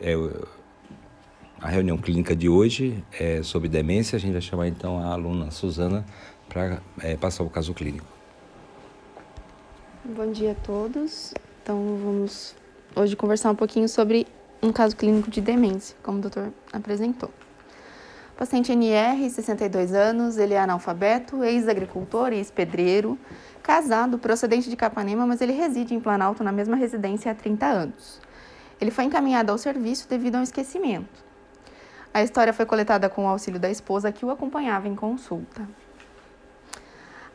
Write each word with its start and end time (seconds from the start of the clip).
é, 0.00 0.14
a 1.60 1.68
reunião 1.68 1.96
clínica 1.96 2.36
de 2.36 2.48
hoje 2.48 3.02
é 3.18 3.42
sobre 3.42 3.68
demência. 3.68 4.16
A 4.16 4.20
gente 4.20 4.32
vai 4.32 4.40
chamar 4.40 4.68
então 4.68 4.98
a 4.98 5.12
aluna 5.12 5.50
Suzana 5.50 6.04
para 6.48 6.80
é, 7.00 7.16
passar 7.16 7.44
o 7.44 7.50
caso 7.50 7.72
clínico. 7.74 8.06
Bom 10.04 10.30
dia 10.30 10.52
a 10.52 10.54
todos. 10.54 11.34
Então 11.62 11.98
vamos 12.02 12.54
hoje 12.94 13.16
conversar 13.16 13.50
um 13.50 13.54
pouquinho 13.56 13.88
sobre 13.88 14.26
um 14.62 14.72
caso 14.72 14.96
clínico 14.96 15.30
de 15.30 15.40
demência, 15.40 15.96
como 16.02 16.18
o 16.18 16.20
doutor 16.20 16.52
apresentou. 16.72 17.30
Paciente 18.36 18.70
NR, 18.70 19.30
62 19.30 19.94
anos, 19.94 20.36
ele 20.36 20.52
é 20.52 20.60
analfabeto, 20.60 21.42
ex-agricultor, 21.42 22.34
ex-pedreiro, 22.34 23.18
casado, 23.62 24.18
procedente 24.18 24.68
de 24.68 24.76
Capanema, 24.76 25.26
mas 25.26 25.40
ele 25.40 25.52
reside 25.52 25.94
em 25.94 26.00
Planalto 26.00 26.44
na 26.44 26.52
mesma 26.52 26.76
residência 26.76 27.32
há 27.32 27.34
30 27.34 27.66
anos. 27.66 28.20
Ele 28.80 28.90
foi 28.90 29.04
encaminhado 29.04 29.50
ao 29.50 29.58
serviço 29.58 30.08
devido 30.08 30.36
a 30.36 30.38
um 30.40 30.42
esquecimento. 30.42 31.24
A 32.12 32.22
história 32.22 32.52
foi 32.52 32.64
coletada 32.64 33.08
com 33.08 33.24
o 33.24 33.28
auxílio 33.28 33.60
da 33.60 33.70
esposa 33.70 34.12
que 34.12 34.24
o 34.24 34.30
acompanhava 34.30 34.88
em 34.88 34.94
consulta. 34.94 35.68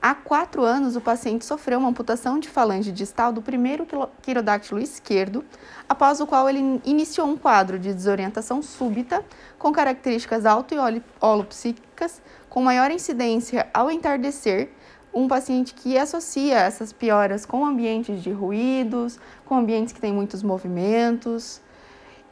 Há 0.02 0.16
quatro 0.16 0.64
anos, 0.64 0.96
o 0.96 1.02
paciente 1.02 1.46
sofreu 1.46 1.78
uma 1.78 1.90
amputação 1.90 2.40
de 2.40 2.50
falange 2.50 2.92
distal 2.92 3.32
do 3.32 3.40
primeiro 3.40 3.86
quirodáctilo 4.24 4.80
esquerdo, 4.80 5.46
após 5.88 6.20
o 6.20 6.26
qual 6.26 6.50
ele 6.50 6.82
iniciou 6.84 7.28
um 7.28 7.38
quadro 7.38 7.78
de 7.78 7.94
desorientação 7.94 8.64
súbita, 8.64 9.24
com 9.60 9.72
características 9.72 10.44
auto- 10.48 10.74
e 10.74 10.78
holopsíquicas, 11.20 12.20
com 12.50 12.64
maior 12.64 12.90
incidência 12.90 13.70
ao 13.72 13.92
entardecer, 13.92 14.72
um 15.14 15.28
paciente 15.28 15.74
que 15.74 15.98
associa 15.98 16.58
essas 16.60 16.94
pioras 16.94 17.46
com 17.46 17.66
ambientes 17.66 18.24
de 18.24 18.32
ruídos, 18.32 19.20
com 19.46 19.56
ambientes 19.56 19.94
que 19.94 20.00
têm 20.00 20.14
muitos 20.14 20.42
movimentos, 20.42 21.62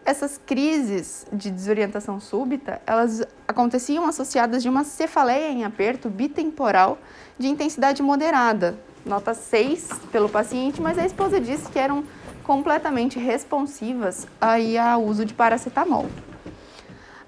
essas 0.06 0.40
crises 0.44 1.28
de 1.32 1.52
desorientação 1.52 2.20
súbita, 2.20 2.82
elas 2.88 3.22
aconteciam 3.48 4.06
associadas 4.06 4.64
de 4.64 4.70
uma 4.70 4.84
cefaleia 4.84 5.52
em 5.52 5.64
aperto 5.64 6.10
bitemporal 6.10 6.98
de 7.38 7.48
intensidade 7.48 8.02
moderada, 8.02 8.80
nota 9.06 9.34
6 9.34 9.90
pelo 10.12 10.30
paciente, 10.30 10.82
mas 10.82 10.98
a 10.98 11.06
esposa 11.06 11.40
disse 11.40 11.70
que 11.70 11.78
eram 11.78 12.04
completamente 12.44 13.20
responsivas 13.20 14.28
aí 14.42 14.78
ao 14.78 15.04
uso 15.04 15.26
de 15.26 15.34
paracetamol. 15.34 16.08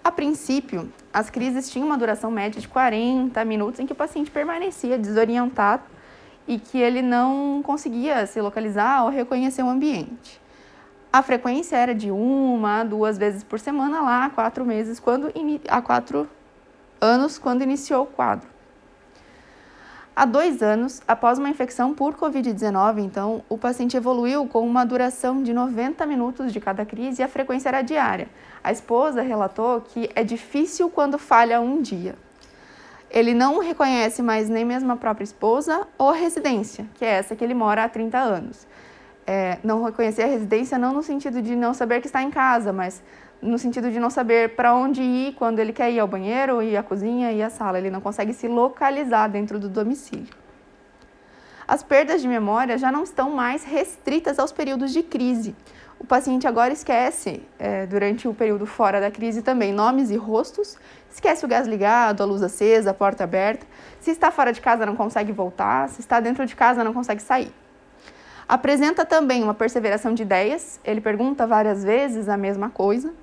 A 0.03 0.11
princípio, 0.11 0.91
as 1.13 1.29
crises 1.29 1.69
tinham 1.69 1.87
uma 1.87 1.97
duração 1.97 2.31
média 2.31 2.61
de 2.61 2.67
40 2.67 3.43
minutos 3.45 3.79
em 3.79 3.85
que 3.85 3.93
o 3.93 3.95
paciente 3.95 4.31
permanecia 4.31 4.97
desorientado 4.97 5.83
e 6.47 6.57
que 6.57 6.77
ele 6.77 7.01
não 7.01 7.61
conseguia 7.63 8.25
se 8.25 8.39
localizar 8.41 9.03
ou 9.03 9.09
reconhecer 9.09 9.63
o 9.63 9.69
ambiente. 9.69 10.41
A 11.11 11.21
frequência 11.21 11.75
era 11.75 11.93
de 11.93 12.09
uma, 12.09 12.83
duas 12.83 13.17
vezes 13.17 13.43
por 13.43 13.59
semana 13.59 14.01
lá 14.01 14.25
há 14.25 14.29
quatro 14.29 14.65
meses, 14.65 14.99
quando 14.99 15.31
há 15.67 15.81
quatro 15.81 16.29
anos, 17.01 17.37
quando 17.37 17.61
iniciou 17.61 18.03
o 18.03 18.07
quadro. 18.07 18.50
Há 20.21 20.25
dois 20.25 20.61
anos, 20.61 21.01
após 21.07 21.39
uma 21.39 21.49
infecção 21.49 21.95
por 21.95 22.13
Covid-19, 22.13 22.99
então, 22.99 23.43
o 23.49 23.57
paciente 23.57 23.97
evoluiu 23.97 24.45
com 24.45 24.63
uma 24.63 24.85
duração 24.85 25.41
de 25.41 25.51
90 25.51 26.05
minutos 26.05 26.53
de 26.53 26.59
cada 26.59 26.85
crise 26.85 27.23
e 27.23 27.25
a 27.25 27.27
frequência 27.27 27.69
era 27.69 27.81
diária. 27.81 28.27
A 28.63 28.71
esposa 28.71 29.23
relatou 29.23 29.81
que 29.81 30.11
é 30.13 30.23
difícil 30.23 30.91
quando 30.91 31.17
falha 31.17 31.59
um 31.59 31.81
dia. 31.81 32.13
Ele 33.09 33.33
não 33.33 33.57
reconhece 33.57 34.21
mais 34.21 34.47
nem 34.47 34.63
mesmo 34.63 34.91
a 34.91 34.95
própria 34.95 35.23
esposa 35.23 35.87
ou 35.97 36.11
a 36.11 36.15
residência, 36.15 36.85
que 36.93 37.03
é 37.03 37.13
essa 37.13 37.35
que 37.35 37.43
ele 37.43 37.55
mora 37.55 37.83
há 37.83 37.89
30 37.89 38.19
anos 38.19 38.67
é, 39.25 39.59
não 39.63 39.83
reconhecer 39.83 40.23
a 40.23 40.27
residência 40.27 40.77
não 40.77 40.93
no 40.93 41.03
sentido 41.03 41.41
de 41.41 41.55
não 41.55 41.73
saber 41.73 42.01
que 42.01 42.07
está 42.07 42.21
em 42.21 42.31
casa, 42.31 42.73
mas 42.73 43.01
no 43.41 43.57
sentido 43.57 43.89
de 43.89 43.99
não 43.99 44.09
saber 44.09 44.55
para 44.55 44.75
onde 44.75 45.01
ir 45.01 45.33
quando 45.33 45.59
ele 45.59 45.73
quer 45.73 45.91
ir 45.91 45.99
ao 45.99 46.07
banheiro, 46.07 46.61
ir 46.61 46.77
à 46.77 46.83
cozinha, 46.83 47.31
ir 47.31 47.41
à 47.41 47.49
sala. 47.49 47.79
Ele 47.79 47.89
não 47.89 47.99
consegue 47.99 48.33
se 48.33 48.47
localizar 48.47 49.27
dentro 49.27 49.59
do 49.59 49.67
domicílio. 49.67 50.33
As 51.67 51.81
perdas 51.81 52.21
de 52.21 52.27
memória 52.27 52.77
já 52.77 52.91
não 52.91 53.03
estão 53.03 53.31
mais 53.31 53.63
restritas 53.63 54.37
aos 54.37 54.51
períodos 54.51 54.91
de 54.91 55.01
crise. 55.01 55.55
O 55.97 56.05
paciente 56.05 56.47
agora 56.47 56.73
esquece, 56.73 57.43
é, 57.57 57.85
durante 57.85 58.27
o 58.27 58.33
período 58.33 58.65
fora 58.65 58.99
da 58.99 59.11
crise 59.11 59.41
também, 59.41 59.71
nomes 59.71 60.09
e 60.09 60.17
rostos, 60.17 60.75
esquece 61.09 61.45
o 61.45 61.47
gás 61.47 61.67
ligado, 61.67 62.21
a 62.21 62.25
luz 62.25 62.41
acesa, 62.41 62.89
a 62.89 62.93
porta 62.93 63.23
aberta. 63.23 63.65
Se 63.99 64.09
está 64.09 64.31
fora 64.31 64.51
de 64.51 64.59
casa, 64.59 64.85
não 64.85 64.95
consegue 64.95 65.31
voltar, 65.31 65.87
se 65.89 66.01
está 66.01 66.19
dentro 66.19 66.45
de 66.45 66.55
casa, 66.55 66.83
não 66.83 66.93
consegue 66.93 67.21
sair. 67.21 67.53
Apresenta 68.49 69.05
também 69.05 69.43
uma 69.43 69.53
perseveração 69.53 70.13
de 70.13 70.23
ideias, 70.23 70.79
ele 70.83 70.99
pergunta 70.99 71.47
várias 71.47 71.83
vezes 71.83 72.27
a 72.27 72.35
mesma 72.35 72.69
coisa. 72.69 73.13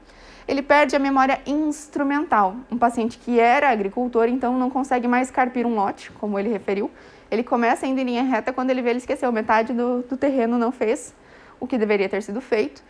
Ele 0.48 0.62
perde 0.62 0.96
a 0.96 0.98
memória 0.98 1.40
instrumental. 1.46 2.56
Um 2.72 2.78
paciente 2.78 3.18
que 3.18 3.38
era 3.38 3.70
agricultor, 3.70 4.28
então 4.28 4.58
não 4.58 4.70
consegue 4.70 5.06
mais 5.06 5.30
carpir 5.30 5.66
um 5.66 5.74
lote, 5.74 6.10
como 6.12 6.38
ele 6.38 6.48
referiu. 6.48 6.90
Ele 7.30 7.44
começa 7.44 7.86
indo 7.86 8.00
em 8.00 8.04
linha 8.04 8.22
reta 8.22 8.50
quando 8.50 8.70
ele 8.70 8.80
vê 8.80 8.90
ele 8.90 8.98
esqueceu 8.98 9.30
metade 9.30 9.74
do, 9.74 10.02
do 10.02 10.16
terreno, 10.16 10.56
não 10.56 10.72
fez 10.72 11.14
o 11.60 11.66
que 11.66 11.76
deveria 11.76 12.08
ter 12.08 12.22
sido 12.22 12.40
feito. 12.40 12.82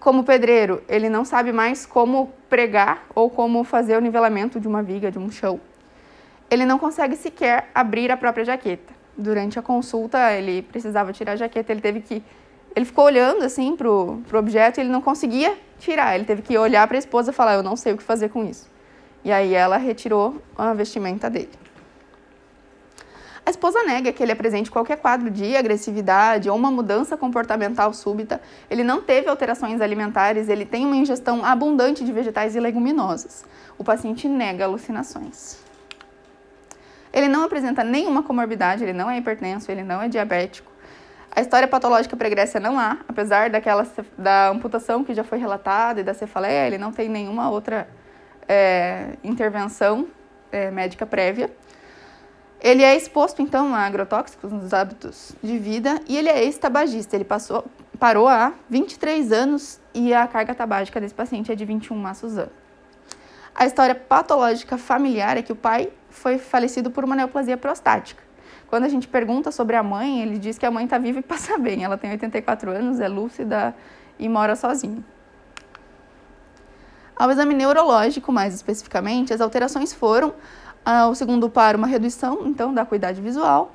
Como 0.00 0.24
pedreiro, 0.24 0.82
ele 0.88 1.10
não 1.10 1.24
sabe 1.24 1.52
mais 1.52 1.84
como 1.84 2.32
pregar 2.48 3.04
ou 3.14 3.28
como 3.28 3.62
fazer 3.62 3.96
o 3.96 4.00
nivelamento 4.00 4.58
de 4.58 4.66
uma 4.66 4.82
viga, 4.82 5.10
de 5.10 5.18
um 5.18 5.30
chão. 5.30 5.60
Ele 6.50 6.64
não 6.64 6.78
consegue 6.78 7.14
sequer 7.14 7.68
abrir 7.74 8.10
a 8.10 8.16
própria 8.16 8.44
jaqueta 8.44 8.96
durante 9.16 9.58
a 9.58 9.62
consulta, 9.62 10.32
ele 10.32 10.62
precisava 10.62 11.12
tirar 11.12 11.32
a 11.32 11.36
jaqueta, 11.36 11.72
ele 11.72 11.80
teve 11.80 12.00
que. 12.00 12.22
Ele 12.76 12.84
ficou 12.84 13.06
olhando 13.06 13.42
assim 13.42 13.74
pro, 13.74 14.22
pro 14.28 14.38
objeto 14.38 14.78
e 14.78 14.82
ele 14.82 14.90
não 14.90 15.00
conseguia 15.00 15.56
tirar. 15.78 16.14
Ele 16.14 16.26
teve 16.26 16.42
que 16.42 16.58
olhar 16.58 16.86
para 16.86 16.98
a 16.98 16.98
esposa 16.98 17.30
e 17.30 17.34
falar: 17.34 17.54
Eu 17.54 17.62
não 17.62 17.74
sei 17.74 17.94
o 17.94 17.96
que 17.96 18.02
fazer 18.02 18.28
com 18.28 18.44
isso. 18.44 18.70
E 19.24 19.32
aí 19.32 19.54
ela 19.54 19.78
retirou 19.78 20.42
a 20.56 20.74
vestimenta 20.74 21.30
dele. 21.30 21.50
A 23.46 23.50
esposa 23.50 23.82
nega 23.84 24.12
que 24.12 24.22
ele 24.22 24.32
apresente 24.32 24.70
qualquer 24.70 24.98
quadro 24.98 25.30
de 25.30 25.56
agressividade 25.56 26.50
ou 26.50 26.56
uma 26.56 26.70
mudança 26.70 27.16
comportamental 27.16 27.94
súbita. 27.94 28.42
Ele 28.68 28.84
não 28.84 29.00
teve 29.00 29.28
alterações 29.28 29.80
alimentares, 29.80 30.48
ele 30.48 30.66
tem 30.66 30.84
uma 30.84 30.96
ingestão 30.96 31.44
abundante 31.44 32.04
de 32.04 32.12
vegetais 32.12 32.56
e 32.56 32.60
leguminosas. 32.60 33.44
O 33.78 33.84
paciente 33.84 34.28
nega 34.28 34.64
alucinações. 34.64 35.58
Ele 37.12 37.28
não 37.28 37.44
apresenta 37.44 37.82
nenhuma 37.82 38.22
comorbidade, 38.22 38.82
ele 38.82 38.92
não 38.92 39.08
é 39.08 39.16
hipertenso, 39.16 39.70
ele 39.70 39.82
não 39.82 40.02
é 40.02 40.08
diabético. 40.08 40.75
A 41.36 41.42
história 41.42 41.68
patológica 41.68 42.16
pregressa 42.16 42.58
não 42.58 42.78
há, 42.78 42.96
apesar 43.06 43.50
daquela 43.50 43.86
da 44.16 44.48
amputação 44.48 45.04
que 45.04 45.12
já 45.12 45.22
foi 45.22 45.38
relatada 45.38 46.00
e 46.00 46.02
da 46.02 46.14
cefaleia, 46.14 46.66
ele 46.66 46.78
não 46.78 46.90
tem 46.90 47.10
nenhuma 47.10 47.50
outra 47.50 47.86
é, 48.48 49.18
intervenção 49.22 50.08
é, 50.50 50.70
médica 50.70 51.04
prévia. 51.04 51.54
Ele 52.58 52.82
é 52.82 52.96
exposto, 52.96 53.42
então, 53.42 53.74
a 53.74 53.80
agrotóxicos 53.80 54.50
nos 54.50 54.72
hábitos 54.72 55.36
de 55.42 55.58
vida 55.58 56.00
e 56.08 56.16
ele 56.16 56.30
é 56.30 56.42
ex-tabagista. 56.42 57.14
Ele 57.14 57.24
passou, 57.24 57.66
parou 57.98 58.26
há 58.26 58.54
23 58.70 59.30
anos 59.30 59.78
e 59.92 60.14
a 60.14 60.26
carga 60.26 60.54
tabágica 60.54 60.98
desse 60.98 61.14
paciente 61.14 61.52
é 61.52 61.54
de 61.54 61.66
21 61.66 61.94
maços 61.98 62.38
ano. 62.38 62.52
A 63.54 63.66
história 63.66 63.94
patológica 63.94 64.78
familiar 64.78 65.36
é 65.36 65.42
que 65.42 65.52
o 65.52 65.56
pai 65.56 65.90
foi 66.08 66.38
falecido 66.38 66.90
por 66.90 67.04
uma 67.04 67.14
neoplasia 67.14 67.58
prostática. 67.58 68.25
Quando 68.68 68.84
a 68.84 68.88
gente 68.88 69.06
pergunta 69.06 69.52
sobre 69.52 69.76
a 69.76 69.82
mãe, 69.82 70.22
ele 70.22 70.38
diz 70.38 70.58
que 70.58 70.66
a 70.66 70.70
mãe 70.70 70.84
está 70.84 70.98
viva 70.98 71.20
e 71.20 71.22
passa 71.22 71.56
bem. 71.58 71.84
Ela 71.84 71.96
tem 71.96 72.10
84 72.10 72.70
anos, 72.70 73.00
é 73.00 73.08
lúcida 73.08 73.74
e 74.18 74.28
mora 74.28 74.56
sozinha. 74.56 75.02
Ao 77.14 77.30
exame 77.30 77.54
neurológico, 77.54 78.30
mais 78.30 78.54
especificamente, 78.54 79.32
as 79.32 79.40
alterações 79.40 79.92
foram, 79.92 80.34
uh, 80.86 81.08
o 81.10 81.14
segundo 81.14 81.48
par, 81.48 81.74
uma 81.74 81.86
redução, 81.86 82.42
então, 82.46 82.74
da 82.74 82.82
acuidade 82.82 83.20
visual. 83.22 83.72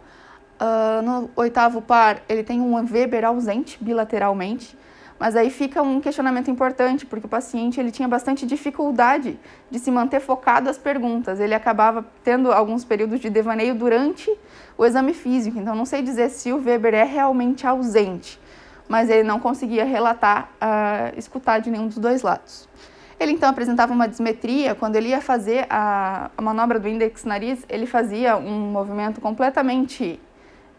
Uh, 0.60 1.02
no 1.02 1.30
oitavo 1.36 1.82
par, 1.82 2.22
ele 2.30 2.44
tem 2.44 2.62
um 2.62 2.76
Weber 2.76 3.26
ausente 3.26 3.84
bilateralmente, 3.84 4.78
mas 5.22 5.36
aí 5.36 5.52
fica 5.52 5.84
um 5.84 6.02
questionamento 6.02 6.50
importante, 6.50 7.06
porque 7.06 7.28
o 7.28 7.30
paciente 7.30 7.80
ele 7.80 7.92
tinha 7.92 8.08
bastante 8.08 8.44
dificuldade 8.44 9.40
de 9.70 9.78
se 9.78 9.92
manter 9.92 10.20
focado 10.20 10.68
às 10.68 10.80
perguntas. 10.80 11.40
Ele 11.40 11.54
acabava 11.54 12.04
tendo 12.24 12.52
alguns 12.52 12.84
períodos 12.84 13.20
de 13.20 13.30
devaneio 13.30 13.76
durante 13.76 14.36
o 14.76 14.84
exame 14.84 15.14
físico. 15.14 15.60
Então, 15.60 15.76
não 15.76 15.86
sei 15.86 16.02
dizer 16.02 16.32
se 16.32 16.52
o 16.52 16.58
Weber 16.58 16.96
é 16.96 17.04
realmente 17.04 17.68
ausente, 17.68 18.40
mas 18.90 19.12
ele 19.12 19.22
não 19.22 19.40
conseguia 19.40 19.86
relatar, 19.86 20.50
uh, 20.56 21.16
escutar 21.16 21.60
de 21.60 21.70
nenhum 21.70 21.86
dos 21.86 22.00
dois 22.00 22.24
lados. 22.24 22.68
Ele 23.20 23.34
então 23.34 23.48
apresentava 23.48 23.94
uma 23.94 24.08
dismetria, 24.08 24.74
quando 24.74 24.96
ele 24.96 25.10
ia 25.10 25.22
fazer 25.22 25.68
a, 25.70 26.32
a 26.36 26.42
manobra 26.42 26.80
do 26.80 26.88
índex 26.88 27.26
nariz, 27.26 27.64
ele 27.70 27.86
fazia 27.86 28.38
um 28.38 28.72
movimento 28.72 29.22
completamente 29.22 30.20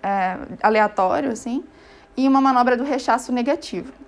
é, 0.02 0.36
aleatório, 0.60 1.30
assim, 1.30 1.62
e 2.16 2.26
uma 2.26 2.40
manobra 2.40 2.76
do 2.76 2.82
rechaço 2.82 3.30
negativo 3.30 4.01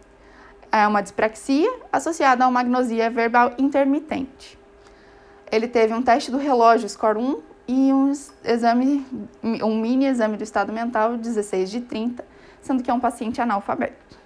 é 0.80 0.88
uma 0.88 1.02
dispraxia 1.02 1.72
associada 1.92 2.44
a 2.44 2.48
uma 2.48 2.58
agnosia 2.58 3.08
verbal 3.08 3.52
intermitente. 3.58 4.58
Ele 5.50 5.68
teve 5.68 5.94
um 5.94 6.02
teste 6.02 6.32
do 6.32 6.36
relógio 6.36 6.88
score 6.88 7.16
1 7.18 7.42
e 7.68 7.92
um 7.92 8.10
exame, 8.44 9.06
um 9.42 9.80
mini 9.80 10.06
exame 10.06 10.36
do 10.36 10.42
estado 10.42 10.72
mental 10.72 11.16
16 11.16 11.70
de 11.70 11.80
30, 11.80 12.24
sendo 12.60 12.82
que 12.82 12.90
é 12.90 12.94
um 12.94 12.98
paciente 12.98 13.40
analfabeto. 13.40 14.18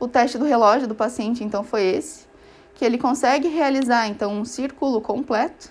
O 0.00 0.08
teste 0.08 0.38
do 0.38 0.46
relógio 0.46 0.88
do 0.88 0.94
paciente, 0.94 1.44
então, 1.44 1.62
foi 1.62 1.82
esse, 1.82 2.26
que 2.74 2.84
ele 2.86 2.96
consegue 2.96 3.48
realizar, 3.48 4.08
então, 4.08 4.32
um 4.32 4.46
círculo 4.46 5.00
completo, 5.00 5.70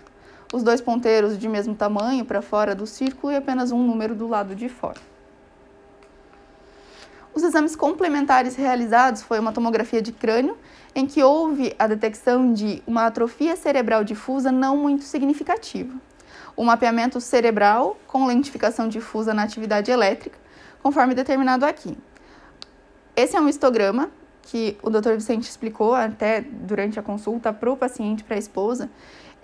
os 0.53 0.61
dois 0.61 0.81
ponteiros 0.81 1.37
de 1.37 1.49
mesmo 1.49 1.73
tamanho 1.73 2.23
para 2.23 2.43
fora 2.43 2.75
do 2.75 2.85
círculo 2.85 3.33
e 3.33 3.35
apenas 3.35 3.71
um 3.71 3.83
número 3.83 4.13
do 4.13 4.27
lado 4.27 4.55
de 4.55 4.69
fora. 4.69 5.12
Os 7.33 7.41
exames 7.41 7.75
complementares 7.75 8.55
realizados 8.55 9.23
foi 9.23 9.39
uma 9.39 9.51
tomografia 9.51 10.01
de 10.01 10.11
crânio, 10.11 10.55
em 10.93 11.07
que 11.07 11.23
houve 11.23 11.73
a 11.79 11.87
detecção 11.87 12.53
de 12.53 12.83
uma 12.85 13.07
atrofia 13.07 13.55
cerebral 13.55 14.03
difusa 14.03 14.51
não 14.51 14.77
muito 14.77 15.03
significativa. 15.03 15.97
O 16.55 16.63
mapeamento 16.63 17.19
cerebral 17.19 17.97
com 18.05 18.27
lentificação 18.27 18.87
difusa 18.87 19.33
na 19.33 19.41
atividade 19.41 19.89
elétrica, 19.89 20.37
conforme 20.83 21.15
determinado 21.15 21.65
aqui. 21.65 21.97
Esse 23.15 23.35
é 23.35 23.41
um 23.41 23.49
histograma 23.49 24.11
que 24.43 24.77
o 24.83 24.89
Dr. 24.91 25.13
Vicente 25.13 25.49
explicou 25.49 25.95
até 25.95 26.41
durante 26.41 26.99
a 26.99 27.03
consulta 27.03 27.51
para 27.51 27.71
o 27.71 27.77
paciente, 27.77 28.23
para 28.23 28.35
a 28.35 28.39
esposa, 28.39 28.91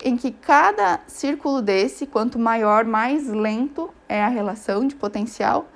em 0.03 0.15
que 0.15 0.31
cada 0.31 0.99
círculo 1.07 1.61
desse, 1.61 2.05
quanto 2.05 2.37
maior, 2.37 2.85
mais 2.85 3.27
lento 3.27 3.89
é 4.07 4.23
a 4.23 4.27
relação 4.27 4.85
de 4.85 4.95
potencial, 4.95 5.67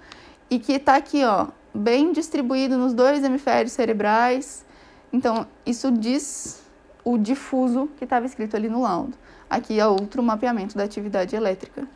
e 0.49 0.59
que 0.59 0.73
está 0.73 0.95
aqui, 0.95 1.23
ó, 1.23 1.47
bem 1.73 2.11
distribuído 2.11 2.77
nos 2.77 2.93
dois 2.93 3.23
hemisférios 3.23 3.73
cerebrais. 3.73 4.65
Então, 5.11 5.47
isso 5.65 5.91
diz 5.91 6.61
o 7.03 7.17
difuso 7.17 7.89
que 7.97 8.03
estava 8.03 8.25
escrito 8.25 8.55
ali 8.55 8.69
no 8.69 8.81
laudo. 8.81 9.13
Aqui 9.49 9.79
é 9.79 9.85
outro 9.85 10.23
mapeamento 10.23 10.77
da 10.77 10.83
atividade 10.83 11.35
elétrica 11.35 11.87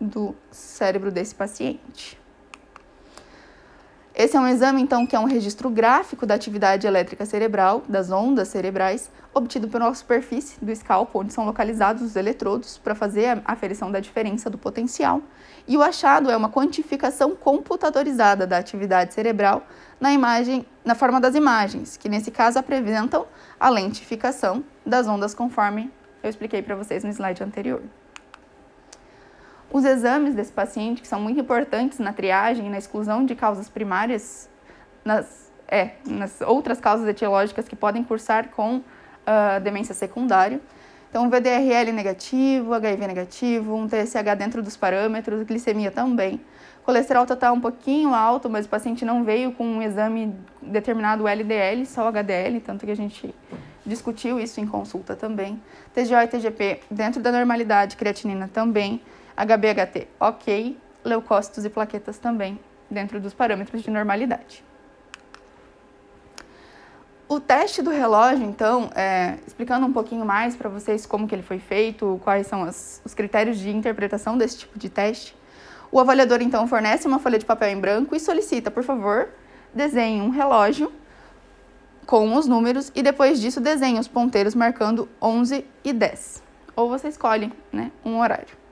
do 0.00 0.34
cérebro 0.50 1.10
desse 1.10 1.34
paciente. 1.34 2.18
Esse 4.16 4.36
é 4.36 4.40
um 4.40 4.46
exame, 4.46 4.80
então, 4.80 5.04
que 5.04 5.16
é 5.16 5.18
um 5.18 5.24
registro 5.24 5.68
gráfico 5.68 6.24
da 6.24 6.34
atividade 6.34 6.86
elétrica 6.86 7.26
cerebral, 7.26 7.82
das 7.88 8.12
ondas 8.12 8.46
cerebrais, 8.46 9.10
obtido 9.34 9.66
pela 9.66 9.92
superfície 9.92 10.64
do 10.64 10.70
escalpo, 10.70 11.18
onde 11.18 11.32
são 11.32 11.44
localizados 11.44 12.00
os 12.00 12.14
eletrodos, 12.14 12.78
para 12.78 12.94
fazer 12.94 13.42
a 13.44 13.52
aferição 13.52 13.90
da 13.90 13.98
diferença 13.98 14.48
do 14.48 14.56
potencial. 14.56 15.20
E 15.66 15.76
o 15.76 15.82
achado 15.82 16.30
é 16.30 16.36
uma 16.36 16.48
quantificação 16.48 17.34
computadorizada 17.34 18.46
da 18.46 18.56
atividade 18.56 19.12
cerebral 19.12 19.66
na 19.98 20.12
imagem, 20.12 20.64
na 20.84 20.94
forma 20.94 21.20
das 21.20 21.34
imagens, 21.34 21.96
que 21.96 22.08
nesse 22.08 22.30
caso 22.30 22.56
apresentam 22.56 23.26
a 23.58 23.68
lentificação 23.68 24.62
das 24.86 25.08
ondas 25.08 25.34
conforme 25.34 25.90
eu 26.22 26.30
expliquei 26.30 26.62
para 26.62 26.76
vocês 26.76 27.02
no 27.02 27.10
slide 27.10 27.42
anterior. 27.42 27.82
Os 29.74 29.84
exames 29.84 30.36
desse 30.36 30.52
paciente, 30.52 31.02
que 31.02 31.08
são 31.08 31.20
muito 31.20 31.40
importantes 31.40 31.98
na 31.98 32.12
triagem 32.12 32.68
e 32.68 32.70
na 32.70 32.78
exclusão 32.78 33.26
de 33.26 33.34
causas 33.34 33.68
primárias, 33.68 34.48
nas, 35.04 35.50
é, 35.66 35.94
nas 36.06 36.40
outras 36.42 36.78
causas 36.78 37.08
etiológicas 37.08 37.66
que 37.66 37.74
podem 37.74 38.04
cursar 38.04 38.50
com 38.50 38.76
uh, 38.76 39.60
demência 39.64 39.92
secundária. 39.92 40.60
Então, 41.10 41.28
VDRL 41.28 41.90
negativo, 41.90 42.72
HIV 42.72 43.04
negativo, 43.08 43.74
um 43.74 43.88
TSH 43.88 44.36
dentro 44.38 44.62
dos 44.62 44.76
parâmetros, 44.76 45.42
glicemia 45.42 45.90
também. 45.90 46.40
Colesterol 46.84 47.26
total 47.26 47.52
um 47.54 47.60
pouquinho 47.60 48.14
alto, 48.14 48.48
mas 48.48 48.66
o 48.66 48.68
paciente 48.68 49.04
não 49.04 49.24
veio 49.24 49.50
com 49.50 49.66
um 49.66 49.82
exame 49.82 50.36
determinado 50.62 51.26
LDL, 51.26 51.84
só 51.84 52.06
HDL, 52.06 52.60
tanto 52.60 52.86
que 52.86 52.92
a 52.92 52.96
gente 52.96 53.34
discutiu 53.84 54.38
isso 54.38 54.60
em 54.60 54.66
consulta 54.68 55.16
também. 55.16 55.60
TGO 55.92 56.14
e 56.14 56.28
TGP 56.28 56.80
dentro 56.88 57.20
da 57.20 57.32
normalidade, 57.32 57.96
creatinina 57.96 58.48
também. 58.52 59.00
HBHT, 59.36 60.08
ok. 60.18 60.78
Leucócitos 61.04 61.64
e 61.64 61.70
plaquetas 61.70 62.18
também, 62.18 62.58
dentro 62.90 63.20
dos 63.20 63.34
parâmetros 63.34 63.82
de 63.82 63.90
normalidade. 63.90 64.64
O 67.28 67.40
teste 67.40 67.82
do 67.82 67.90
relógio, 67.90 68.44
então, 68.44 68.90
é, 68.94 69.38
explicando 69.46 69.86
um 69.86 69.92
pouquinho 69.92 70.24
mais 70.24 70.54
para 70.54 70.68
vocês 70.68 71.04
como 71.04 71.26
que 71.26 71.34
ele 71.34 71.42
foi 71.42 71.58
feito, 71.58 72.20
quais 72.22 72.46
são 72.46 72.62
as, 72.64 73.02
os 73.04 73.14
critérios 73.14 73.58
de 73.58 73.70
interpretação 73.70 74.38
desse 74.38 74.58
tipo 74.58 74.78
de 74.78 74.88
teste. 74.88 75.34
O 75.90 75.98
avaliador, 75.98 76.40
então, 76.42 76.66
fornece 76.68 77.06
uma 77.06 77.18
folha 77.18 77.38
de 77.38 77.44
papel 77.44 77.70
em 77.70 77.80
branco 77.80 78.14
e 78.14 78.20
solicita, 78.20 78.70
por 78.70 78.82
favor, 78.82 79.28
desenhe 79.74 80.20
um 80.20 80.30
relógio 80.30 80.92
com 82.06 82.34
os 82.36 82.46
números 82.46 82.92
e 82.94 83.02
depois 83.02 83.40
disso 83.40 83.60
desenhe 83.60 83.98
os 83.98 84.08
ponteiros 84.08 84.54
marcando 84.54 85.08
11 85.20 85.64
e 85.82 85.92
10. 85.92 86.42
Ou 86.76 86.88
você 86.88 87.08
escolhe 87.08 87.52
né, 87.72 87.90
um 88.04 88.18
horário. 88.18 88.63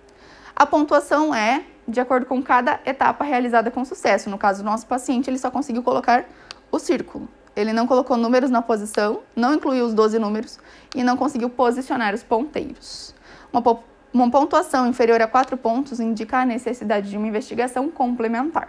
A 0.62 0.66
pontuação 0.66 1.34
é 1.34 1.64
de 1.88 1.98
acordo 1.98 2.24
com 2.24 2.40
cada 2.40 2.78
etapa 2.86 3.24
realizada 3.24 3.68
com 3.68 3.84
sucesso. 3.84 4.30
No 4.30 4.38
caso 4.38 4.62
do 4.62 4.64
nosso 4.64 4.86
paciente, 4.86 5.28
ele 5.28 5.36
só 5.36 5.50
conseguiu 5.50 5.82
colocar 5.82 6.24
o 6.70 6.78
círculo. 6.78 7.28
Ele 7.56 7.72
não 7.72 7.84
colocou 7.84 8.16
números 8.16 8.48
na 8.48 8.62
posição, 8.62 9.22
não 9.34 9.54
incluiu 9.54 9.84
os 9.84 9.92
12 9.92 10.20
números 10.20 10.60
e 10.94 11.02
não 11.02 11.16
conseguiu 11.16 11.50
posicionar 11.50 12.14
os 12.14 12.22
ponteiros. 12.22 13.12
Uma, 13.52 13.60
uma 14.14 14.30
pontuação 14.30 14.86
inferior 14.86 15.20
a 15.20 15.26
4 15.26 15.56
pontos 15.56 15.98
indica 15.98 16.38
a 16.38 16.46
necessidade 16.46 17.10
de 17.10 17.16
uma 17.16 17.26
investigação 17.26 17.90
complementar. 17.90 18.68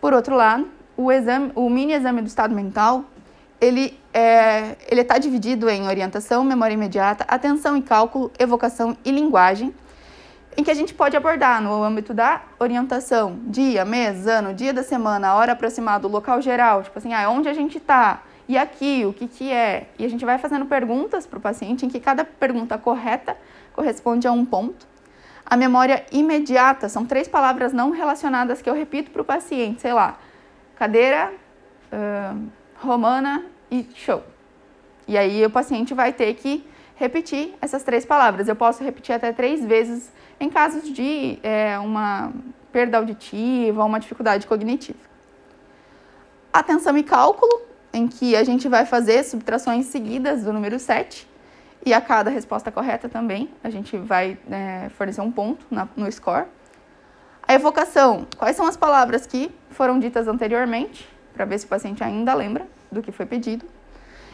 Por 0.00 0.12
outro 0.12 0.34
lado, 0.34 0.66
o, 0.96 1.12
exame, 1.12 1.52
o 1.54 1.70
mini 1.70 1.92
exame 1.92 2.20
do 2.20 2.26
estado 2.26 2.52
mental 2.52 3.04
ele 3.60 3.98
é, 4.12 4.76
ele 4.88 5.00
está 5.00 5.18
dividido 5.18 5.68
em 5.68 5.86
orientação, 5.86 6.44
memória 6.44 6.74
imediata, 6.74 7.24
atenção 7.28 7.76
e 7.76 7.82
cálculo, 7.82 8.30
evocação 8.38 8.96
e 9.04 9.10
linguagem, 9.10 9.74
em 10.56 10.64
que 10.64 10.70
a 10.70 10.74
gente 10.74 10.92
pode 10.92 11.16
abordar 11.16 11.62
no 11.62 11.82
âmbito 11.82 12.12
da 12.12 12.42
orientação, 12.58 13.38
dia, 13.44 13.84
mês, 13.84 14.26
ano, 14.26 14.52
dia 14.54 14.72
da 14.72 14.82
semana, 14.82 15.34
hora 15.34 15.52
aproximada, 15.52 16.08
local 16.08 16.42
geral, 16.42 16.82
tipo 16.82 16.98
assim, 16.98 17.14
ah, 17.14 17.30
onde 17.30 17.48
a 17.48 17.54
gente 17.54 17.78
está, 17.78 18.22
e 18.48 18.56
aqui, 18.56 19.04
o 19.04 19.12
que 19.12 19.28
que 19.28 19.52
é, 19.52 19.88
e 19.98 20.04
a 20.04 20.08
gente 20.08 20.24
vai 20.24 20.38
fazendo 20.38 20.66
perguntas 20.66 21.26
para 21.26 21.38
o 21.38 21.40
paciente, 21.40 21.84
em 21.84 21.88
que 21.88 22.00
cada 22.00 22.24
pergunta 22.24 22.78
correta 22.78 23.36
corresponde 23.72 24.26
a 24.26 24.32
um 24.32 24.44
ponto. 24.44 24.86
A 25.44 25.56
memória 25.56 26.04
imediata 26.10 26.88
são 26.88 27.06
três 27.06 27.28
palavras 27.28 27.72
não 27.72 27.90
relacionadas 27.90 28.60
que 28.60 28.68
eu 28.68 28.74
repito 28.74 29.10
para 29.10 29.22
o 29.22 29.24
paciente, 29.24 29.80
sei 29.80 29.92
lá, 29.92 30.18
cadeira, 30.76 31.32
uh, 31.92 32.48
romana 32.80 33.44
e 33.70 33.86
show. 33.94 34.22
E 35.06 35.16
aí 35.16 35.44
o 35.44 35.50
paciente 35.50 35.94
vai 35.94 36.12
ter 36.12 36.34
que 36.34 36.64
repetir 36.96 37.54
essas 37.60 37.82
três 37.82 38.04
palavras. 38.04 38.48
Eu 38.48 38.56
posso 38.56 38.82
repetir 38.82 39.14
até 39.14 39.32
três 39.32 39.64
vezes 39.64 40.12
em 40.40 40.48
casos 40.48 40.92
de 40.92 41.38
é, 41.42 41.78
uma 41.78 42.32
perda 42.72 42.98
auditiva 42.98 43.84
uma 43.84 43.98
dificuldade 43.98 44.46
cognitiva. 44.46 44.98
Atenção 46.52 46.96
e 46.96 47.02
cálculo, 47.02 47.62
em 47.92 48.06
que 48.06 48.36
a 48.36 48.44
gente 48.44 48.68
vai 48.68 48.84
fazer 48.84 49.22
subtrações 49.24 49.86
seguidas 49.86 50.44
do 50.44 50.52
número 50.52 50.78
7 50.78 51.26
e 51.84 51.94
a 51.94 52.00
cada 52.00 52.30
resposta 52.30 52.70
correta 52.70 53.08
também 53.08 53.50
a 53.62 53.70
gente 53.70 53.96
vai 53.96 54.38
é, 54.50 54.88
fornecer 54.90 55.20
um 55.20 55.30
ponto 55.30 55.66
na, 55.70 55.88
no 55.96 56.10
score. 56.10 56.46
A 57.42 57.54
evocação, 57.54 58.26
quais 58.36 58.56
são 58.56 58.66
as 58.66 58.76
palavras 58.76 59.26
que 59.26 59.50
foram 59.70 59.98
ditas 59.98 60.28
anteriormente, 60.28 61.08
para 61.38 61.44
ver 61.44 61.56
se 61.60 61.66
o 61.66 61.68
paciente 61.68 62.02
ainda 62.02 62.34
lembra 62.34 62.66
do 62.90 63.00
que 63.00 63.12
foi 63.12 63.24
pedido. 63.24 63.64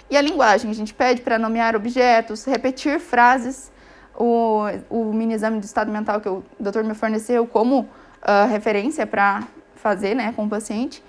E 0.09 0.17
a 0.17 0.23
linguagem, 0.23 0.71
a 0.71 0.75
gente 0.75 0.95
pede 0.95 1.21
para 1.21 1.39
nomear 1.39 1.77
objetos, 1.77 2.47
repetir 2.47 2.99
frases. 2.99 3.71
O, 4.17 4.63
o 4.89 5.13
mini 5.13 5.35
exame 5.35 5.61
do 5.61 5.65
estado 5.65 5.93
mental 5.93 6.19
que 6.21 6.29
o 6.29 6.43
doutor 6.59 6.83
me 6.83 6.95
forneceu 6.95 7.47
como 7.47 7.81
uh, 7.81 8.49
referência 8.49 9.07
para 9.07 9.43
fazer 9.77 10.15
né, 10.15 10.33
com 10.35 10.47
o 10.47 10.49
paciente 10.49 11.03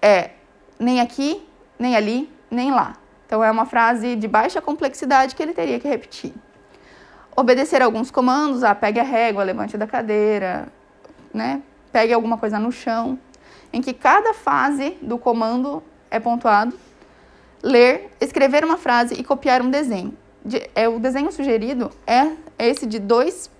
é 0.00 0.30
nem 0.78 1.00
aqui, 1.00 1.44
nem 1.76 1.96
ali, 1.96 2.30
nem 2.48 2.70
lá. 2.70 2.94
Então 3.26 3.42
é 3.42 3.50
uma 3.50 3.66
frase 3.66 4.14
de 4.14 4.28
baixa 4.28 4.60
complexidade 4.60 5.34
que 5.34 5.42
ele 5.42 5.52
teria 5.52 5.80
que 5.80 5.88
repetir. 5.88 6.32
Obedecer 7.34 7.82
alguns 7.82 8.10
comandos, 8.10 8.62
ah, 8.62 8.74
pegue 8.74 9.00
a 9.00 9.04
régua, 9.04 9.42
levante 9.42 9.76
da 9.76 9.86
cadeira, 9.86 10.68
né? 11.34 11.62
Pegue 11.90 12.12
alguma 12.12 12.38
coisa 12.38 12.58
no 12.58 12.70
chão, 12.70 13.18
em 13.72 13.80
que 13.80 13.92
cada 13.92 14.34
fase 14.34 14.96
do 15.00 15.18
comando 15.18 15.82
é 16.10 16.18
pontuado, 16.18 16.76
ler, 17.62 18.10
escrever 18.20 18.64
uma 18.64 18.76
frase 18.76 19.14
e 19.14 19.24
copiar 19.24 19.62
um 19.62 19.70
desenho. 19.70 20.16
De, 20.44 20.68
é, 20.74 20.88
o 20.88 20.98
desenho 20.98 21.30
sugerido 21.30 21.90
é 22.06 22.32
esse 22.58 22.86
de 22.86 22.98
dois 22.98 23.50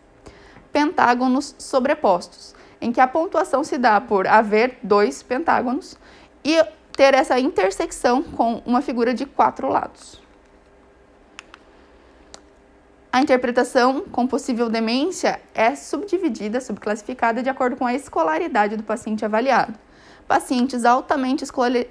pentágonos 0.73 1.55
sobrepostos, 1.59 2.55
em 2.81 2.91
que 2.91 3.01
a 3.01 3.07
pontuação 3.07 3.63
se 3.63 3.77
dá 3.77 4.01
por 4.01 4.27
haver 4.27 4.79
dois 4.83 5.23
pentágonos 5.23 5.99
e 6.43 6.63
ter 6.93 7.15
essa 7.15 7.39
intersecção 7.39 8.23
com 8.23 8.63
uma 8.65 8.81
figura 8.81 9.13
de 9.13 9.27
quatro 9.27 9.69
lados. 9.69 10.21
A 13.13 13.21
interpretação 13.21 14.03
com 14.03 14.27
possível 14.27 14.69
demência 14.69 15.41
é 15.53 15.75
subdividida, 15.75 16.61
subclassificada 16.61 17.43
de 17.43 17.51
acordo 17.51 17.77
com 17.77 17.85
a 17.85 17.93
escolaridade 17.93 18.77
do 18.77 18.85
paciente 18.85 19.25
avaliado 19.25 19.75
pacientes 20.31 20.85
altamente 20.85 21.45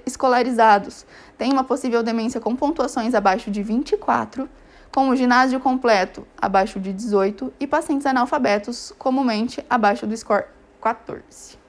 escolarizados 0.06 1.06
têm 1.38 1.52
uma 1.52 1.66
possível 1.66 2.02
demência 2.02 2.40
com 2.40 2.56
pontuações 2.56 3.14
abaixo 3.14 3.52
de 3.52 3.62
24, 3.62 4.48
com 4.94 5.10
o 5.10 5.16
ginásio 5.18 5.60
completo 5.60 6.26
abaixo 6.42 6.80
de 6.80 6.94
18 6.94 7.52
e 7.60 7.68
pacientes 7.68 8.06
analfabetos 8.06 8.94
comumente 8.98 9.62
abaixo 9.70 10.08
do 10.08 10.16
score 10.16 10.46
14. 10.82 11.60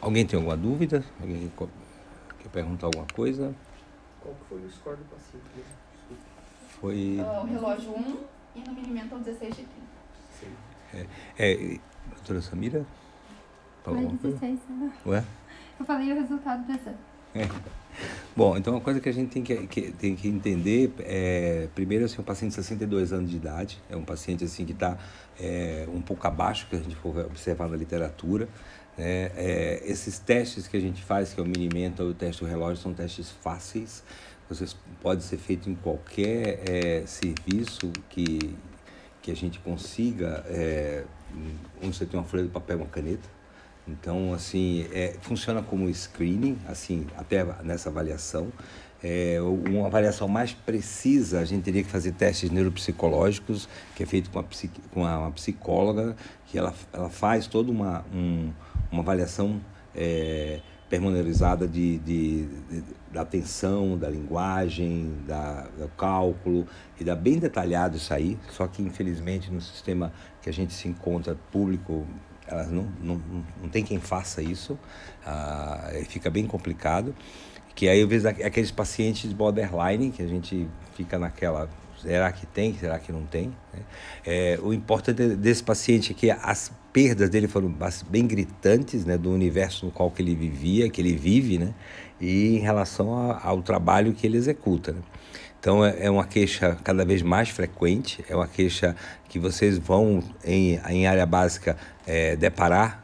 Alguém 0.00 0.26
tem 0.26 0.36
alguma 0.36 0.56
dúvida? 0.56 1.04
Alguém 1.20 1.52
quer 2.40 2.48
perguntar 2.48 2.86
alguma 2.86 3.06
coisa? 3.14 3.54
Qual 4.20 4.34
foi 4.48 4.58
o 4.58 4.68
score 4.72 4.96
do 4.96 5.04
paciente 5.04 5.64
Foi. 6.80 7.20
Uh, 7.20 7.42
o 7.42 7.46
relógio 7.46 7.92
1 7.92 8.41
e 8.54 8.60
no 8.60 8.72
minimento 8.72 9.16
16 9.16 9.56
de 9.56 9.64
30. 9.64 9.92
É, 10.94 11.06
é, 11.38 11.78
doutora 12.14 12.42
Samira? 12.42 12.86
Falou 13.82 14.00
alguma 14.00 14.18
coisa? 14.18 14.38
16, 14.38 14.60
né? 14.68 14.92
Ué? 15.06 15.24
Eu 15.78 15.86
falei 15.86 16.12
o 16.12 16.14
resultado 16.14 16.66
do 16.66 16.72
exame. 16.72 16.96
É. 17.34 17.48
Bom, 18.36 18.56
então 18.56 18.74
uma 18.74 18.80
coisa 18.80 19.00
que 19.00 19.08
a 19.08 19.12
gente 19.12 19.30
tem 19.30 19.42
que, 19.42 19.66
que 19.66 19.92
tem 19.92 20.14
que 20.14 20.28
entender 20.28 20.92
é, 21.00 21.68
primeiro, 21.74 22.04
assim, 22.04 22.20
um 22.20 22.24
paciente 22.24 22.50
de 22.50 22.56
62 22.56 23.12
anos 23.12 23.30
de 23.30 23.36
idade, 23.36 23.82
é 23.90 23.96
um 23.96 24.04
paciente 24.04 24.44
assim 24.44 24.64
que 24.64 24.72
está 24.72 24.98
é, 25.40 25.86
um 25.92 26.00
pouco 26.00 26.26
abaixo 26.26 26.66
que 26.68 26.76
a 26.76 26.78
gente 26.78 26.96
for 26.96 27.16
observar 27.26 27.68
na 27.68 27.76
literatura. 27.76 28.48
Né? 28.96 29.30
É, 29.36 29.82
esses 29.84 30.18
testes 30.18 30.68
que 30.68 30.76
a 30.76 30.80
gente 30.80 31.02
faz, 31.02 31.32
que 31.32 31.40
é 31.40 31.42
o 31.42 31.46
minimento 31.46 32.02
ou 32.02 32.10
o 32.10 32.14
teste 32.14 32.42
do 32.42 32.48
relógio, 32.48 32.82
são 32.82 32.92
testes 32.92 33.30
fáceis. 33.30 34.02
Vocês 34.54 34.76
pode 35.00 35.22
ser 35.24 35.38
feito 35.38 35.68
em 35.68 35.74
qualquer 35.74 36.60
é, 36.68 37.06
serviço 37.06 37.90
que 38.08 38.56
que 39.20 39.30
a 39.30 39.36
gente 39.36 39.60
consiga 39.60 40.44
é, 40.48 41.04
onde 41.80 41.96
você 41.96 42.04
tem 42.04 42.18
uma 42.18 42.26
folha 42.26 42.42
de 42.42 42.48
papel, 42.48 42.78
uma 42.78 42.86
caneta 42.86 43.28
então, 43.86 44.32
assim, 44.32 44.86
é, 44.92 45.16
funciona 45.20 45.62
como 45.62 45.92
screening, 45.92 46.56
assim, 46.68 47.06
até 47.16 47.44
nessa 47.62 47.88
avaliação. 47.88 48.52
É, 49.02 49.38
uma 49.40 49.86
avaliação 49.86 50.28
mais 50.28 50.52
precisa, 50.52 51.40
a 51.40 51.44
gente 51.44 51.64
teria 51.64 51.82
que 51.82 51.90
fazer 51.90 52.12
testes 52.12 52.50
neuropsicológicos, 52.50 53.68
que 53.96 54.04
é 54.04 54.06
feito 54.06 54.30
com, 54.30 54.38
a, 54.38 54.44
com 54.92 55.04
a, 55.04 55.18
uma 55.18 55.30
psicóloga, 55.32 56.14
que 56.46 56.56
ela, 56.56 56.72
ela 56.92 57.10
faz 57.10 57.48
toda 57.48 57.72
uma, 57.72 58.04
um, 58.14 58.52
uma 58.92 59.02
avaliação 59.02 59.60
é, 59.94 60.60
permenorizada 60.92 61.66
de, 61.66 61.96
de, 62.00 62.44
de, 62.68 62.84
da 63.10 63.22
atenção, 63.22 63.96
da 63.96 64.10
linguagem, 64.10 65.10
da, 65.26 65.62
do 65.78 65.88
cálculo, 65.96 66.66
e 67.00 67.04
dá 67.04 67.16
bem 67.16 67.38
detalhado 67.38 67.96
isso 67.96 68.12
aí, 68.12 68.38
só 68.50 68.66
que 68.66 68.82
infelizmente 68.82 69.50
no 69.50 69.58
sistema 69.58 70.12
que 70.42 70.50
a 70.50 70.52
gente 70.52 70.74
se 70.74 70.86
encontra 70.86 71.34
público 71.50 72.06
elas 72.46 72.70
não, 72.70 72.86
não, 73.00 73.22
não 73.62 73.70
tem 73.70 73.82
quem 73.82 73.98
faça 73.98 74.42
isso, 74.42 74.78
ah, 75.24 75.90
fica 76.10 76.28
bem 76.28 76.46
complicado. 76.46 77.14
Que 77.74 77.88
aí 77.88 78.00
eu 78.00 78.06
vejo 78.06 78.28
aqueles 78.28 78.70
pacientes 78.70 79.32
borderline, 79.32 80.10
que 80.10 80.22
a 80.22 80.26
gente 80.26 80.68
fica 80.94 81.18
naquela, 81.18 81.70
será 82.02 82.30
que 82.30 82.44
tem, 82.44 82.76
será 82.76 82.98
que 82.98 83.10
não 83.10 83.24
tem? 83.24 83.48
Né? 83.72 83.80
É, 84.26 84.58
o 84.62 84.74
importante 84.74 85.36
desse 85.36 85.62
paciente 85.62 86.12
é 86.12 86.14
que 86.14 86.30
as 86.30 86.70
perdas 86.92 87.30
dele 87.30 87.48
foram 87.48 87.74
bem 88.08 88.26
gritantes, 88.26 89.04
né, 89.04 89.16
do 89.16 89.30
universo 89.30 89.86
no 89.86 89.92
qual 89.92 90.10
que 90.10 90.22
ele 90.22 90.34
vivia, 90.34 90.90
que 90.90 91.00
ele 91.00 91.16
vive, 91.16 91.58
né, 91.58 91.74
e 92.20 92.56
em 92.56 92.58
relação 92.58 93.38
ao 93.42 93.62
trabalho 93.62 94.12
que 94.12 94.26
ele 94.26 94.36
executa. 94.36 94.92
Né? 94.92 95.00
Então 95.58 95.84
é, 95.84 96.06
é 96.06 96.10
uma 96.10 96.24
queixa 96.24 96.76
cada 96.82 97.04
vez 97.04 97.22
mais 97.22 97.48
frequente, 97.48 98.24
é 98.28 98.34
uma 98.34 98.48
queixa 98.48 98.96
que 99.28 99.38
vocês 99.38 99.78
vão 99.78 100.22
em, 100.44 100.80
em 100.88 101.06
área 101.06 101.24
básica 101.24 101.76
é, 102.06 102.36
deparar 102.36 103.02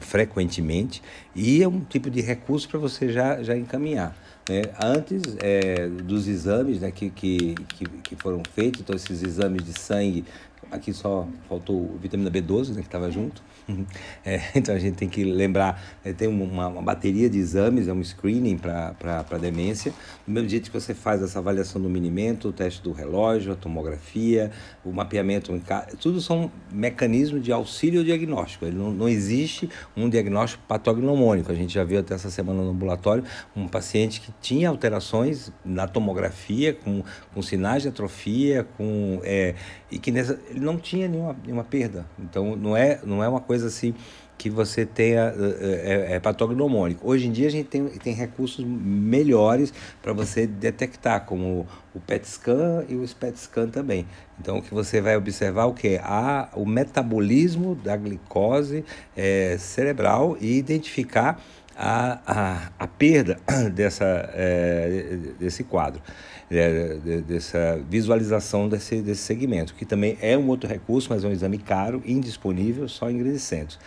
frequentemente 0.00 1.02
e 1.34 1.62
é 1.62 1.68
um 1.68 1.80
tipo 1.80 2.10
de 2.10 2.20
recurso 2.20 2.68
para 2.68 2.78
você 2.78 3.12
já, 3.12 3.42
já 3.42 3.56
encaminhar. 3.56 4.16
Né? 4.48 4.62
Antes 4.82 5.22
é, 5.40 5.86
dos 5.86 6.26
exames 6.26 6.80
né, 6.80 6.90
que, 6.90 7.10
que, 7.10 7.54
que 8.02 8.16
foram 8.16 8.42
feitos, 8.54 8.80
então 8.80 8.96
esses 8.96 9.22
exames 9.22 9.62
de 9.62 9.78
sangue, 9.78 10.24
aqui 10.70 10.92
só 10.92 11.26
faltou 11.48 11.96
vitamina 12.00 12.30
B12 12.30 12.70
né, 12.70 12.80
que 12.80 12.88
estava 12.88 13.10
junto, 13.10 13.42
É, 14.24 14.40
então 14.54 14.74
a 14.74 14.78
gente 14.78 14.96
tem 14.96 15.08
que 15.08 15.24
lembrar, 15.24 15.82
é, 16.04 16.12
tem 16.12 16.28
uma, 16.28 16.68
uma, 16.68 16.82
bateria 16.82 17.28
de 17.28 17.38
exames, 17.38 17.88
é 17.88 17.92
um 17.92 18.02
screening 18.02 18.58
para 18.58 19.38
demência. 19.40 19.92
Do 20.26 20.32
mesmo 20.32 20.48
jeito 20.48 20.70
que 20.70 20.80
você 20.80 20.94
faz 20.94 21.22
essa 21.22 21.38
avaliação 21.38 21.80
do 21.80 21.88
minimento, 21.88 22.48
o 22.48 22.52
teste 22.52 22.82
do 22.82 22.92
relógio, 22.92 23.52
a 23.52 23.56
tomografia, 23.56 24.50
o 24.84 24.92
mapeamento, 24.92 25.52
tudo 26.00 26.20
são 26.20 26.50
mecanismos 26.70 27.42
de 27.42 27.52
auxílio 27.52 28.04
diagnóstico. 28.04 28.64
Ele 28.64 28.76
não, 28.76 28.90
não 28.90 29.08
existe 29.08 29.68
um 29.96 30.08
diagnóstico 30.08 30.62
patognomônico. 30.66 31.50
A 31.50 31.54
gente 31.54 31.74
já 31.74 31.84
viu 31.84 32.00
até 32.00 32.14
essa 32.14 32.30
semana 32.30 32.62
no 32.62 32.70
ambulatório 32.70 33.24
um 33.54 33.68
paciente 33.68 34.20
que 34.20 34.32
tinha 34.40 34.68
alterações 34.68 35.52
na 35.64 35.86
tomografia, 35.86 36.72
com, 36.72 37.02
com 37.32 37.42
sinais 37.42 37.82
de 37.82 37.88
atrofia, 37.88 38.66
com, 38.76 39.20
é, 39.22 39.54
e 39.90 39.98
que 39.98 40.10
nessa, 40.10 40.38
ele 40.48 40.60
não 40.60 40.78
tinha 40.78 41.08
nenhuma, 41.08 41.36
nenhuma 41.44 41.64
perda. 41.64 42.06
Então 42.18 42.56
não 42.56 42.76
é, 42.76 43.00
não 43.04 43.22
é 43.22 43.28
uma 43.28 43.40
coisa 43.40 43.59
assim 43.64 43.94
que 44.40 44.48
você 44.48 44.86
tenha 44.86 45.34
é, 45.60 46.12
é, 46.12 46.14
é 46.14 46.20
patognomônico. 46.20 47.06
Hoje 47.06 47.26
em 47.26 47.32
dia 47.32 47.46
a 47.46 47.50
gente 47.50 47.68
tem, 47.68 47.86
tem 47.88 48.14
recursos 48.14 48.64
melhores 48.64 49.70
para 50.00 50.14
você 50.14 50.46
detectar, 50.46 51.26
como 51.26 51.66
o 51.94 52.00
PET 52.00 52.26
scan 52.26 52.86
e 52.88 52.94
o 52.94 53.06
SPET 53.06 53.38
scan 53.38 53.68
também. 53.68 54.06
Então 54.40 54.56
o 54.56 54.62
que 54.62 54.72
você 54.72 54.98
vai 54.98 55.14
observar 55.14 55.66
o 55.66 55.74
que 55.74 56.00
a 56.02 56.48
o 56.54 56.64
metabolismo 56.64 57.74
da 57.74 57.94
glicose 57.98 58.82
é, 59.14 59.58
cerebral 59.58 60.38
e 60.40 60.56
identificar 60.56 61.38
a, 61.76 62.18
a, 62.26 62.72
a 62.78 62.86
perda 62.86 63.38
dessa, 63.74 64.06
é, 64.32 65.18
desse 65.38 65.64
quadro 65.64 66.00
é, 66.50 67.20
dessa 67.20 67.80
visualização 67.88 68.68
desse, 68.68 69.00
desse 69.00 69.22
segmento, 69.22 69.74
que 69.74 69.84
também 69.84 70.16
é 70.20 70.36
um 70.36 70.48
outro 70.48 70.68
recurso, 70.68 71.08
mas 71.10 71.24
é 71.24 71.28
um 71.28 71.32
exame 71.32 71.58
caro, 71.58 72.02
indisponível, 72.04 72.88
só 72.88 73.10
em 73.10 73.18
grandes 73.18 73.42
centros. 73.42 73.78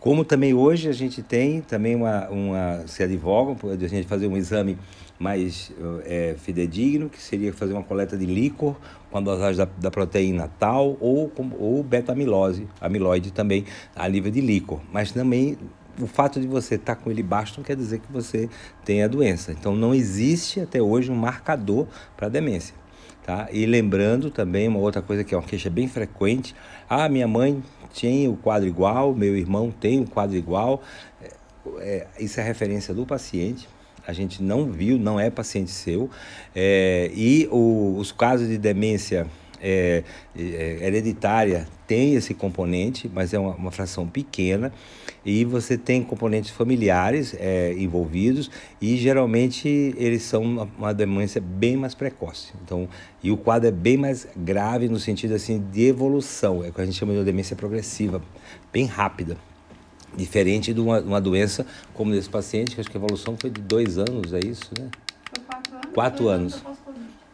Como 0.00 0.24
também 0.24 0.54
hoje 0.54 0.88
a 0.88 0.92
gente 0.92 1.22
tem 1.22 1.60
também 1.60 1.94
uma, 1.94 2.28
uma 2.28 2.86
se 2.86 3.02
advogam 3.02 3.56
a 3.64 3.88
gente 3.88 4.06
fazer 4.06 4.28
um 4.28 4.36
exame 4.36 4.78
mais 5.18 5.72
é, 6.04 6.36
fidedigno, 6.38 7.08
que 7.08 7.20
seria 7.20 7.52
fazer 7.52 7.72
uma 7.72 7.82
coleta 7.82 8.16
de 8.16 8.26
líquor 8.26 8.76
com 9.10 9.18
a 9.18 9.20
dosagem 9.20 9.56
da, 9.56 9.68
da 9.78 9.90
proteína 9.90 10.50
tal 10.58 10.96
ou, 11.00 11.32
ou 11.58 11.82
beta-amilose, 11.82 12.68
amiloide 12.80 13.32
também 13.32 13.64
a 13.94 14.08
nível 14.08 14.30
de 14.30 14.40
líquor. 14.40 14.80
Mas 14.92 15.10
também 15.10 15.58
o 16.00 16.06
fato 16.06 16.40
de 16.40 16.46
você 16.46 16.76
estar 16.76 16.94
tá 16.94 17.02
com 17.02 17.10
ele 17.10 17.22
baixo 17.22 17.54
não 17.56 17.64
quer 17.64 17.76
dizer 17.76 18.00
que 18.00 18.12
você 18.12 18.48
tem 18.84 19.02
a 19.02 19.08
doença. 19.08 19.52
Então 19.52 19.74
não 19.74 19.94
existe 19.94 20.60
até 20.60 20.80
hoje 20.80 21.10
um 21.10 21.14
marcador 21.14 21.86
para 22.16 22.28
demência. 22.28 22.74
Tá? 23.24 23.48
E 23.50 23.66
lembrando 23.66 24.30
também 24.30 24.68
uma 24.68 24.78
outra 24.78 25.02
coisa 25.02 25.24
que 25.24 25.34
é 25.34 25.36
uma 25.36 25.42
queixa 25.42 25.68
bem 25.68 25.88
frequente: 25.88 26.54
ah, 26.88 27.08
minha 27.08 27.26
mãe 27.26 27.62
tinha 27.92 28.30
o 28.30 28.36
quadro 28.36 28.68
igual, 28.68 29.14
meu 29.14 29.36
irmão 29.36 29.72
tem 29.72 30.00
o 30.00 30.06
quadro 30.06 30.36
igual. 30.36 30.80
É, 31.20 31.32
é, 31.80 32.06
isso 32.20 32.38
é 32.38 32.42
referência 32.42 32.94
do 32.94 33.04
paciente. 33.04 33.68
A 34.06 34.12
gente 34.12 34.40
não 34.40 34.70
viu, 34.70 34.96
não 34.96 35.18
é 35.18 35.28
paciente 35.30 35.72
seu. 35.72 36.08
É, 36.54 37.10
e 37.12 37.48
o, 37.50 37.96
os 37.98 38.12
casos 38.12 38.46
de 38.46 38.56
demência 38.56 39.26
é, 39.60 40.02
é, 40.36 40.86
hereditária 40.86 41.66
tem 41.86 42.14
esse 42.14 42.34
componente, 42.34 43.10
mas 43.12 43.32
é 43.32 43.38
uma, 43.38 43.54
uma, 43.54 43.70
fração 43.70 44.06
pequena. 44.06 44.72
E 45.24 45.44
você 45.44 45.76
tem 45.78 46.02
componentes 46.02 46.50
familiares 46.50 47.34
é, 47.38 47.74
envolvidos 47.74 48.50
e 48.80 48.96
geralmente 48.96 49.68
eles 49.96 50.22
são 50.22 50.42
uma, 50.42 50.68
uma, 50.78 50.94
demência 50.94 51.40
bem 51.40 51.76
mais 51.76 51.94
precoce. 51.94 52.52
Então, 52.64 52.88
e 53.22 53.30
o 53.30 53.36
quadro 53.36 53.68
é 53.68 53.72
bem 53.72 53.96
mais 53.96 54.26
grave 54.36 54.88
no 54.88 54.98
sentido 54.98 55.34
assim 55.34 55.64
de 55.72 55.86
evolução, 55.86 56.64
é 56.64 56.68
o 56.68 56.72
que 56.72 56.80
a 56.80 56.84
gente 56.84 56.96
chama 56.96 57.14
de 57.14 57.24
demência 57.24 57.56
progressiva, 57.56 58.22
bem 58.72 58.84
rápida. 58.84 59.36
Diferente 60.16 60.72
de 60.72 60.80
uma, 60.80 61.00
uma 61.00 61.20
doença 61.20 61.66
como 61.92 62.12
desse 62.12 62.30
paciente, 62.30 62.74
que 62.74 62.80
acho 62.80 62.90
que 62.90 62.96
a 62.96 63.00
evolução 63.00 63.36
foi 63.38 63.50
de 63.50 63.60
dois 63.60 63.98
anos, 63.98 64.32
é 64.32 64.40
isso, 64.40 64.70
né? 64.78 64.88
Foi 65.30 65.44
quatro 65.44 65.74
anos. 65.74 65.92
Quatro 65.92 66.28
anos. 66.28 66.75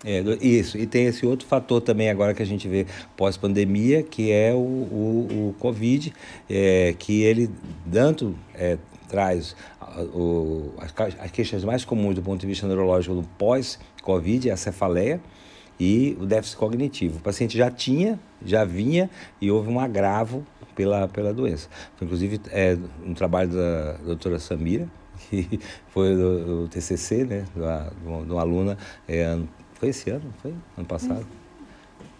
É, 0.05 0.21
isso, 0.41 0.77
e 0.77 0.87
tem 0.87 1.07
esse 1.07 1.25
outro 1.25 1.47
fator 1.47 1.81
também 1.81 2.11
agora 2.11 2.35
que 2.35 2.43
a 2.43 2.47
gente 2.47 2.67
vê 2.67 2.87
pós-pandemia, 3.17 4.03
que 4.03 4.33
é 4.33 4.53
o, 4.53 4.57
o, 4.57 5.51
o 5.51 5.55
Covid, 5.61 6.13
é, 6.51 6.95
que 6.99 7.23
ele 7.23 7.49
tanto 7.91 8.35
é, 8.55 8.79
traz 9.09 9.55
o, 10.15 10.73
as, 10.79 10.93
as 11.21 11.31
queixas 11.31 11.65
mais 11.65 11.85
comuns 11.85 12.15
do 12.15 12.23
ponto 12.23 12.41
de 12.41 12.47
vista 12.47 12.67
neurológico 12.67 13.15
do 13.15 13.23
pós-Covid, 13.39 14.51
a 14.51 14.57
cefaleia 14.57 15.21
e 15.79 16.17
o 16.21 16.27
déficit 16.27 16.57
cognitivo. 16.57 17.19
O 17.19 17.21
paciente 17.21 17.57
já 17.57 17.71
tinha, 17.71 18.19
já 18.45 18.65
vinha 18.65 19.09
e 19.41 19.51
houve 19.51 19.69
um 19.69 19.79
agravo 19.79 20.45
pela, 20.75 21.09
pela 21.09 21.33
doença. 21.33 21.69
Foi, 21.97 22.07
inclusive, 22.07 22.41
é, 22.51 22.77
um 23.05 23.15
trabalho 23.15 23.51
da 23.51 23.93
doutora 24.05 24.39
Samira, 24.39 24.89
que 25.31 25.61
foi 25.89 26.15
do, 26.15 26.63
do 26.63 26.69
TCC, 26.69 27.25
né, 27.25 27.45
de 27.55 27.61
uma, 27.61 28.25
de 28.25 28.33
uma 28.33 28.41
aluna 28.41 28.79
é, 29.07 29.39
foi 29.83 29.89
esse 29.89 30.11
ano, 30.11 30.33
foi? 30.41 30.55
Ano 30.79 30.87
passado? 30.87 31.27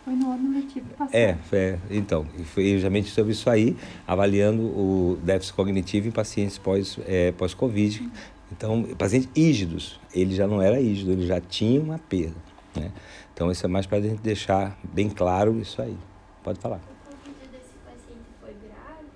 Foi 0.05 0.15
no 0.15 0.33
ano 0.33 0.53
letivo 0.53 0.85
passado. 0.97 1.15
É, 1.15 1.37
foi, 1.45 1.79
então, 1.91 2.27
foi 2.47 2.73
justamente 2.73 3.09
sobre 3.09 3.31
isso 3.31 3.49
aí, 3.49 3.77
avaliando 4.05 4.63
o 4.63 5.17
déficit 5.23 5.55
cognitivo 5.55 6.09
em 6.09 6.11
pacientes 6.11 6.59
pós-Covid. 6.59 7.05
É, 7.07 7.31
pós 7.31 7.55
-COVID. 7.55 8.11
então, 8.51 8.83
pacientes 8.99 9.29
ígidos, 9.33 10.01
ele 10.13 10.35
já 10.35 10.45
não 10.49 10.61
era 10.61 10.81
ígido, 10.81 11.13
ele 11.13 11.25
já 11.25 11.41
tinha 11.41 11.81
uma 11.81 12.01
perda. 12.01 12.35
Né? 12.75 12.91
Então, 13.33 13.49
isso 13.49 13.65
é 13.65 13.69
mais 13.69 13.87
para 13.87 13.99
a 13.99 14.01
gente 14.01 14.21
deixar 14.21 14.77
bem 14.83 15.09
claro 15.09 15.57
isso 15.61 15.81
aí. 15.81 15.97
Pode 16.43 16.59
falar. 16.59 16.81
O 16.81 17.17
Covid 17.17 17.49
desse 17.53 17.75
paciente 17.85 18.27
foi 18.41 18.55
grave? 18.55 19.07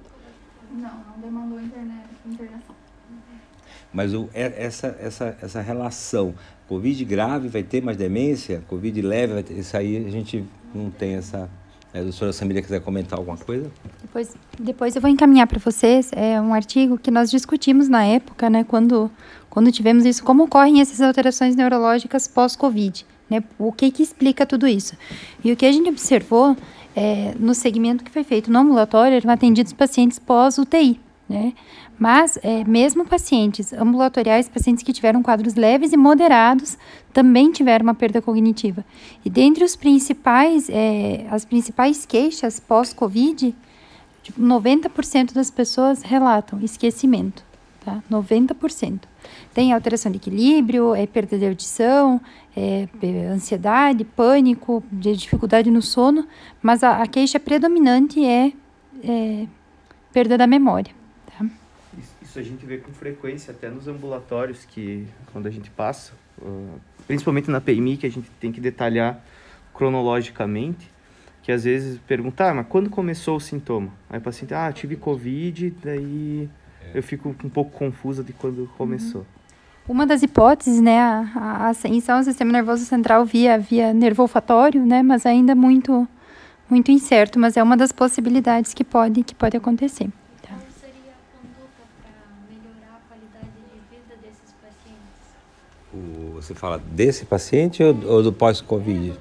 Não, 0.70 1.12
não 1.12 1.20
demandou 1.20 1.60
interna 1.60 2.04
internação. 2.24 2.75
Mas 3.96 4.12
o, 4.12 4.28
essa, 4.34 4.94
essa, 5.00 5.38
essa 5.40 5.62
relação, 5.62 6.34
Covid 6.68 7.02
grave 7.06 7.48
vai 7.48 7.62
ter 7.62 7.82
mais 7.82 7.96
demência, 7.96 8.62
Covid 8.68 9.00
leve 9.00 9.32
vai 9.32 9.42
ter, 9.42 9.54
isso 9.54 9.74
aí 9.74 9.96
a 10.06 10.10
gente 10.10 10.44
não 10.74 10.90
tem 10.90 11.14
essa... 11.14 11.48
A 11.94 12.00
doutora 12.00 12.30
Samira 12.30 12.60
quiser 12.60 12.82
comentar 12.82 13.18
alguma 13.18 13.38
coisa? 13.38 13.70
Depois, 14.02 14.36
depois 14.60 14.94
eu 14.94 15.00
vou 15.00 15.10
encaminhar 15.10 15.46
para 15.46 15.58
vocês 15.58 16.10
é 16.14 16.38
um 16.38 16.52
artigo 16.52 16.98
que 16.98 17.10
nós 17.10 17.30
discutimos 17.30 17.88
na 17.88 18.04
época, 18.04 18.50
né, 18.50 18.64
quando, 18.64 19.10
quando 19.48 19.72
tivemos 19.72 20.04
isso, 20.04 20.22
como 20.22 20.44
ocorrem 20.44 20.82
essas 20.82 21.00
alterações 21.00 21.56
neurológicas 21.56 22.28
pós-Covid, 22.28 23.06
né, 23.30 23.42
o 23.58 23.72
que 23.72 23.90
que 23.90 24.02
explica 24.02 24.44
tudo 24.44 24.68
isso. 24.68 24.94
E 25.42 25.50
o 25.50 25.56
que 25.56 25.64
a 25.64 25.72
gente 25.72 25.88
observou 25.88 26.54
é, 26.94 27.34
no 27.40 27.54
segmento 27.54 28.04
que 28.04 28.10
foi 28.10 28.24
feito 28.24 28.52
no 28.52 28.58
ambulatório 28.58 29.16
eram 29.16 29.30
atendidos 29.30 29.72
pacientes 29.72 30.18
pós-UTI, 30.18 31.00
né, 31.26 31.54
mas, 31.98 32.38
é, 32.42 32.62
mesmo 32.64 33.06
pacientes 33.06 33.72
ambulatoriais, 33.72 34.48
pacientes 34.48 34.84
que 34.84 34.92
tiveram 34.92 35.22
quadros 35.22 35.54
leves 35.54 35.92
e 35.92 35.96
moderados, 35.96 36.76
também 37.12 37.50
tiveram 37.50 37.84
uma 37.84 37.94
perda 37.94 38.20
cognitiva. 38.20 38.84
E 39.24 39.30
dentre 39.30 39.64
os 39.64 39.74
principais, 39.74 40.68
é, 40.68 41.26
as 41.30 41.44
principais 41.44 42.04
queixas 42.04 42.60
pós-Covid, 42.60 43.54
tipo, 44.22 44.40
90% 44.40 45.32
das 45.32 45.50
pessoas 45.50 46.02
relatam 46.02 46.60
esquecimento, 46.60 47.42
tá? 47.82 48.02
90%. 48.10 49.00
Tem 49.54 49.72
alteração 49.72 50.12
de 50.12 50.18
equilíbrio, 50.18 50.94
é 50.94 51.06
perda 51.06 51.38
de 51.38 51.46
audição, 51.46 52.20
é, 52.54 52.86
ansiedade, 53.32 54.04
pânico, 54.04 54.84
dificuldade 54.92 55.70
no 55.70 55.80
sono, 55.80 56.26
mas 56.62 56.84
a, 56.84 57.02
a 57.02 57.06
queixa 57.06 57.40
predominante 57.40 58.22
é, 58.22 58.52
é 59.02 59.46
perda 60.12 60.36
da 60.36 60.46
memória 60.46 60.95
isso 62.36 62.40
a 62.40 62.42
gente 62.42 62.66
vê 62.66 62.78
com 62.78 62.92
frequência 62.92 63.50
até 63.50 63.70
nos 63.70 63.88
ambulatórios 63.88 64.64
que 64.64 65.06
quando 65.32 65.46
a 65.46 65.50
gente 65.50 65.70
passa, 65.70 66.12
uh, 66.38 66.80
principalmente 67.06 67.50
na 67.50 67.60
PMI 67.60 67.96
que 67.96 68.06
a 68.06 68.10
gente 68.10 68.30
tem 68.38 68.52
que 68.52 68.60
detalhar 68.60 69.20
cronologicamente, 69.72 70.90
que 71.42 71.50
às 71.50 71.64
vezes 71.64 71.98
perguntar, 72.06 72.50
ah, 72.50 72.54
mas 72.54 72.66
quando 72.68 72.90
começou 72.90 73.36
o 73.36 73.40
sintoma? 73.40 73.90
Aí 74.10 74.18
o 74.18 74.22
paciente, 74.22 74.52
ah, 74.52 74.70
tive 74.72 74.96
covid, 74.96 75.74
daí 75.82 76.48
eu 76.94 77.02
fico 77.02 77.28
um 77.28 77.48
pouco 77.48 77.70
confusa 77.70 78.22
de 78.22 78.32
quando 78.32 78.68
começou. 78.76 79.20
Uhum. 79.20 79.26
Uma 79.94 80.06
das 80.06 80.22
hipóteses, 80.22 80.80
né, 80.80 80.98
a, 80.98 81.30
a 81.36 81.68
ascensão 81.68 82.18
ao 82.18 82.24
sistema 82.24 82.52
nervoso 82.52 82.84
central 82.84 83.24
via 83.24 83.58
via 83.58 83.94
nervo 83.94 84.22
olfatório, 84.22 84.84
né, 84.84 85.02
mas 85.02 85.24
ainda 85.24 85.54
muito 85.54 86.06
muito 86.68 86.90
incerto, 86.90 87.38
mas 87.38 87.56
é 87.56 87.62
uma 87.62 87.76
das 87.76 87.92
possibilidades 87.92 88.74
que 88.74 88.82
pode 88.84 89.22
que 89.22 89.34
pode 89.34 89.56
acontecer. 89.56 90.10
Você 96.34 96.54
fala 96.54 96.78
desse 96.78 97.24
paciente 97.24 97.82
ou, 97.82 97.96
ou 98.06 98.22
do 98.22 98.32
pós-Covid? 98.32 99.14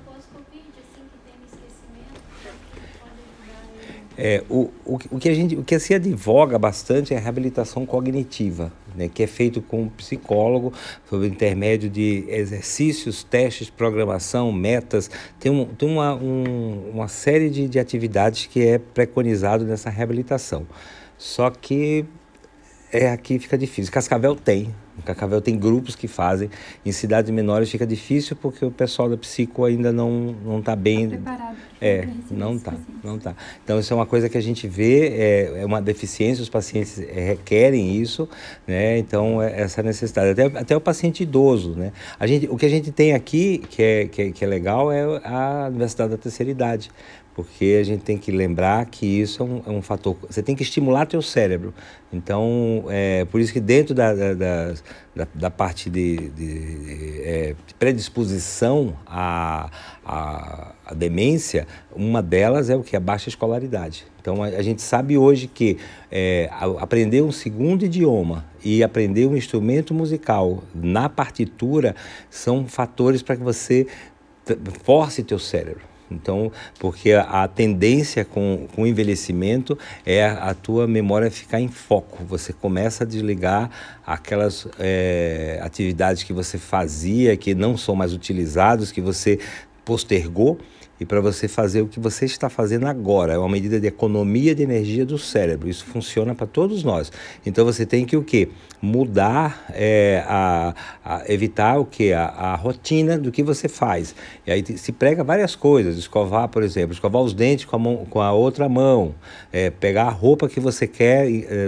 É, 4.17 4.43
o, 4.49 4.71
o, 4.85 4.97
o, 5.11 5.19
que 5.19 5.27
a 5.27 5.33
gente, 5.33 5.57
o 5.57 5.63
que 5.63 5.77
se 5.77 5.93
advoga 5.93 6.57
bastante 6.57 7.13
é 7.13 7.17
a 7.17 7.19
reabilitação 7.19 7.85
cognitiva, 7.85 8.71
né, 8.95 9.09
que 9.13 9.21
é 9.21 9.27
feito 9.27 9.61
com 9.61 9.83
um 9.83 9.89
psicólogo, 9.89 10.71
sob 11.09 11.27
intermédio 11.27 11.89
de 11.89 12.23
exercícios, 12.29 13.23
testes, 13.23 13.69
programação, 13.69 14.53
metas. 14.53 15.11
Tem, 15.37 15.51
um, 15.51 15.65
tem 15.65 15.89
uma, 15.89 16.15
um, 16.15 16.91
uma 16.93 17.07
série 17.09 17.49
de, 17.49 17.67
de 17.67 17.77
atividades 17.77 18.45
que 18.45 18.65
é 18.65 18.77
preconizado 18.77 19.65
nessa 19.65 19.89
reabilitação. 19.89 20.65
Só 21.17 21.49
que 21.49 22.05
é 22.91 23.09
aqui 23.09 23.37
fica 23.37 23.57
difícil. 23.57 23.91
Cascavel 23.91 24.35
tem, 24.35 24.73
em 24.97 25.01
Cascavel 25.01 25.41
tem 25.41 25.57
grupos 25.57 25.95
que 25.95 26.07
fazem. 26.07 26.49
Em 26.85 26.91
cidades 26.91 27.29
menores 27.31 27.69
fica 27.69 27.85
difícil 27.85 28.35
porque 28.35 28.63
o 28.65 28.71
pessoal 28.71 29.09
da 29.09 29.17
psico 29.17 29.65
ainda 29.65 29.91
não 29.91 30.35
não 30.43 30.59
está 30.59 30.75
bem. 30.75 31.09
Tá 31.09 31.15
preparado. 31.15 31.57
É, 31.81 32.07
não 32.31 32.55
está, 32.55 32.73
não 33.03 33.19
tá. 33.19 33.35
Então 33.63 33.77
isso 33.77 33.93
é 33.93 33.95
uma 33.95 34.05
coisa 34.05 34.29
que 34.29 34.37
a 34.37 34.41
gente 34.41 34.67
vê 34.67 35.07
é, 35.09 35.61
é 35.61 35.65
uma 35.65 35.81
deficiência. 35.81 36.41
Os 36.41 36.49
pacientes 36.49 36.99
é, 36.99 37.27
requerem 37.27 37.95
isso, 37.95 38.27
né? 38.65 38.97
Então 38.97 39.41
é 39.41 39.61
essa 39.61 39.83
necessidade. 39.83 40.29
Até, 40.29 40.59
até 40.59 40.77
o 40.77 40.81
paciente 40.81 41.23
idoso, 41.23 41.71
né? 41.71 41.91
A 42.17 42.25
gente, 42.25 42.47
o 42.49 42.55
que 42.55 42.65
a 42.65 42.69
gente 42.69 42.91
tem 42.91 43.13
aqui 43.13 43.59
que 43.69 43.83
é 43.83 44.05
que 44.07 44.21
é, 44.21 44.31
que 44.31 44.43
é 44.43 44.47
legal 44.47 44.91
é 44.91 45.03
a 45.23 45.67
Universidade 45.67 46.11
da 46.11 46.17
Terceira 46.17 46.49
Idade 46.49 46.89
porque 47.35 47.77
a 47.81 47.83
gente 47.83 48.01
tem 48.01 48.17
que 48.17 48.31
lembrar 48.31 48.85
que 48.85 49.05
isso 49.05 49.43
é 49.43 49.45
um, 49.45 49.61
é 49.67 49.69
um 49.69 49.81
fator. 49.81 50.15
Você 50.29 50.41
tem 50.41 50.55
que 50.55 50.63
estimular 50.63 51.05
teu 51.05 51.21
cérebro. 51.21 51.73
Então, 52.11 52.85
é 52.87 53.25
por 53.25 53.41
isso 53.41 53.51
que 53.51 53.59
dentro 53.59 53.93
da, 53.93 54.13
da, 54.13 54.33
da, 55.13 55.27
da 55.33 55.51
parte 55.51 55.89
de, 55.89 56.29
de 56.29 57.21
é, 57.23 57.55
predisposição 57.77 58.95
à, 59.05 59.69
à, 60.05 60.75
à, 60.85 60.93
demência, 60.93 61.67
uma 61.93 62.23
delas 62.23 62.69
é 62.69 62.75
o 62.77 62.81
que? 62.81 62.95
A 62.95 63.01
baixa 63.01 63.27
escolaridade. 63.27 64.05
Então, 64.21 64.41
a, 64.41 64.47
a 64.47 64.61
gente 64.61 64.81
sabe 64.81 65.17
hoje 65.17 65.47
que 65.47 65.77
é, 66.09 66.49
aprender 66.79 67.21
um 67.21 67.33
segundo 67.33 67.83
idioma 67.83 68.45
e 68.63 68.81
aprender 68.81 69.25
um 69.25 69.35
instrumento 69.35 69.93
musical 69.93 70.63
na 70.73 71.09
partitura 71.09 71.97
são 72.29 72.65
fatores 72.65 73.21
para 73.21 73.35
que 73.35 73.43
você 73.43 73.87
force 74.85 75.21
teu 75.21 75.37
cérebro. 75.37 75.94
Então, 76.09 76.51
porque 76.79 77.13
a, 77.13 77.47
tendência 77.47 78.23
com, 78.23 78.67
com 78.75 78.83
o 78.83 78.87
envelhecimento 78.87 79.77
é 80.05 80.25
a, 80.25 80.53
tua 80.53 80.87
memória 80.87 81.31
ficar 81.31 81.59
em 81.59 81.67
foco. 81.67 82.23
Você 82.25 82.53
começa 82.53 83.03
a 83.03 83.07
desligar 83.07 83.69
aquelas 84.05 84.67
é, 84.79 85.59
atividades 85.63 86.23
que 86.23 86.31
você 86.31 86.57
fazia, 86.57 87.35
que 87.35 87.55
não 87.55 87.75
são 87.75 87.95
mais 87.95 88.13
utilizadas, 88.13 88.91
que 88.91 89.01
você 89.01 89.39
postergou 89.83 90.59
e 90.99 91.05
para 91.05 91.19
você 91.19 91.47
fazer 91.47 91.81
o 91.81 91.87
que 91.87 91.99
você 91.99 92.25
está 92.25 92.49
fazendo 92.49 92.87
agora. 92.87 93.33
É 93.33 93.37
uma 93.37 93.49
medida 93.49 93.79
de 93.79 93.87
economia 93.87 94.55
de 94.55 94.63
energia 94.63 95.05
do 95.05 95.17
cérebro. 95.17 95.69
Isso 95.69 95.85
funciona 95.85 96.33
para 96.33 96.47
todos 96.47 96.83
nós. 96.83 97.11
Então 97.45 97.65
você 97.65 97.85
tem 97.85 98.05
que 98.05 98.15
o 98.15 98.23
quê? 98.23 98.47
Mudar, 98.81 99.65
é, 99.71 100.23
a, 100.27 100.73
a, 101.03 101.23
evitar 101.27 101.79
o 101.79 101.85
quê? 101.85 102.13
A, 102.13 102.25
a, 102.25 102.55
rotina 102.55 103.17
do 103.17 103.31
que 103.31 103.43
você 103.43 103.67
faz. 103.67 104.15
E 104.45 104.51
aí 104.51 104.63
se 104.77 104.91
prega 104.91 105.23
várias 105.23 105.55
coisas. 105.55 105.97
Escovar, 105.97 106.47
por 106.47 106.63
exemplo, 106.63 106.93
escovar 106.93 107.21
os 107.21 107.33
dentes 107.33 107.65
com 107.65 107.75
a, 107.75 107.79
mão, 107.79 108.05
com 108.09 108.21
a 108.21 108.31
outra 108.31 108.69
mão. 108.69 109.13
É, 109.51 109.69
pegar 109.69 110.03
a 110.03 110.11
roupa 110.11 110.47
que 110.47 110.59
você 110.59 110.87
quer 110.87 111.29
é, 111.29 111.67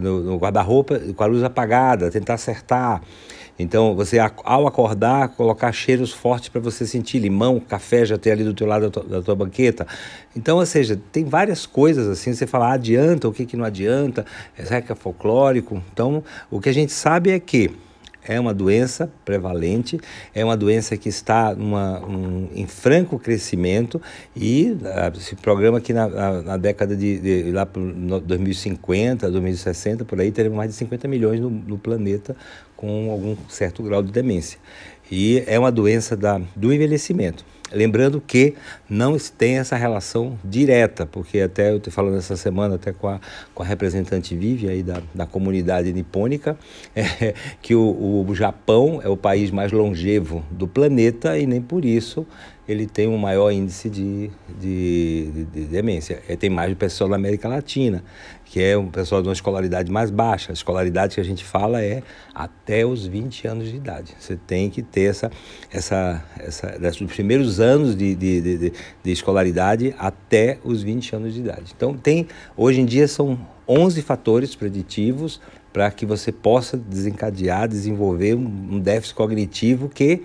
no, 0.00 0.22
no 0.22 0.36
guarda-roupa 0.36 0.98
com 1.14 1.22
a 1.22 1.26
luz 1.26 1.42
apagada, 1.42 2.10
tentar 2.10 2.34
acertar. 2.34 3.00
Então, 3.58 3.94
você 3.94 4.18
ao 4.18 4.66
acordar, 4.66 5.28
colocar 5.30 5.72
cheiros 5.72 6.12
fortes 6.12 6.48
para 6.48 6.60
você 6.60 6.86
sentir 6.86 7.18
limão, 7.18 7.58
café 7.58 8.04
já 8.04 8.18
ter 8.18 8.32
ali 8.32 8.44
do 8.44 8.52
teu 8.52 8.66
lado 8.66 8.90
da 8.90 9.22
tua, 9.22 9.34
banqueta. 9.34 9.86
Então, 10.34 10.58
ou 10.58 10.66
seja, 10.66 10.98
tem 11.10 11.24
várias 11.24 11.64
coisas 11.64 12.06
assim, 12.06 12.34
você 12.34 12.46
fala, 12.46 12.72
adianta, 12.72 13.28
o 13.28 13.32
que 13.32 13.46
que 13.46 13.56
não 13.56 13.64
adianta, 13.64 14.26
será 14.56 14.82
que 14.82 14.92
é 14.92 14.94
folclórico? 14.94 15.82
Então, 15.92 16.22
o 16.50 16.60
que 16.60 16.68
a 16.68 16.74
gente 16.74 16.92
sabe 16.92 17.30
é 17.30 17.40
que 17.40 17.70
é 18.28 18.38
uma 18.40 18.52
doença 18.52 19.10
prevalente, 19.24 20.00
é 20.34 20.44
uma 20.44 20.56
doença 20.56 20.96
que 20.96 21.08
está 21.08 21.54
numa, 21.54 22.04
um, 22.04 22.48
em 22.54 22.66
franco 22.66 23.18
crescimento 23.18 24.00
e 24.34 24.76
uh, 24.80 25.18
se 25.18 25.36
programa 25.36 25.80
que 25.80 25.92
na, 25.92 26.08
na, 26.08 26.42
na 26.42 26.56
década 26.56 26.96
de, 26.96 27.18
de 27.18 27.52
lá 27.52 27.64
para 27.64 27.80
2050, 27.80 29.30
2060, 29.30 30.04
por 30.04 30.20
aí 30.20 30.32
teremos 30.32 30.56
mais 30.56 30.70
de 30.70 30.76
50 30.76 31.06
milhões 31.08 31.40
no, 31.40 31.50
no 31.50 31.78
planeta 31.78 32.36
com 32.76 33.10
algum 33.10 33.36
certo 33.48 33.82
grau 33.82 34.02
de 34.02 34.12
demência. 34.12 34.58
E 35.10 35.42
é 35.46 35.58
uma 35.58 35.70
doença 35.70 36.16
da, 36.16 36.40
do 36.54 36.72
envelhecimento. 36.72 37.44
Lembrando 37.72 38.20
que 38.20 38.54
não 38.88 39.16
tem 39.36 39.58
essa 39.58 39.74
relação 39.74 40.38
direta, 40.44 41.04
porque 41.04 41.40
até 41.40 41.72
eu 41.72 41.78
estou 41.78 41.92
falando 41.92 42.16
essa 42.16 42.36
semana 42.36 42.76
até 42.76 42.92
com 42.92 43.08
a, 43.08 43.20
com 43.52 43.62
a 43.62 43.66
representante 43.66 44.36
Vivi 44.36 44.68
aí 44.68 44.82
da, 44.84 45.02
da 45.12 45.26
comunidade 45.26 45.92
nipônica, 45.92 46.56
é, 46.94 47.34
que 47.60 47.74
o, 47.74 48.24
o 48.26 48.34
Japão 48.34 49.00
é 49.02 49.08
o 49.08 49.16
país 49.16 49.50
mais 49.50 49.72
longevo 49.72 50.44
do 50.50 50.68
planeta 50.68 51.36
e 51.38 51.46
nem 51.46 51.60
por 51.60 51.84
isso 51.84 52.24
ele 52.68 52.86
tem 52.86 53.06
um 53.06 53.16
maior 53.16 53.50
índice 53.50 53.88
de, 53.88 54.30
de, 54.58 55.30
de, 55.30 55.44
de 55.44 55.60
demência. 55.66 56.20
Ele 56.28 56.36
tem 56.36 56.50
mais 56.50 56.72
pessoal 56.74 57.08
da 57.08 57.16
América 57.16 57.48
Latina, 57.48 58.02
que 58.46 58.62
é 58.62 58.78
um 58.78 58.88
pessoal 58.88 59.20
de 59.20 59.28
uma 59.28 59.34
escolaridade 59.34 59.90
mais 59.90 60.10
baixa. 60.10 60.52
A 60.52 60.54
escolaridade 60.54 61.16
que 61.16 61.20
a 61.20 61.24
gente 61.24 61.44
fala 61.44 61.82
é 61.82 62.02
até 62.34 62.86
os 62.86 63.04
20 63.04 63.46
anos 63.48 63.68
de 63.68 63.76
idade. 63.76 64.14
Você 64.18 64.36
tem 64.46 64.70
que 64.70 64.82
ter 64.82 65.10
essa, 65.10 65.30
essa, 65.70 66.24
essa 66.38 66.78
dos 66.78 67.12
primeiros 67.12 67.60
anos 67.60 67.96
de, 67.96 68.14
de, 68.14 68.40
de, 68.40 68.72
de 69.02 69.10
escolaridade 69.10 69.94
até 69.98 70.58
os 70.64 70.82
20 70.82 71.16
anos 71.16 71.34
de 71.34 71.40
idade. 71.40 71.72
Então, 71.76 71.94
tem, 71.94 72.28
hoje 72.56 72.80
em 72.80 72.86
dia 72.86 73.08
são 73.08 73.38
11 73.68 74.00
fatores 74.02 74.54
preditivos 74.54 75.40
para 75.76 75.90
que 75.90 76.06
você 76.06 76.32
possa 76.32 76.74
desencadear, 76.74 77.68
desenvolver 77.68 78.34
um, 78.34 78.78
déficit 78.78 79.14
cognitivo 79.14 79.90
que 79.90 80.22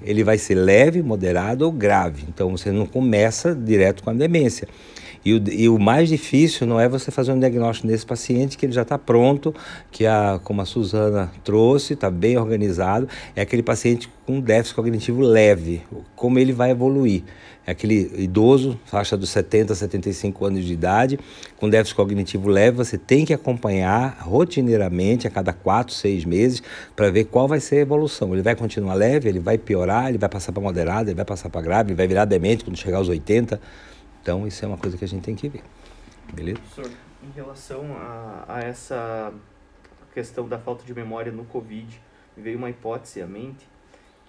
ele 0.00 0.24
vai 0.24 0.38
ser 0.38 0.54
leve, 0.54 1.02
moderado 1.02 1.66
ou 1.66 1.72
grave. 1.72 2.24
Então 2.26 2.50
você 2.50 2.72
não 2.72 2.86
começa 2.86 3.54
direto 3.54 4.02
com 4.02 4.08
a 4.08 4.14
demência. 4.14 4.66
E 5.24 5.32
o, 5.34 5.42
e 5.50 5.68
o 5.68 5.78
mais 5.78 6.08
difícil 6.08 6.66
não 6.66 6.78
é 6.78 6.88
você 6.88 7.10
fazer 7.10 7.32
um 7.32 7.38
diagnóstico 7.38 7.88
nesse 7.88 8.04
paciente 8.04 8.58
que 8.58 8.66
ele 8.66 8.72
já 8.72 8.82
está 8.82 8.98
pronto, 8.98 9.54
que 9.90 10.04
a, 10.04 10.38
como 10.44 10.60
a 10.60 10.66
Suzana 10.66 11.32
trouxe, 11.42 11.94
está 11.94 12.10
bem 12.10 12.36
organizado, 12.36 13.08
é 13.34 13.40
aquele 13.40 13.62
paciente 13.62 14.08
com 14.26 14.40
déficit 14.40 14.74
cognitivo 14.74 15.22
leve, 15.22 15.82
como 16.14 16.38
ele 16.38 16.52
vai 16.52 16.70
evoluir. 16.70 17.22
É 17.66 17.70
aquele 17.70 18.10
idoso, 18.18 18.78
faixa 18.84 19.16
dos 19.16 19.30
70 19.30 19.74
75 19.74 20.44
anos 20.44 20.64
de 20.64 20.72
idade, 20.74 21.18
com 21.56 21.70
déficit 21.70 21.96
cognitivo 21.96 22.48
leve, 22.48 22.76
você 22.76 22.98
tem 22.98 23.24
que 23.24 23.32
acompanhar 23.32 24.18
rotineiramente 24.20 25.26
a 25.26 25.30
cada 25.30 25.52
4, 25.52 25.94
6 25.94 26.26
meses 26.26 26.62
para 26.94 27.10
ver 27.10 27.24
qual 27.24 27.48
vai 27.48 27.60
ser 27.60 27.76
a 27.76 27.80
evolução. 27.80 28.34
Ele 28.34 28.42
vai 28.42 28.54
continuar 28.54 28.92
leve, 28.92 29.30
ele 29.30 29.40
vai 29.40 29.56
piorar, 29.56 30.10
ele 30.10 30.18
vai 30.18 30.28
passar 30.28 30.52
para 30.52 30.62
moderado, 30.62 31.08
ele 31.08 31.16
vai 31.16 31.24
passar 31.24 31.48
para 31.48 31.62
grave, 31.62 31.90
ele 31.90 31.96
vai 31.96 32.06
virar 32.06 32.26
demente 32.26 32.64
quando 32.64 32.76
chegar 32.76 32.98
aos 32.98 33.08
80. 33.08 33.58
Então, 34.24 34.46
isso 34.46 34.64
é 34.64 34.68
uma 34.68 34.78
coisa 34.78 34.96
que 34.96 35.04
a 35.04 35.06
gente 35.08 35.22
tem 35.22 35.36
que 35.36 35.50
ver. 35.50 35.62
Beleza? 36.32 36.58
Professor, 36.58 36.90
em 37.22 37.30
relação 37.36 37.94
a, 37.94 38.44
a 38.48 38.60
essa 38.60 39.30
questão 40.14 40.48
da 40.48 40.58
falta 40.58 40.82
de 40.82 40.94
memória 40.94 41.30
no 41.30 41.44
Covid, 41.44 42.00
veio 42.34 42.56
uma 42.56 42.70
hipótese 42.70 43.20
à 43.20 43.26
mente 43.26 43.68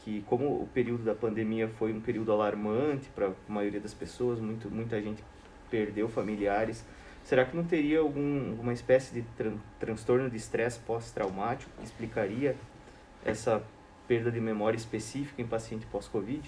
que 0.04 0.22
como 0.28 0.48
o 0.48 0.68
período 0.74 1.06
da 1.06 1.16
pandemia 1.16 1.70
foi 1.80 1.94
um 1.94 2.02
período 2.02 2.34
alarmante 2.34 3.08
para 3.16 3.28
a 3.28 3.32
maioria 3.48 3.80
das 3.80 3.94
pessoas, 3.94 4.38
muito, 4.38 4.70
muita 4.70 5.02
gente 5.02 5.24
perdeu 5.72 6.10
familiares, 6.10 6.84
será 7.24 7.46
que 7.46 7.56
não 7.56 7.64
teria 7.64 8.00
algum, 8.00 8.50
alguma 8.50 8.74
espécie 8.74 9.14
de 9.14 9.22
tran 9.38 9.54
transtorno 9.80 10.30
de 10.30 10.36
estresse 10.36 10.78
pós-traumático 10.80 11.72
que 11.78 11.86
explicaria 11.86 12.58
essa 13.24 13.64
perda 14.08 14.32
de 14.32 14.40
memória 14.40 14.78
específica 14.78 15.42
em 15.42 15.48
paciente 15.48 15.86
pós-Covid? 15.86 16.42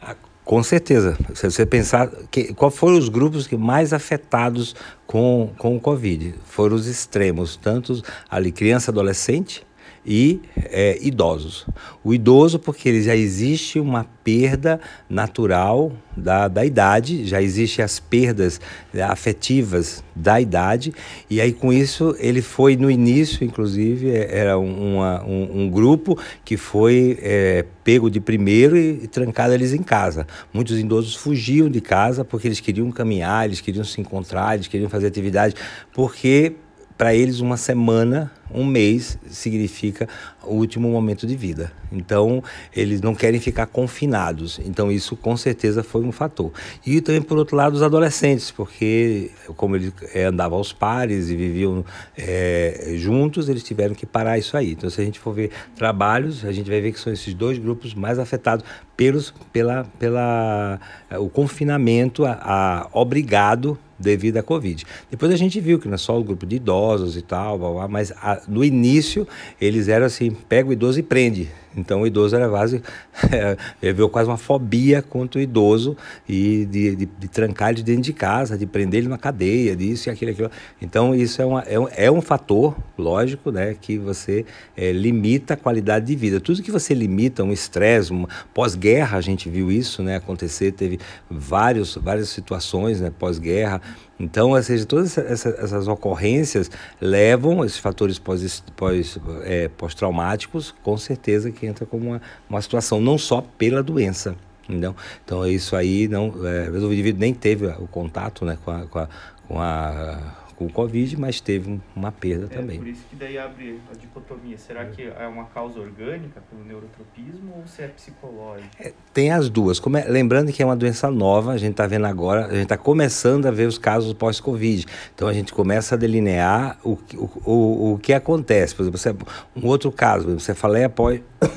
Ah, 0.00 0.16
com 0.44 0.62
certeza. 0.62 1.18
Se 1.34 1.50
você 1.50 1.66
pensar, 1.66 2.08
que, 2.30 2.54
qual 2.54 2.70
foram 2.70 2.96
os 2.96 3.08
grupos 3.08 3.46
que 3.46 3.56
mais 3.56 3.92
afetados 3.92 4.74
com, 5.06 5.52
com 5.58 5.76
o 5.76 5.80
Covid? 5.80 6.34
Foram 6.44 6.76
os 6.76 6.86
extremos, 6.86 7.56
tanto 7.56 8.02
ali 8.28 8.50
criança, 8.50 8.90
adolescente, 8.90 9.66
e 10.04 10.40
é, 10.56 10.98
idosos. 11.00 11.66
O 12.02 12.14
idoso, 12.14 12.58
porque 12.58 13.02
já 13.02 13.14
existe 13.14 13.78
uma 13.78 14.06
perda 14.24 14.80
natural 15.08 15.92
da, 16.16 16.48
da 16.48 16.64
idade, 16.64 17.24
já 17.24 17.40
existem 17.40 17.84
as 17.84 18.00
perdas 18.00 18.60
afetivas 19.08 20.02
da 20.14 20.40
idade, 20.40 20.92
e 21.28 21.40
aí 21.40 21.52
com 21.52 21.72
isso 21.72 22.14
ele 22.18 22.42
foi 22.42 22.76
no 22.76 22.90
início, 22.90 23.44
inclusive, 23.44 24.10
é, 24.10 24.38
era 24.38 24.58
uma, 24.58 25.24
um, 25.24 25.62
um, 25.62 25.70
grupo 25.70 26.18
que 26.44 26.56
foi 26.56 27.18
é, 27.22 27.64
pego 27.84 28.10
de 28.10 28.20
primeiro 28.20 28.76
e, 28.76 29.04
e 29.04 29.06
trancado 29.06 29.54
eles 29.54 29.72
em 29.72 29.82
casa. 29.82 30.26
Muitos 30.52 30.78
idosos 30.78 31.14
fugiam 31.14 31.68
de 31.68 31.80
casa 31.80 32.24
porque 32.24 32.48
eles 32.48 32.60
queriam 32.60 32.90
caminhar, 32.90 33.46
eles 33.46 33.60
queriam 33.60 33.84
se 33.84 34.00
encontrar, 34.00 34.54
eles 34.54 34.68
queriam 34.68 34.90
fazer 34.90 35.06
atividade, 35.06 35.54
porque 35.92 36.54
para 37.00 37.14
eles 37.14 37.40
uma 37.40 37.56
semana, 37.56 38.30
um 38.52 38.62
mês 38.62 39.18
significa 39.26 40.06
o 40.44 40.56
último 40.56 40.90
momento 40.90 41.26
de 41.26 41.34
vida. 41.34 41.72
Então, 41.90 42.44
eles 42.76 43.00
não 43.00 43.14
querem 43.14 43.40
ficar 43.40 43.64
confinados. 43.64 44.60
Então, 44.66 44.92
isso 44.92 45.16
com 45.16 45.34
certeza 45.34 45.82
foi 45.82 46.02
um 46.02 46.12
fator. 46.12 46.52
E 46.84 47.00
também, 47.00 47.22
por 47.22 47.38
outro 47.38 47.56
lado, 47.56 47.72
os 47.72 47.82
adolescentes, 47.82 48.50
porque 48.50 49.30
como 49.56 49.76
eles 49.76 49.94
é, 50.12 50.24
andavam 50.24 50.58
aos 50.58 50.74
pares 50.74 51.30
e 51.30 51.36
viviam 51.36 51.82
é, 52.18 52.92
juntos, 52.98 53.48
eles 53.48 53.62
tiveram 53.62 53.94
que 53.94 54.04
parar 54.04 54.36
isso 54.36 54.54
aí. 54.54 54.72
Então, 54.72 54.90
se 54.90 55.00
a 55.00 55.04
gente 55.04 55.18
for 55.18 55.32
ver 55.32 55.50
trabalhos, 55.74 56.44
a 56.44 56.52
gente 56.52 56.68
vai 56.68 56.82
ver 56.82 56.92
que 56.92 57.00
são 57.00 57.10
esses 57.10 57.32
dois 57.32 57.56
grupos 57.56 57.94
mais 57.94 58.18
afetados 58.18 58.62
pelos, 58.94 59.32
pela, 59.50 59.84
pela, 59.98 60.78
o 61.18 61.30
confinamento 61.30 62.26
a, 62.26 62.32
a 62.42 62.88
obrigado 62.92 63.78
devido 64.00 64.38
à 64.38 64.42
Covid. 64.42 64.84
Depois 65.10 65.30
a 65.32 65.36
gente 65.36 65.60
viu 65.60 65.78
que 65.78 65.86
não 65.86 65.94
é 65.94 65.98
só 65.98 66.18
o 66.18 66.24
grupo 66.24 66.46
de 66.46 66.56
idosos 66.56 67.16
e 67.16 67.22
tal, 67.22 67.58
blá, 67.58 67.70
blá, 67.70 67.88
mas 67.88 68.10
a, 68.12 68.42
no 68.48 68.64
início 68.64 69.28
eles 69.60 69.88
eram 69.88 70.06
assim, 70.06 70.30
pega 70.48 70.68
o 70.68 70.72
idoso 70.72 70.98
e 70.98 71.02
prende. 71.02 71.48
Então 71.76 72.02
o 72.02 72.06
idoso 72.06 72.34
era 72.34 72.48
quase, 72.48 72.82
é, 73.80 73.92
viu 73.92 74.08
quase 74.08 74.28
uma 74.28 74.36
fobia 74.36 75.02
contra 75.02 75.38
o 75.38 75.42
idoso 75.42 75.96
e 76.28 76.66
de, 76.66 76.96
de, 76.96 77.06
de, 77.06 77.28
trancar 77.28 77.70
ele 77.70 77.82
dentro 77.82 78.02
de 78.02 78.12
casa, 78.12 78.58
de 78.58 78.66
prender 78.66 78.98
ele 78.98 79.08
numa 79.08 79.18
cadeia, 79.18 79.76
disso 79.76 80.08
e 80.08 80.10
aquilo, 80.10 80.32
aquilo. 80.32 80.50
Então 80.80 81.14
isso 81.14 81.40
é, 81.40 81.44
uma, 81.44 81.60
é, 81.62 81.78
um, 81.78 81.88
é 81.96 82.10
um 82.10 82.20
fator, 82.20 82.76
lógico, 82.98 83.50
né, 83.50 83.76
que 83.80 83.98
você 83.98 84.44
é, 84.76 84.92
limita 84.92 85.54
a 85.54 85.56
qualidade 85.56 86.06
de 86.06 86.16
vida. 86.16 86.40
Tudo 86.40 86.62
que 86.62 86.70
você 86.70 86.92
limita, 86.94 87.44
um 87.44 87.52
estresse, 87.52 88.10
pós-guerra 88.52 89.18
a 89.18 89.20
gente 89.20 89.48
viu 89.48 89.70
isso 89.70 90.02
né, 90.02 90.16
acontecer, 90.16 90.72
teve 90.72 90.98
vários, 91.30 91.96
várias 91.96 92.28
situações 92.28 93.00
né, 93.00 93.12
pós-guerra, 93.16 93.80
então, 94.20 94.50
ou 94.50 94.62
seja, 94.62 94.84
todas 94.84 95.16
essas, 95.16 95.58
essas 95.58 95.88
ocorrências 95.88 96.70
levam 97.00 97.64
esses 97.64 97.78
fatores 97.78 98.18
pós-traumáticos, 98.18 98.70
pós, 98.76 99.18
é, 99.44 99.68
pós 99.68 100.74
com 100.82 100.98
certeza 100.98 101.50
que 101.50 101.66
entra 101.66 101.86
como 101.86 102.10
uma, 102.10 102.22
uma 102.48 102.60
situação, 102.60 103.00
não 103.00 103.16
só 103.16 103.42
pela 103.56 103.82
doença. 103.82 104.36
Entendeu? 104.68 104.94
Então, 105.24 105.46
isso 105.46 105.74
aí, 105.74 106.06
não, 106.06 106.34
é, 106.46 106.68
o 106.68 106.92
indivíduo 106.92 107.18
nem 107.18 107.32
teve 107.32 107.66
o 107.66 107.88
contato 107.88 108.44
né, 108.44 108.58
com, 108.62 108.70
a, 108.70 108.86
com, 108.86 108.98
a, 108.98 109.08
com 109.48 109.58
a 109.58 110.18
com 110.60 110.66
o 110.66 110.70
Covid, 110.70 111.18
mas 111.18 111.40
teve 111.40 111.80
uma 111.96 112.12
perda 112.12 112.44
é, 112.44 112.48
também. 112.48 112.76
Por 112.76 112.86
isso 112.86 113.02
que 113.08 113.16
daí 113.16 113.38
abre 113.38 113.80
a 113.90 113.96
dicotomia. 113.96 114.58
Será 114.58 114.84
que 114.84 115.02
é 115.04 115.26
uma 115.26 115.46
causa 115.46 115.80
orgânica 115.80 116.42
pelo 116.50 116.62
neurotropismo 116.62 117.54
ou 117.56 117.66
se 117.66 117.80
é 117.80 117.88
psicológico? 117.88 118.68
É, 118.78 118.92
tem 119.14 119.32
as 119.32 119.48
duas. 119.48 119.80
Lembrando 120.06 120.52
que 120.52 120.62
é 120.62 120.66
uma 120.66 120.76
doença 120.76 121.10
nova, 121.10 121.52
a 121.52 121.56
gente 121.56 121.70
está 121.70 121.86
vendo 121.86 122.04
agora, 122.04 122.44
a 122.44 122.50
gente 122.50 122.64
está 122.64 122.76
começando 122.76 123.46
a 123.46 123.50
ver 123.50 123.66
os 123.66 123.78
casos 123.78 124.12
pós-Covid. 124.12 124.84
Então 125.14 125.26
a 125.26 125.32
gente 125.32 125.54
começa 125.54 125.94
a 125.94 125.98
delinear 125.98 126.78
o, 126.84 126.98
o, 127.14 127.50
o, 127.50 127.94
o 127.94 127.98
que 127.98 128.12
acontece. 128.12 128.74
Por 128.74 128.82
exemplo, 128.82 128.98
você, 128.98 129.16
um 129.56 129.66
outro 129.66 129.90
caso, 129.90 130.38
você 130.38 130.54
fala 130.54 130.78
é 130.78 130.88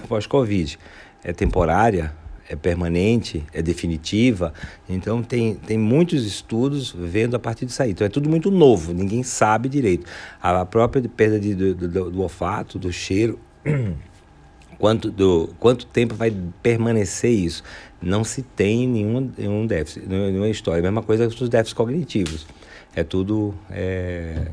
pós-Covid. 0.07 0.79
é 1.25 1.33
temporária, 1.33 2.13
é 2.47 2.55
permanente, 2.55 3.43
é 3.53 3.61
definitiva. 3.61 4.53
Então 4.87 5.23
tem, 5.23 5.55
tem 5.55 5.77
muitos 5.77 6.25
estudos 6.25 6.93
vendo 6.97 7.35
a 7.35 7.39
partir 7.39 7.65
disso 7.65 7.81
aí. 7.81 7.91
Então 7.91 8.05
é 8.05 8.09
tudo 8.09 8.29
muito 8.29 8.51
novo, 8.51 8.93
ninguém 8.93 9.23
sabe 9.23 9.69
direito. 9.69 10.05
A 10.41 10.65
própria 10.65 11.01
perda 11.07 11.39
de, 11.39 11.55
do, 11.55 11.75
do, 11.75 12.11
do 12.11 12.21
olfato, 12.21 12.77
do 12.77 12.91
cheiro, 12.91 13.39
quanto, 14.77 15.09
do, 15.09 15.49
quanto 15.59 15.85
tempo 15.85 16.15
vai 16.15 16.35
permanecer 16.61 17.31
isso? 17.31 17.63
Não 18.01 18.23
se 18.23 18.41
tem 18.41 18.87
nenhum, 18.87 19.31
nenhum 19.37 19.65
déficit, 19.65 20.07
nenhuma 20.07 20.49
história. 20.49 20.79
A 20.79 20.83
mesma 20.83 21.01
coisa 21.01 21.27
com 21.27 21.43
os 21.43 21.49
déficits 21.49 21.73
cognitivos. 21.73 22.45
É 22.95 23.03
tudo 23.03 23.55
é, 23.71 24.49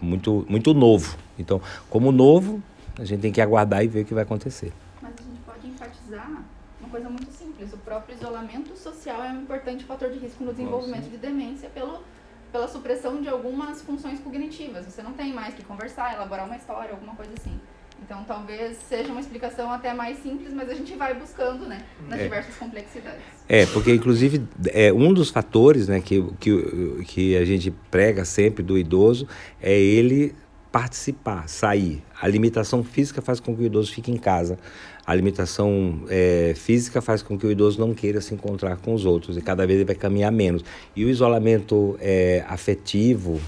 muito, 0.00 0.46
muito 0.48 0.72
novo. 0.74 1.16
Então, 1.38 1.60
como 1.88 2.12
novo, 2.12 2.62
a 2.96 3.04
gente 3.04 3.20
tem 3.20 3.32
que 3.32 3.40
aguardar 3.40 3.82
e 3.82 3.88
ver 3.88 4.02
o 4.02 4.04
que 4.04 4.14
vai 4.14 4.22
acontecer 4.22 4.72
coisa 6.92 7.08
muito 7.08 7.32
simples. 7.32 7.72
O 7.72 7.78
próprio 7.78 8.14
isolamento 8.14 8.76
social 8.76 9.24
é 9.24 9.30
um 9.30 9.40
importante 9.40 9.84
fator 9.84 10.10
de 10.10 10.18
risco 10.18 10.44
no 10.44 10.52
desenvolvimento 10.52 11.04
Nossa. 11.04 11.10
de 11.10 11.16
demência 11.16 11.70
pelo, 11.70 12.00
pela 12.52 12.68
supressão 12.68 13.20
de 13.20 13.28
algumas 13.28 13.80
funções 13.80 14.20
cognitivas. 14.20 14.84
Você 14.84 15.02
não 15.02 15.14
tem 15.14 15.32
mais 15.32 15.54
que 15.54 15.64
conversar, 15.64 16.14
elaborar 16.14 16.44
uma 16.44 16.56
história, 16.56 16.90
alguma 16.90 17.16
coisa 17.16 17.32
assim. 17.40 17.58
Então, 18.04 18.24
talvez 18.24 18.76
seja 18.88 19.10
uma 19.10 19.20
explicação 19.20 19.72
até 19.72 19.94
mais 19.94 20.18
simples, 20.18 20.52
mas 20.52 20.68
a 20.68 20.74
gente 20.74 20.94
vai 20.96 21.14
buscando, 21.14 21.66
né, 21.66 21.84
nas 22.08 22.18
é. 22.18 22.24
diversas 22.24 22.56
complexidades. 22.56 23.22
É, 23.48 23.64
porque, 23.66 23.94
inclusive, 23.94 24.46
é, 24.72 24.92
um 24.92 25.14
dos 25.14 25.30
fatores 25.30 25.86
né, 25.88 26.00
que, 26.00 26.20
que, 26.40 27.04
que 27.06 27.36
a 27.36 27.44
gente 27.44 27.70
prega 27.90 28.24
sempre 28.24 28.62
do 28.62 28.76
idoso 28.76 29.26
é 29.60 29.78
ele 29.78 30.34
participar, 30.72 31.48
sair. 31.48 32.02
A 32.20 32.26
limitação 32.26 32.82
física 32.82 33.20
faz 33.20 33.38
com 33.38 33.54
que 33.54 33.62
o 33.62 33.66
idoso 33.66 33.92
fique 33.92 34.10
em 34.10 34.16
casa 34.16 34.58
a 35.04 35.14
limitação 35.14 36.02
é, 36.08 36.54
física 36.56 37.00
faz 37.00 37.22
com 37.22 37.36
que 37.36 37.46
o 37.46 37.50
idoso 37.50 37.80
não 37.80 37.92
queira 37.92 38.20
se 38.20 38.34
encontrar 38.34 38.76
com 38.76 38.94
os 38.94 39.04
outros 39.04 39.36
e 39.36 39.40
cada 39.40 39.66
vez 39.66 39.78
ele 39.78 39.86
vai 39.86 39.96
caminhar 39.96 40.30
menos. 40.30 40.64
E 40.94 41.04
o 41.04 41.10
isolamento 41.10 41.96
é, 42.00 42.44
afetivo 42.48 43.40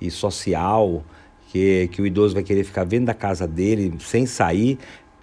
e 0.00 0.10
social, 0.10 1.04
que, 1.48 1.88
que 1.92 2.00
o 2.00 2.06
idoso 2.06 2.34
vai 2.34 2.42
querer 2.42 2.64
ficar 2.64 2.84
dentro 2.84 3.06
da 3.06 3.14
casa 3.14 3.46
dele 3.46 3.94
sem 4.00 4.26
sair, 4.26 4.78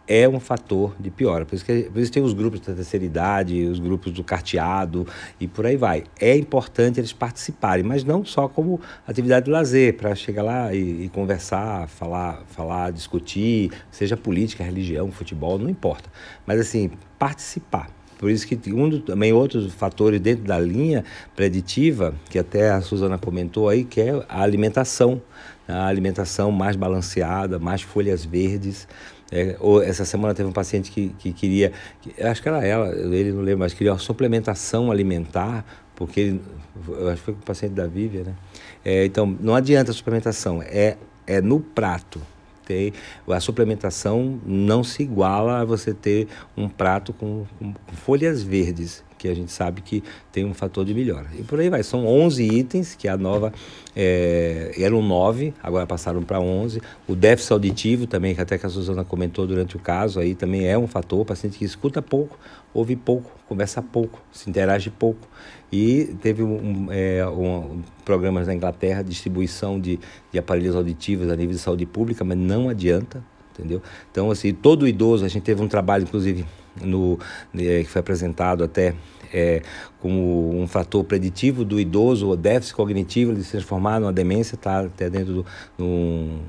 é 0.09 0.27
um 0.27 0.39
fator 0.39 0.95
de 0.99 1.11
piora. 1.11 1.45
Por 1.45 1.53
isso, 1.53 1.63
que, 1.63 1.83
por 1.83 1.99
isso 1.99 2.11
tem 2.11 2.23
os 2.23 2.33
grupos 2.33 2.61
da 2.61 2.73
terceira 2.73 3.05
idade, 3.05 3.63
os 3.65 3.77
grupos 3.77 4.11
do 4.11 4.23
carteado 4.23 5.05
e 5.39 5.47
por 5.47 5.67
aí 5.67 5.77
vai. 5.77 6.03
É 6.19 6.35
importante 6.35 6.99
eles 6.99 7.13
participarem, 7.13 7.83
mas 7.85 8.03
não 8.03 8.25
só 8.25 8.47
como 8.47 8.81
atividade 9.07 9.45
de 9.45 9.51
lazer, 9.51 9.95
para 9.95 10.15
chegar 10.15 10.41
lá 10.41 10.73
e, 10.73 11.05
e, 11.05 11.09
conversar, 11.09 11.87
falar, 11.87 12.41
falar, 12.47 12.91
discutir, 12.91 13.71
seja 13.91 14.17
política, 14.17 14.63
religião, 14.63 15.11
futebol, 15.11 15.59
não 15.59 15.69
importa. 15.69 16.09
Mas 16.43 16.59
assim, 16.59 16.89
participar. 17.19 17.87
Por 18.17 18.29
isso 18.29 18.45
que 18.45 18.73
um 18.73 18.89
do, 18.89 18.99
também 18.99 19.31
outros 19.31 19.71
fatores 19.73 20.19
dentro 20.19 20.43
da 20.43 20.59
linha 20.59 21.05
preditiva, 21.35 22.13
que 22.29 22.37
até 22.37 22.71
a 22.71 22.81
Suzana 22.81 23.17
comentou 23.17 23.69
aí, 23.69 23.85
que 23.85 24.01
é 24.01 24.25
a 24.27 24.41
alimentação. 24.41 25.21
A 25.65 25.85
alimentação 25.85 26.51
mais 26.51 26.75
balanceada, 26.75 27.59
mais 27.59 27.81
folhas 27.81 28.25
verdes. 28.25 28.87
É, 29.31 29.55
ou 29.59 29.81
essa 29.81 30.05
semana 30.05 30.33
teve 30.33 30.49
um 30.49 30.53
paciente 30.53 30.89
que, 30.89 31.09
que 31.19 31.31
queria, 31.31 31.71
que, 32.01 32.21
acho 32.21 32.41
que 32.41 32.49
era 32.49 32.65
ela, 32.65 32.89
ele 32.89 33.31
não 33.31 33.41
lembro, 33.41 33.59
mas 33.59 33.73
queria 33.73 33.93
uma 33.93 33.99
suplementação 33.99 34.91
alimentar 34.91 35.63
porque 35.99 36.19
ele, 36.21 36.41
eu 36.87 37.09
acho 37.09 37.17
que 37.17 37.25
foi 37.25 37.33
com 37.33 37.41
o 37.41 37.45
paciente 37.45 37.73
da 37.73 37.85
Vívia, 37.85 38.23
né? 38.23 38.33
É, 38.85 39.03
então, 39.03 39.37
não 39.39 39.53
adianta 39.53 39.91
a 39.91 39.93
suplementação, 39.93 40.63
é, 40.63 40.95
é 41.27 41.41
no 41.41 41.59
prato. 41.59 42.21
Tem, 42.65 42.93
a 43.27 43.39
suplementação 43.39 44.39
não 44.45 44.83
se 44.83 45.03
iguala 45.03 45.59
a 45.59 45.65
você 45.65 45.93
ter 45.93 46.27
um 46.55 46.69
prato 46.69 47.11
com, 47.11 47.45
com 47.59 47.73
folhas 47.95 48.43
verdes 48.43 49.03
que 49.19 49.27
a 49.27 49.35
gente 49.35 49.51
sabe 49.51 49.81
que 49.81 50.01
tem 50.31 50.45
um 50.45 50.53
fator 50.53 50.83
de 50.85 50.93
melhora. 50.93 51.27
E 51.37 51.43
por 51.43 51.59
aí 51.59 51.69
vai. 51.69 51.83
São 51.83 52.07
11 52.07 52.43
itens 52.43 52.95
que 52.95 53.07
a 53.07 53.17
nova 53.17 53.53
é, 53.95 54.71
eram 54.77 55.01
9, 55.01 55.53
agora 55.61 55.85
passaram 55.85 56.23
para 56.23 56.39
11. 56.39 56.81
O 57.07 57.15
déficit 57.15 57.51
auditivo 57.51 58.07
também, 58.07 58.33
que 58.33 58.41
até 58.41 58.57
que 58.57 58.65
a 58.65 58.69
Suzana 58.69 59.03
comentou 59.03 59.45
durante 59.45 59.75
o 59.75 59.79
caso, 59.79 60.19
aí 60.19 60.33
também 60.33 60.65
é 60.65 60.77
um 60.77 60.87
fator. 60.87 61.19
O 61.19 61.25
paciente 61.25 61.59
que 61.59 61.65
escuta 61.65 62.01
pouco, 62.01 62.39
ouve 62.73 62.95
pouco, 62.95 63.29
conversa 63.47 63.81
pouco, 63.81 64.21
se 64.31 64.49
interage 64.49 64.89
pouco. 64.89 65.27
E 65.71 66.15
teve 66.21 66.41
um, 66.41 66.87
é, 66.89 67.27
um, 67.27 67.81
programas 68.03 68.47
na 68.47 68.55
Inglaterra, 68.55 69.03
distribuição 69.03 69.79
de, 69.79 69.99
de 70.31 70.39
aparelhos 70.39 70.75
auditivos 70.75 71.29
a 71.29 71.35
nível 71.35 71.53
de 71.53 71.59
saúde 71.59 71.85
pública, 71.85 72.23
mas 72.23 72.37
não 72.37 72.69
adianta, 72.69 73.23
entendeu? 73.53 73.81
Então, 74.11 74.31
assim, 74.31 74.53
todo 74.53 74.87
idoso, 74.87 75.25
a 75.25 75.27
gente 75.27 75.43
teve 75.43 75.61
um 75.61 75.67
trabalho, 75.67 76.03
inclusive, 76.03 76.45
no, 76.81 77.19
é, 77.55 77.83
que 77.83 77.89
foi 77.89 77.99
apresentado 77.99 78.63
até 78.63 78.95
é, 79.33 79.61
como 79.99 80.59
um 80.59 80.67
fator 80.67 81.03
preditivo 81.03 81.63
do 81.63 81.79
idoso, 81.79 82.29
o 82.29 82.35
déficit 82.35 82.75
cognitivo, 82.75 83.33
de 83.33 83.43
se 83.43 83.51
transformar 83.51 83.99
numa 83.99 84.13
demência, 84.13 84.55
está 84.55 84.81
até 84.81 85.09
dentro 85.09 85.45
do, 85.77 86.39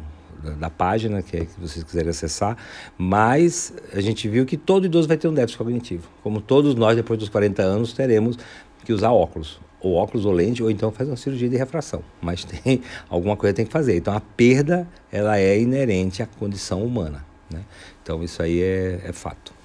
da 0.58 0.70
página 0.70 1.22
que, 1.22 1.36
é, 1.36 1.40
que 1.40 1.60
vocês 1.60 1.84
quiserem 1.84 2.10
acessar, 2.10 2.56
mas 2.96 3.72
a 3.92 4.00
gente 4.00 4.28
viu 4.28 4.46
que 4.46 4.56
todo 4.56 4.86
idoso 4.86 5.06
vai 5.06 5.16
ter 5.16 5.28
um 5.28 5.34
déficit 5.34 5.58
cognitivo, 5.58 6.08
como 6.22 6.40
todos 6.40 6.74
nós 6.74 6.96
depois 6.96 7.18
dos 7.18 7.28
40 7.28 7.62
anos 7.62 7.92
teremos 7.92 8.38
que 8.84 8.92
usar 8.92 9.10
óculos, 9.10 9.60
ou 9.80 9.94
óculos 9.94 10.24
ou 10.24 10.32
lente, 10.32 10.62
ou 10.62 10.70
então 10.70 10.90
fazer 10.90 11.10
uma 11.10 11.16
cirurgia 11.16 11.48
de 11.48 11.56
refração, 11.56 12.02
mas 12.20 12.44
tem 12.44 12.82
alguma 13.08 13.36
coisa 13.36 13.54
tem 13.54 13.66
que 13.66 13.72
fazer. 13.72 13.96
Então 13.96 14.14
a 14.14 14.20
perda 14.20 14.88
ela 15.12 15.38
é 15.38 15.58
inerente 15.58 16.22
à 16.22 16.26
condição 16.26 16.82
humana, 16.82 17.24
né? 17.50 17.62
Então 18.02 18.22
isso 18.22 18.42
aí 18.42 18.60
é, 18.60 19.00
é 19.04 19.12
fato. 19.12 19.59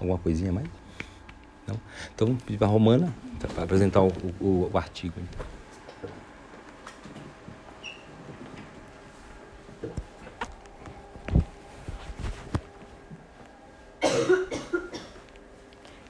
Alguma 0.00 0.18
coisinha 0.18 0.50
mais? 0.50 0.66
Não? 1.66 1.76
Então, 2.14 2.34
pedir 2.36 2.56
para 2.56 2.66
a 2.66 2.70
Romana 2.70 3.12
para 3.54 3.64
apresentar 3.64 4.02
o, 4.02 4.08
o, 4.40 4.70
o 4.72 4.78
artigo. 4.78 5.14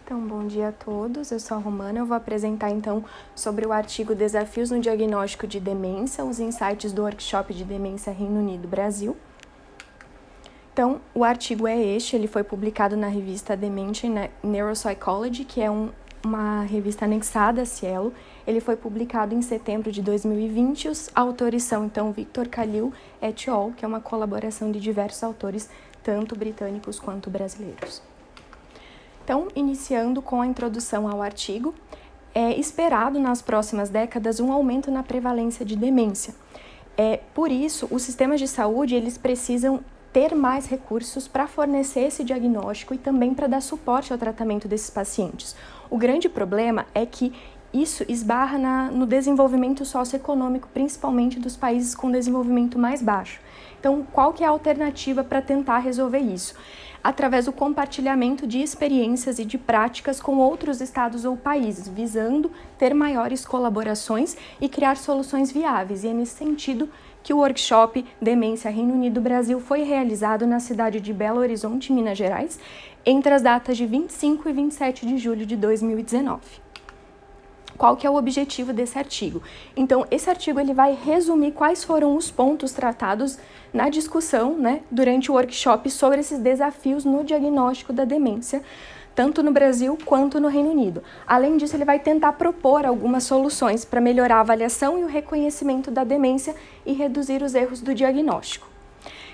Então, 0.05 0.27
bom 0.27 0.47
dia 0.47 0.69
a 0.69 0.73
todos. 0.73 1.31
Eu 1.31 1.39
sou 1.39 1.57
a 1.57 1.61
Romana. 1.61 1.99
Eu 1.99 2.07
vou 2.07 2.17
apresentar 2.17 2.71
então 2.71 3.05
sobre 3.35 3.67
o 3.67 3.73
artigo 3.73 4.15
Desafios 4.15 4.71
no 4.71 4.81
Diagnóstico 4.81 5.47
de 5.47 5.61
Demência, 5.61 6.25
os 6.25 6.41
insights 6.41 6.93
do 6.93 7.03
workshop 7.03 7.55
de 7.55 7.65
Demência 7.65 8.13
Reino 8.13 8.41
Unido 8.41 8.67
Brasil. 8.67 9.17
Então, 10.81 10.99
o 11.15 11.25
artigo 11.25 11.69
é 11.69 11.79
este, 11.79 12.17
ele 12.17 12.27
foi 12.27 12.43
publicado 12.43 12.97
na 12.97 13.07
revista 13.07 13.55
Dementia 13.55 14.31
Neuropsychology, 14.43 15.45
que 15.45 15.61
é 15.61 15.71
um, 15.71 15.91
uma 16.25 16.63
revista 16.63 17.05
anexada 17.05 17.61
a 17.61 17.67
Cielo. 17.67 18.15
Ele 18.47 18.63
foi 18.63 18.77
publicado 18.77 19.35
em 19.35 19.43
setembro 19.43 19.93
de 19.93 20.01
2020. 20.01 20.89
Os 20.89 21.11
autores 21.15 21.65
são, 21.65 21.85
então, 21.85 22.11
Victor 22.13 22.49
Khalil 22.49 22.95
et 23.21 23.47
al., 23.47 23.73
que 23.77 23.85
é 23.85 23.89
uma 23.89 24.01
colaboração 24.01 24.73
de 24.73 24.81
diversos 24.81 25.23
autores, 25.23 25.69
tanto 26.03 26.35
britânicos 26.35 26.99
quanto 26.99 27.29
brasileiros. 27.29 28.01
Então, 29.23 29.49
iniciando 29.55 30.23
com 30.23 30.41
a 30.41 30.47
introdução 30.47 31.07
ao 31.07 31.21
artigo, 31.21 31.75
é 32.35 32.59
esperado 32.59 33.19
nas 33.19 33.43
próximas 33.43 33.91
décadas 33.91 34.41
um 34.41 34.51
aumento 34.51 34.91
na 34.91 35.03
prevalência 35.03 35.63
de 35.63 35.77
demência. 35.77 36.35
É, 36.97 37.21
por 37.35 37.53
isso, 37.53 37.87
os 37.91 38.01
sistemas 38.01 38.41
de 38.41 38.49
saúde 38.49 38.95
eles 38.95 39.19
precisam 39.19 39.85
ter 40.13 40.35
mais 40.35 40.67
recursos 40.67 41.29
para 41.29 41.47
fornecer 41.47 42.01
esse 42.01 42.25
diagnóstico 42.25 42.95
e 42.95 42.99
também 42.99 43.33
para 43.35 43.47
dar 43.47 43.61
suporte 43.61 44.13
ao 44.13 44.19
tratamento 44.19 44.67
desses 44.67 44.91
pacientes. 44.91 45.55
O 45.89 45.97
grande 45.97 46.29
problema 46.29 46.87
é 46.95 47.07
que 47.07 47.33
isso 47.73 48.05
esbarra 48.09 48.59
na, 48.59 48.91
no 48.91 49.07
desenvolvimento 49.07 49.85
socioeconômico, 49.85 50.69
principalmente 50.75 51.39
dos 51.39 51.57
países 51.57 51.95
com 51.95 52.11
desenvolvimento 52.11 52.79
mais 52.79 53.01
baixo. 53.01 53.41
Então, 53.79 54.05
qual 54.13 54.33
que 54.33 54.43
é 54.43 54.47
a 54.47 54.51
alternativa 54.51 55.23
para 55.23 55.41
tentar 55.41 55.79
resolver 55.79 56.19
isso? 56.19 56.55
Através 57.03 57.47
do 57.47 57.53
compartilhamento 57.53 58.47
de 58.47 58.61
experiências 58.61 59.39
e 59.39 59.45
de 59.45 59.57
práticas 59.57 60.21
com 60.21 60.37
outros 60.37 60.81
estados 60.81 61.25
ou 61.25 61.37
países, 61.37 61.89
visando 61.89 62.51
ter 62.77 62.93
maiores 62.93 63.47
colaborações 63.47 64.37
e 64.61 64.69
criar 64.69 64.97
soluções 64.97 65.51
viáveis. 65.51 66.05
E 66.05 66.09
é 66.09 66.13
nesse 66.13 66.37
sentido 66.37 66.91
que 67.23 67.33
o 67.33 67.39
workshop 67.39 68.05
Demência 68.21 68.71
Reino 68.71 68.95
Unido 68.95 69.21
Brasil 69.21 69.61
foi 69.61 69.83
realizado 69.83 70.47
na 70.47 70.61
cidade 70.61 71.01
de 71.01 71.13
Belo 71.13 71.41
Horizonte, 71.41 71.93
Minas 71.93 72.17
Gerais, 72.17 72.59
entre 73.05 73.33
as 73.33 73.43
datas 73.43 73.77
de 73.77 73.87
25 73.87 74.49
e 74.49 74.53
27 74.53 75.07
de 75.07 75.19
julho 75.19 75.47
de 75.47 75.57
2019. 75.57 76.41
Qual 77.81 77.97
que 77.97 78.07
é 78.07 78.11
o 78.11 78.17
objetivo 78.17 78.75
desse 78.75 78.99
artigo? 78.99 79.43
Então, 79.75 80.07
esse 80.11 80.29
artigo 80.29 80.61
ele 80.61 80.75
vai 80.75 80.95
resumir 81.03 81.53
quais 81.53 81.83
foram 81.83 82.15
os 82.15 82.31
pontos 82.31 82.73
tratados 82.73 83.39
na 83.73 83.89
discussão, 83.89 84.55
né, 84.55 84.83
durante 84.91 85.31
o 85.31 85.35
workshop 85.35 85.91
sobre 85.91 86.21
esses 86.21 86.39
desafios 86.39 87.07
no 87.07 87.25
diagnóstico 87.25 87.91
da 87.91 88.05
demência, 88.05 88.63
tanto 89.21 89.43
no 89.43 89.53
Brasil 89.53 89.99
quanto 90.03 90.41
no 90.41 90.49
Reino 90.49 90.71
Unido. 90.71 91.03
Além 91.27 91.59
disso, 91.59 91.77
ele 91.77 91.85
vai 91.85 91.99
tentar 91.99 92.33
propor 92.33 92.87
algumas 92.87 93.25
soluções 93.25 93.85
para 93.85 94.01
melhorar 94.01 94.37
a 94.37 94.41
avaliação 94.41 94.99
e 94.99 95.05
o 95.05 95.07
reconhecimento 95.07 95.91
da 95.91 96.05
demência 96.05 96.55
e 96.87 96.95
reduzir 96.95 97.43
os 97.43 97.55
erros 97.55 97.83
do 97.83 97.95
diagnóstico. 97.95 98.70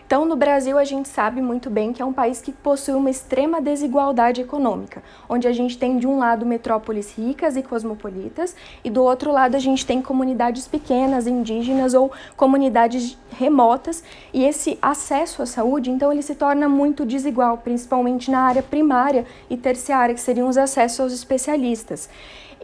Então, 0.07 0.25
no 0.25 0.37
Brasil, 0.37 0.79
a 0.79 0.85
gente 0.85 1.09
sabe 1.09 1.43
muito 1.43 1.69
bem 1.69 1.93
que 1.93 2.01
é 2.01 2.05
um 2.05 2.13
país 2.13 2.41
que 2.41 2.53
possui 2.53 2.95
uma 2.95 3.11
extrema 3.11 3.61
desigualdade 3.61 4.41
econômica, 4.41 5.03
onde 5.29 5.49
a 5.49 5.53
gente 5.53 5.77
tem, 5.77 5.99
de 5.99 6.07
um 6.07 6.17
lado, 6.17 6.47
metrópoles 6.47 7.13
ricas 7.19 7.57
e 7.57 7.63
cosmopolitas, 7.63 8.55
e 8.85 8.91
do 8.91 9.03
outro 9.03 9.33
lado, 9.33 9.57
a 9.57 9.59
gente 9.59 9.85
tem 9.85 10.01
comunidades 10.01 10.69
pequenas, 10.69 11.27
indígenas 11.27 11.93
ou 11.93 12.13
comunidades 12.37 13.19
remotas, 13.33 14.05
e 14.33 14.45
esse 14.45 14.79
acesso 14.81 15.43
à 15.43 15.47
saúde, 15.47 15.91
então, 15.91 16.13
ele 16.13 16.23
se 16.23 16.37
torna 16.37 16.69
muito 16.69 17.05
desigual, 17.05 17.59
principalmente 17.59 18.31
na 18.31 18.43
área 18.43 18.63
primária 18.63 19.27
e 19.51 19.57
terciária, 19.57 20.15
que 20.15 20.21
seriam 20.21 20.49
os 20.49 20.57
acessos 20.57 21.01
aos 21.01 21.13
especialistas 21.13 22.09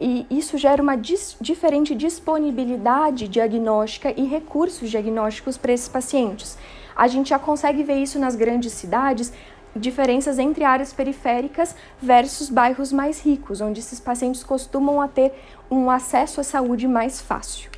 e 0.01 0.25
isso 0.29 0.57
gera 0.57 0.81
uma 0.81 0.95
dis 0.95 1.37
diferente 1.39 1.93
disponibilidade 1.93 3.27
diagnóstica 3.27 4.11
e 4.19 4.25
recursos 4.25 4.89
diagnósticos 4.89 5.55
para 5.55 5.71
esses 5.71 5.87
pacientes. 5.87 6.57
A 6.95 7.07
gente 7.07 7.29
já 7.29 7.39
consegue 7.39 7.83
ver 7.83 7.95
isso 7.95 8.19
nas 8.19 8.35
grandes 8.35 8.73
cidades, 8.73 9.31
diferenças 9.75 10.37
entre 10.37 10.63
áreas 10.63 10.93
periféricas 10.93 11.75
versus 12.01 12.49
bairros 12.49 12.91
mais 12.91 13.21
ricos, 13.21 13.61
onde 13.61 13.79
esses 13.79 13.99
pacientes 13.99 14.43
costumam 14.43 15.01
a 15.01 15.07
ter 15.07 15.33
um 15.69 15.89
acesso 15.89 16.39
à 16.39 16.43
saúde 16.43 16.87
mais 16.87 17.19
fácil. 17.21 17.71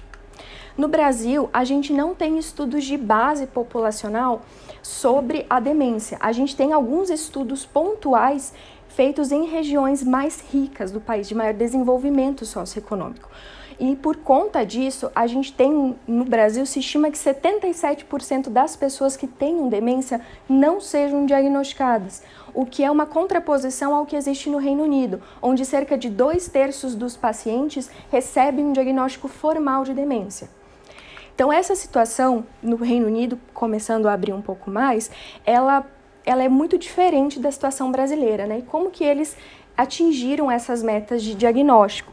No 0.78 0.90
Brasil, 0.90 1.50
a 1.54 1.64
gente 1.64 1.94
não 1.94 2.14
tem 2.14 2.38
estudos 2.38 2.84
de 2.84 2.98
base 2.98 3.48
populacional 3.48 4.42
sobre 4.82 5.46
a 5.50 5.58
demência. 5.62 6.18
A 6.20 6.34
gente 6.34 6.54
tem 6.54 6.74
alguns 6.74 7.10
estudos 7.10 7.66
pontuais 7.66 8.54
feitos 8.90 9.32
em 9.32 9.46
regiões 9.46 10.04
mais 10.04 10.44
ricas 10.52 10.92
do 10.92 11.00
país, 11.00 11.30
de 11.30 11.36
maior 11.36 11.54
desenvolvimento 11.54 12.46
socioeconômico. 12.46 13.30
E 13.80 13.96
por 13.96 14.18
conta 14.18 14.66
disso, 14.66 15.12
a 15.14 15.28
gente 15.28 15.52
tem 15.52 15.96
no 16.08 16.24
Brasil 16.24 16.66
se 16.66 16.80
estima 16.80 17.12
que 17.12 17.18
77% 17.18 18.50
das 18.50 18.76
pessoas 18.76 19.18
que 19.18 19.28
têm 19.28 19.68
demência 19.68 20.22
não 20.48 20.80
sejam 20.80 21.26
diagnosticadas, 21.26 22.24
o 22.54 22.66
que 22.66 22.84
é 22.84 22.90
uma 22.90 23.06
contraposição 23.06 23.94
ao 23.94 24.06
que 24.06 24.16
existe 24.16 24.50
no 24.50 24.58
Reino 24.58 24.84
Unido, 24.84 25.22
onde 25.42 25.66
cerca 25.66 25.98
de 25.98 26.10
dois 26.10 26.48
terços 26.48 26.96
dos 26.96 27.18
pacientes 27.18 27.90
recebem 28.10 28.66
um 28.66 28.74
diagnóstico 28.74 29.28
formal 29.28 29.84
de 29.84 29.94
demência. 29.94 30.50
Então, 31.36 31.52
essa 31.52 31.76
situação 31.76 32.46
no 32.64 32.78
Reino 32.78 33.08
Unido, 33.08 33.38
começando 33.54 34.08
a 34.08 34.14
abrir 34.14 34.32
um 34.32 34.42
pouco 34.42 34.72
mais, 34.72 35.12
ela, 35.46 35.86
ela 36.26 36.42
é 36.42 36.48
muito 36.48 36.78
diferente 36.78 37.42
da 37.42 37.52
situação 37.52 37.92
brasileira, 37.92 38.48
né? 38.48 38.60
E 38.60 38.62
como 38.62 38.90
que 38.90 39.04
eles 39.04 39.36
atingiram 39.76 40.50
essas 40.50 40.82
metas 40.82 41.22
de 41.22 41.36
diagnóstico? 41.36 42.10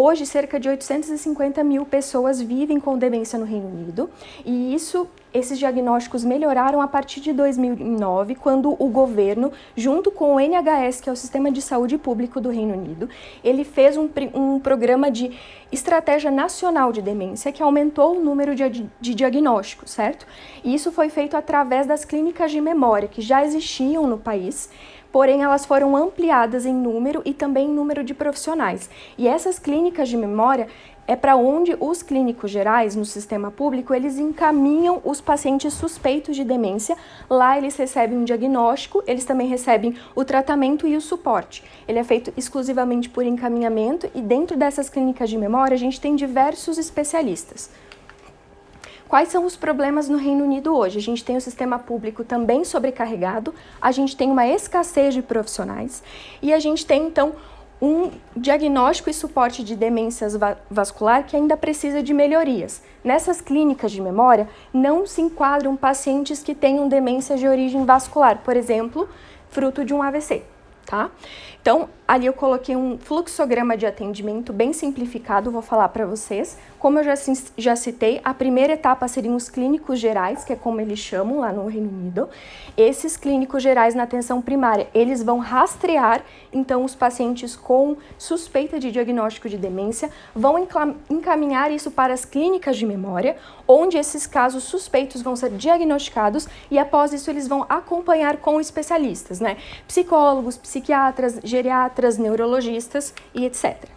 Hoje, 0.00 0.24
cerca 0.26 0.60
de 0.60 0.68
850 0.68 1.64
mil 1.64 1.84
pessoas 1.84 2.40
vivem 2.40 2.78
com 2.78 2.96
demência 2.96 3.36
no 3.36 3.44
Reino 3.44 3.66
Unido, 3.66 4.08
e 4.46 4.72
isso, 4.72 5.08
esses 5.34 5.58
diagnósticos 5.58 6.22
melhoraram 6.22 6.80
a 6.80 6.86
partir 6.86 7.20
de 7.20 7.32
2009, 7.32 8.36
quando 8.36 8.76
o 8.78 8.88
governo, 8.90 9.50
junto 9.76 10.12
com 10.12 10.36
o 10.36 10.38
NHS, 10.38 11.00
que 11.00 11.10
é 11.10 11.12
o 11.12 11.16
Sistema 11.16 11.50
de 11.50 11.60
Saúde 11.60 11.98
Público 11.98 12.40
do 12.40 12.48
Reino 12.48 12.74
Unido, 12.74 13.08
ele 13.42 13.64
fez 13.64 13.96
um, 13.96 14.08
um 14.34 14.60
programa 14.60 15.10
de 15.10 15.36
estratégia 15.72 16.30
nacional 16.30 16.92
de 16.92 17.02
demência 17.02 17.50
que 17.50 17.60
aumentou 17.60 18.16
o 18.16 18.22
número 18.22 18.54
de, 18.54 18.88
de 19.00 19.14
diagnósticos, 19.16 19.90
certo? 19.90 20.28
E 20.62 20.76
isso 20.76 20.92
foi 20.92 21.08
feito 21.08 21.36
através 21.36 21.88
das 21.88 22.04
clínicas 22.04 22.52
de 22.52 22.60
memória 22.60 23.08
que 23.08 23.20
já 23.20 23.44
existiam 23.44 24.06
no 24.06 24.16
país 24.16 24.70
porém 25.12 25.42
elas 25.42 25.64
foram 25.64 25.96
ampliadas 25.96 26.66
em 26.66 26.74
número 26.74 27.22
e 27.24 27.32
também 27.32 27.66
em 27.66 27.74
número 27.74 28.04
de 28.04 28.14
profissionais. 28.14 28.88
E 29.16 29.26
essas 29.26 29.58
clínicas 29.58 30.08
de 30.08 30.16
memória 30.16 30.68
é 31.08 31.16
para 31.16 31.36
onde 31.36 31.74
os 31.80 32.02
clínicos 32.02 32.50
gerais 32.50 32.94
no 32.94 33.04
sistema 33.04 33.50
público 33.50 33.94
eles 33.94 34.18
encaminham 34.18 35.00
os 35.02 35.22
pacientes 35.22 35.72
suspeitos 35.72 36.36
de 36.36 36.44
demência. 36.44 36.98
Lá 37.30 37.56
eles 37.56 37.76
recebem 37.76 38.18
um 38.18 38.24
diagnóstico, 38.24 39.02
eles 39.06 39.24
também 39.24 39.48
recebem 39.48 39.96
o 40.14 40.22
tratamento 40.22 40.86
e 40.86 40.94
o 40.96 41.00
suporte. 41.00 41.64
Ele 41.88 41.98
é 41.98 42.04
feito 42.04 42.30
exclusivamente 42.36 43.08
por 43.08 43.24
encaminhamento 43.24 44.10
e 44.14 44.20
dentro 44.20 44.54
dessas 44.54 44.90
clínicas 44.90 45.30
de 45.30 45.38
memória 45.38 45.74
a 45.74 45.78
gente 45.78 45.98
tem 45.98 46.14
diversos 46.14 46.76
especialistas. 46.76 47.70
Quais 49.08 49.28
são 49.28 49.46
os 49.46 49.56
problemas 49.56 50.06
no 50.06 50.18
Reino 50.18 50.44
Unido 50.44 50.76
hoje? 50.76 50.98
A 50.98 51.02
gente 51.02 51.24
tem 51.24 51.34
o 51.36 51.40
sistema 51.40 51.78
público 51.78 52.22
também 52.22 52.62
sobrecarregado, 52.62 53.54
a 53.80 53.90
gente 53.90 54.14
tem 54.14 54.30
uma 54.30 54.46
escassez 54.46 55.14
de 55.14 55.22
profissionais 55.22 56.02
e 56.42 56.52
a 56.52 56.58
gente 56.58 56.84
tem 56.84 57.06
então 57.06 57.32
um 57.80 58.10
diagnóstico 58.36 59.08
e 59.08 59.14
suporte 59.14 59.64
de 59.64 59.74
demências 59.74 60.36
vascular 60.70 61.24
que 61.24 61.36
ainda 61.36 61.56
precisa 61.56 62.02
de 62.02 62.12
melhorias. 62.12 62.82
Nessas 63.02 63.40
clínicas 63.40 63.92
de 63.92 64.02
memória 64.02 64.46
não 64.74 65.06
se 65.06 65.22
enquadram 65.22 65.74
pacientes 65.74 66.42
que 66.42 66.54
tenham 66.54 66.86
demência 66.86 67.36
de 67.38 67.48
origem 67.48 67.86
vascular, 67.86 68.42
por 68.44 68.56
exemplo, 68.56 69.08
fruto 69.48 69.86
de 69.86 69.94
um 69.94 70.02
AVC, 70.02 70.42
tá? 70.84 71.10
Então, 71.62 71.88
ali 72.08 72.24
eu 72.24 72.32
coloquei 72.32 72.74
um 72.74 72.96
fluxograma 72.96 73.76
de 73.76 73.84
atendimento 73.84 74.50
bem 74.50 74.72
simplificado, 74.72 75.50
vou 75.50 75.60
falar 75.60 75.90
para 75.90 76.06
vocês. 76.06 76.56
Como 76.78 76.98
eu 76.98 77.04
já, 77.04 77.14
já 77.56 77.76
citei, 77.76 78.18
a 78.24 78.32
primeira 78.32 78.72
etapa 78.72 79.06
seriam 79.06 79.36
os 79.36 79.50
clínicos 79.50 79.98
gerais, 79.98 80.42
que 80.42 80.52
é 80.54 80.56
como 80.56 80.80
eles 80.80 80.98
chamam 80.98 81.40
lá 81.40 81.52
no 81.52 81.66
Reino 81.66 81.88
Unido. 81.90 82.28
Esses 82.76 83.16
clínicos 83.16 83.62
gerais 83.62 83.94
na 83.94 84.04
atenção 84.04 84.40
primária, 84.40 84.88
eles 84.94 85.22
vão 85.22 85.38
rastrear, 85.38 86.22
então, 86.50 86.82
os 86.82 86.94
pacientes 86.94 87.54
com 87.54 87.96
suspeita 88.16 88.80
de 88.80 88.90
diagnóstico 88.90 89.48
de 89.48 89.58
demência, 89.58 90.08
vão 90.34 90.66
encaminhar 91.10 91.70
isso 91.70 91.90
para 91.90 92.14
as 92.14 92.24
clínicas 92.24 92.78
de 92.78 92.86
memória, 92.86 93.36
onde 93.66 93.98
esses 93.98 94.26
casos 94.26 94.64
suspeitos 94.64 95.20
vão 95.20 95.36
ser 95.36 95.50
diagnosticados 95.50 96.48
e 96.70 96.78
após 96.78 97.12
isso 97.12 97.28
eles 97.28 97.46
vão 97.46 97.66
acompanhar 97.68 98.38
com 98.38 98.58
especialistas, 98.58 99.40
né? 99.40 99.58
Psicólogos, 99.86 100.56
psiquiatras, 100.56 101.38
geriatras, 101.44 101.97
neurologistas 102.18 103.12
e 103.34 103.44
etc. 103.44 103.88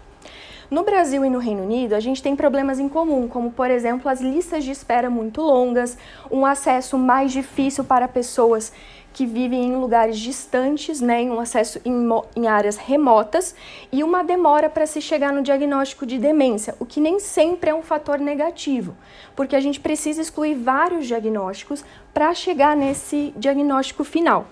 No 0.72 0.84
Brasil 0.84 1.26
e 1.26 1.30
no 1.30 1.38
Reino 1.38 1.64
Unido, 1.64 1.94
a 1.94 2.00
gente 2.00 2.24
tem 2.24 2.34
problemas 2.34 2.80
em 2.80 2.88
comum, 2.88 3.28
como 3.28 3.52
por 3.52 3.70
exemplo 3.70 4.10
as 4.10 4.22
listas 4.22 4.64
de 4.64 4.72
espera 4.72 5.10
muito 5.10 5.42
longas, 5.42 5.98
um 6.32 6.46
acesso 6.46 6.98
mais 6.98 7.34
difícil 7.34 7.84
para 7.84 8.08
pessoas 8.08 8.72
que 9.14 9.26
vivem 9.26 9.66
em 9.66 9.76
lugares 9.76 10.18
distantes, 10.18 11.02
né, 11.02 11.24
em 11.24 11.30
um 11.30 11.42
acesso 11.42 11.82
em, 11.84 12.08
em 12.38 12.48
áreas 12.48 12.78
remotas 12.78 13.54
e 13.92 14.02
uma 14.02 14.24
demora 14.24 14.70
para 14.70 14.86
se 14.86 15.02
chegar 15.02 15.34
no 15.34 15.42
diagnóstico 15.42 16.06
de 16.06 16.18
demência, 16.18 16.74
o 16.80 16.86
que 16.86 17.02
nem 17.02 17.20
sempre 17.20 17.70
é 17.70 17.76
um 17.76 17.84
fator 17.84 18.18
negativo, 18.18 18.96
porque 19.36 19.58
a 19.58 19.60
gente 19.60 19.80
precisa 19.80 20.22
excluir 20.22 20.56
vários 20.56 21.06
diagnósticos 21.06 21.84
para 22.14 22.34
chegar 22.34 22.78
nesse 22.78 23.34
diagnóstico 23.36 24.06
final. 24.06 24.48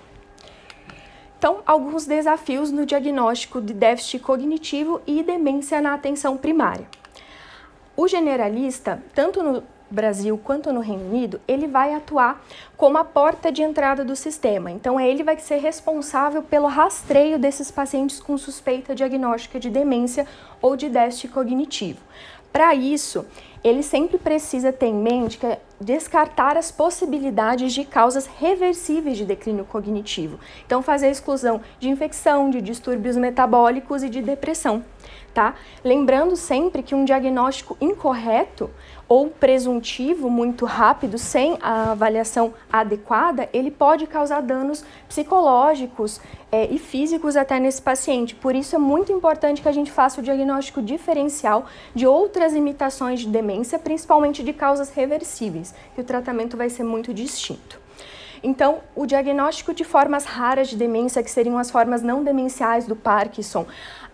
Então, 1.39 1.60
alguns 1.65 2.06
desafios 2.06 2.69
no 2.69 2.86
diagnóstico 2.86 3.62
de 3.62 3.73
déficit 3.73 4.19
cognitivo 4.19 5.02
e 5.08 5.23
demência 5.23 5.80
na 5.80 5.93
atenção 5.93 6.36
primária. 6.36 6.86
O 7.95 8.10
generalista, 8.10 9.02
tanto 9.15 9.41
no 9.41 9.63
Brasil 9.89 10.38
quanto 10.38 10.73
no 10.73 10.82
Reino 10.82 11.06
Unido, 11.06 11.39
ele 11.47 11.65
vai 11.65 11.93
atuar 11.93 12.43
como 12.75 12.97
a 12.97 13.06
porta 13.06 13.54
de 13.54 13.62
entrada 13.62 14.04
do 14.04 14.17
sistema. 14.17 14.69
Então, 14.69 14.99
ele 14.99 15.23
vai 15.23 15.39
ser 15.39 15.60
responsável 15.60 16.43
pelo 16.43 16.67
rastreio 16.67 17.39
desses 17.39 17.71
pacientes 17.71 18.19
com 18.19 18.38
suspeita 18.38 18.93
diagnóstica 18.93 19.58
de 19.58 19.69
demência 19.69 20.28
ou 20.62 20.75
de 20.75 20.89
déficit 20.89 21.30
cognitivo. 21.30 22.02
Para 22.52 22.75
isso, 22.75 23.25
ele 23.63 23.84
sempre 23.84 24.17
precisa 24.17 24.72
ter 24.72 24.88
em 24.88 24.93
mente 24.93 25.38
que 25.38 25.45
é 25.45 25.60
descartar 25.80 26.58
as 26.58 26.72
possibilidades 26.72 27.74
de 27.74 27.86
causas 27.86 28.26
reversíveis 28.26 29.17
de 29.17 29.26
declínio 29.26 29.65
cognitivo. 29.65 30.39
Então, 30.65 30.82
fazer 30.82 31.08
a 31.08 31.12
exclusão 31.12 31.62
de 31.80 31.89
infecção, 31.89 32.50
de 32.50 32.62
distúrbios 32.62 33.15
metabólicos 33.15 34.04
e 34.04 34.10
de 34.10 34.22
depressão, 34.22 34.84
tá? 35.34 35.56
Lembrando 35.84 36.36
sempre 36.36 36.84
que 36.84 36.96
um 36.96 37.06
diagnóstico 37.06 37.78
incorreto 37.80 38.70
ou 39.08 39.28
presuntivo 39.28 40.30
muito 40.30 40.65
rápido, 40.65 41.18
sem 41.18 41.58
a 41.62 41.92
avaliação 41.92 42.54
adequada, 42.72 43.50
ele 43.52 43.72
pode 43.72 44.06
causar 44.06 44.42
danos 44.42 44.86
psicológicos 45.08 46.22
é, 46.52 46.65
e 46.65 46.78
físicos 46.78 47.36
até 47.36 47.60
nesse 47.60 47.82
paciente. 47.82 48.36
Por 48.36 48.56
isso 48.56 48.76
é 48.76 48.80
muito 48.80 49.12
importante 49.12 49.62
que 49.63 49.68
a 49.68 49.72
gente 49.72 49.92
faça 49.92 50.22
o 50.22 50.24
diagnóstico 50.24 50.82
diferencial 50.82 51.65
de 51.96 52.06
outras 52.06 52.54
imitações 52.54 53.22
de 53.22 53.28
demência, 53.28 53.80
principalmente 53.80 54.44
de 54.44 54.54
causas 54.54 54.92
reversíveis, 54.92 55.74
que 55.96 56.02
o 56.02 56.04
tratamento 56.04 56.56
vai 56.56 56.70
ser 56.70 56.84
muito 56.84 57.12
distinto. 57.12 57.80
Então, 58.42 58.80
o 58.96 59.06
diagnóstico 59.06 59.74
de 59.74 59.84
formas 59.84 60.24
raras 60.24 60.70
de 60.70 60.78
demência, 60.78 61.22
que 61.22 61.30
seriam 61.30 61.58
as 61.58 61.70
formas 61.70 62.02
não 62.02 62.24
demenciais 62.24 62.86
do 62.86 62.96
Parkinson, 62.96 63.65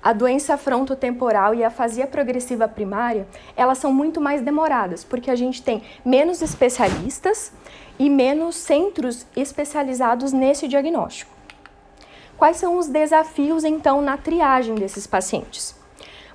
a 0.06 0.13
doença 0.13 0.56
frontotemporal 0.56 1.56
e 1.56 1.63
a 1.63 1.68
afasia 1.70 2.06
progressiva 2.06 2.68
primária, 2.68 3.28
elas 3.58 3.80
são 3.80 3.91
muito 3.91 4.22
mais 4.22 4.39
demoradas, 4.39 5.04
porque 5.04 5.32
a 5.32 5.36
gente 5.36 5.63
tem 5.63 5.82
menos 6.06 6.44
especialistas 6.44 7.52
e 7.98 8.08
menos 8.08 8.56
centros 8.56 9.26
especializados 9.36 10.32
nesse 10.32 10.68
diagnóstico. 10.68 11.32
Quais 12.38 12.58
são 12.58 12.78
os 12.78 12.88
desafios, 12.88 13.63
então, 13.63 14.00
na 14.00 14.15
triagem 14.15 14.76
desses 14.76 15.08
pacientes? 15.08 15.74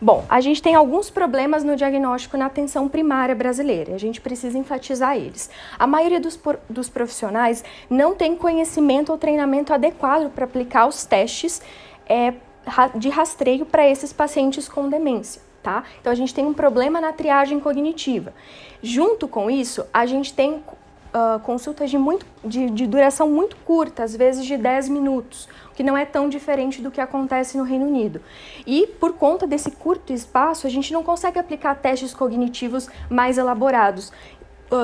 Bom, 0.00 0.24
a 0.28 0.40
gente 0.40 0.60
tem 0.60 0.74
alguns 0.74 1.08
problemas 1.08 1.62
no 1.62 1.76
diagnóstico 1.76 2.36
na 2.36 2.46
atenção 2.46 2.88
primária 2.88 3.36
brasileira, 3.36 3.94
a 3.94 3.98
gente 3.98 4.20
precisa 4.20 4.58
enfatizar 4.58 5.16
eles. 5.16 5.48
A 5.78 5.86
maioria 5.86 6.18
dos, 6.18 6.36
dos 6.68 6.88
profissionais 6.88 7.62
não 7.88 8.16
tem 8.16 8.34
conhecimento 8.34 9.12
ou 9.12 9.18
treinamento 9.18 9.72
adequado 9.72 10.28
para 10.28 10.44
aplicar 10.44 10.88
os 10.88 11.04
testes 11.04 11.62
é, 12.08 12.34
de 12.96 13.08
rastreio 13.08 13.66
para 13.66 13.88
esses 13.88 14.12
pacientes 14.12 14.68
com 14.68 14.88
demência. 14.88 15.42
Tá? 15.62 15.84
Então 16.00 16.10
a 16.10 16.16
gente 16.16 16.34
tem 16.34 16.46
um 16.46 16.54
problema 16.54 17.00
na 17.00 17.12
triagem 17.12 17.60
cognitiva. 17.60 18.32
Junto 18.82 19.28
com 19.28 19.50
isso, 19.50 19.84
a 19.92 20.06
gente 20.06 20.32
tem 20.32 20.54
uh, 21.10 21.38
consultas 21.40 21.90
de, 21.90 21.98
muito, 21.98 22.24
de, 22.42 22.70
de, 22.70 22.86
duração 22.86 23.28
muito 23.28 23.56
curta, 23.56 24.02
às 24.02 24.16
vezes 24.16 24.46
de 24.46 24.56
10 24.56 24.88
minutos, 24.88 25.48
o 25.70 25.74
que 25.74 25.82
não 25.82 25.96
é 25.96 26.04
tão 26.04 26.30
diferente 26.30 26.80
do 26.80 26.90
que 26.90 27.00
acontece 27.00 27.58
no 27.58 27.64
Reino 27.64 27.86
Unido. 27.86 28.22
E 28.66 28.86
por 28.86 29.12
conta 29.12 29.46
desse 29.46 29.70
curto 29.70 30.12
espaço, 30.12 30.66
a 30.66 30.70
gente 30.70 30.92
não 30.92 31.02
consegue 31.02 31.38
aplicar 31.38 31.74
testes 31.74 32.14
cognitivos 32.14 32.88
mais 33.10 33.36
elaborados 33.36 34.12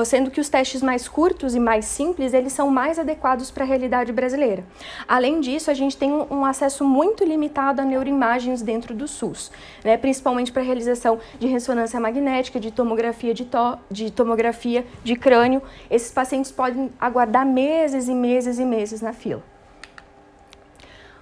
sendo 0.05 0.29
que 0.29 0.39
os 0.39 0.49
testes 0.49 0.81
mais 0.81 1.07
curtos 1.07 1.55
e 1.55 1.59
mais 1.59 1.85
simples, 1.85 2.33
eles 2.33 2.53
são 2.53 2.69
mais 2.69 2.99
adequados 2.99 3.51
para 3.51 3.63
a 3.63 3.67
realidade 3.67 4.11
brasileira. 4.11 4.63
Além 5.07 5.39
disso, 5.39 5.71
a 5.71 5.73
gente 5.73 5.97
tem 5.97 6.11
um 6.11 6.45
acesso 6.45 6.83
muito 6.83 7.23
limitado 7.23 7.81
a 7.81 7.85
neuroimagens 7.85 8.61
dentro 8.61 8.93
do 8.93 9.07
SUS, 9.07 9.51
né, 9.83 9.97
principalmente 9.97 10.51
para 10.51 10.61
a 10.61 10.65
realização 10.65 11.19
de 11.39 11.47
ressonância 11.47 11.99
magnética, 11.99 12.59
de 12.59 12.71
tomografia 12.71 13.33
de, 13.33 13.45
to 13.45 13.77
de 13.89 14.11
tomografia 14.11 14.85
de 15.03 15.15
crânio. 15.15 15.61
Esses 15.89 16.11
pacientes 16.11 16.51
podem 16.51 16.91
aguardar 16.99 17.45
meses 17.45 18.07
e 18.07 18.13
meses 18.13 18.59
e 18.59 18.65
meses 18.65 19.01
na 19.01 19.13
fila. 19.13 19.43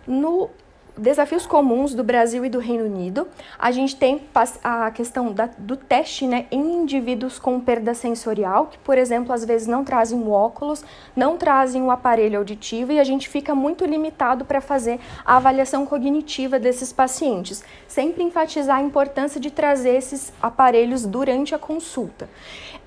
No 0.07 0.49
desafios 0.97 1.45
comuns 1.45 1.93
do 1.93 2.03
Brasil 2.03 2.45
e 2.45 2.49
do 2.49 2.59
Reino 2.59 2.85
Unido. 2.85 3.27
A 3.59 3.71
gente 3.71 3.95
tem 3.95 4.21
a 4.63 4.89
questão 4.91 5.31
da, 5.31 5.49
do 5.57 5.75
teste 5.75 6.27
né, 6.27 6.45
em 6.49 6.81
indivíduos 6.81 7.37
com 7.37 7.59
perda 7.59 7.93
sensorial, 7.93 8.67
que, 8.67 8.77
por 8.77 8.97
exemplo, 8.97 9.33
às 9.33 9.43
vezes 9.43 9.67
não 9.67 9.83
trazem 9.83 10.17
o 10.17 10.31
óculos, 10.31 10.83
não 11.15 11.37
trazem 11.37 11.81
o 11.81 11.91
aparelho 11.91 12.37
auditivo 12.37 12.91
e 12.91 12.99
a 12.99 13.03
gente 13.03 13.27
fica 13.27 13.53
muito 13.53 13.85
limitado 13.85 14.45
para 14.45 14.61
fazer 14.61 14.99
a 15.25 15.37
avaliação 15.37 15.85
cognitiva 15.85 16.57
desses 16.57 16.93
pacientes. 16.93 17.63
Sempre 17.87 18.23
enfatizar 18.23 18.77
a 18.77 18.83
importância 18.83 19.39
de 19.39 19.51
trazer 19.51 19.95
esses 19.95 20.31
aparelhos 20.41 21.05
durante 21.05 21.53
a 21.53 21.59
consulta. 21.59 22.29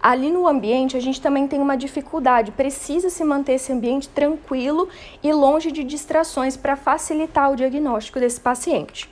Ali 0.01 0.30
no 0.30 0.47
ambiente, 0.47 0.97
a 0.97 1.01
gente 1.01 1.20
também 1.20 1.49
tem 1.49 1.61
uma 1.61 1.76
dificuldade, 1.76 2.53
precisa 2.53 3.11
se 3.11 3.24
manter 3.24 3.55
esse 3.55 3.72
ambiente 3.72 4.09
tranquilo 4.09 4.89
e 5.22 5.32
longe 5.32 5.72
de 5.72 5.82
distrações 5.82 6.57
para 6.57 6.76
facilitar 6.76 7.51
o 7.51 7.57
diagnóstico 7.57 7.97
desse 8.20 8.40
paciente. 8.40 9.09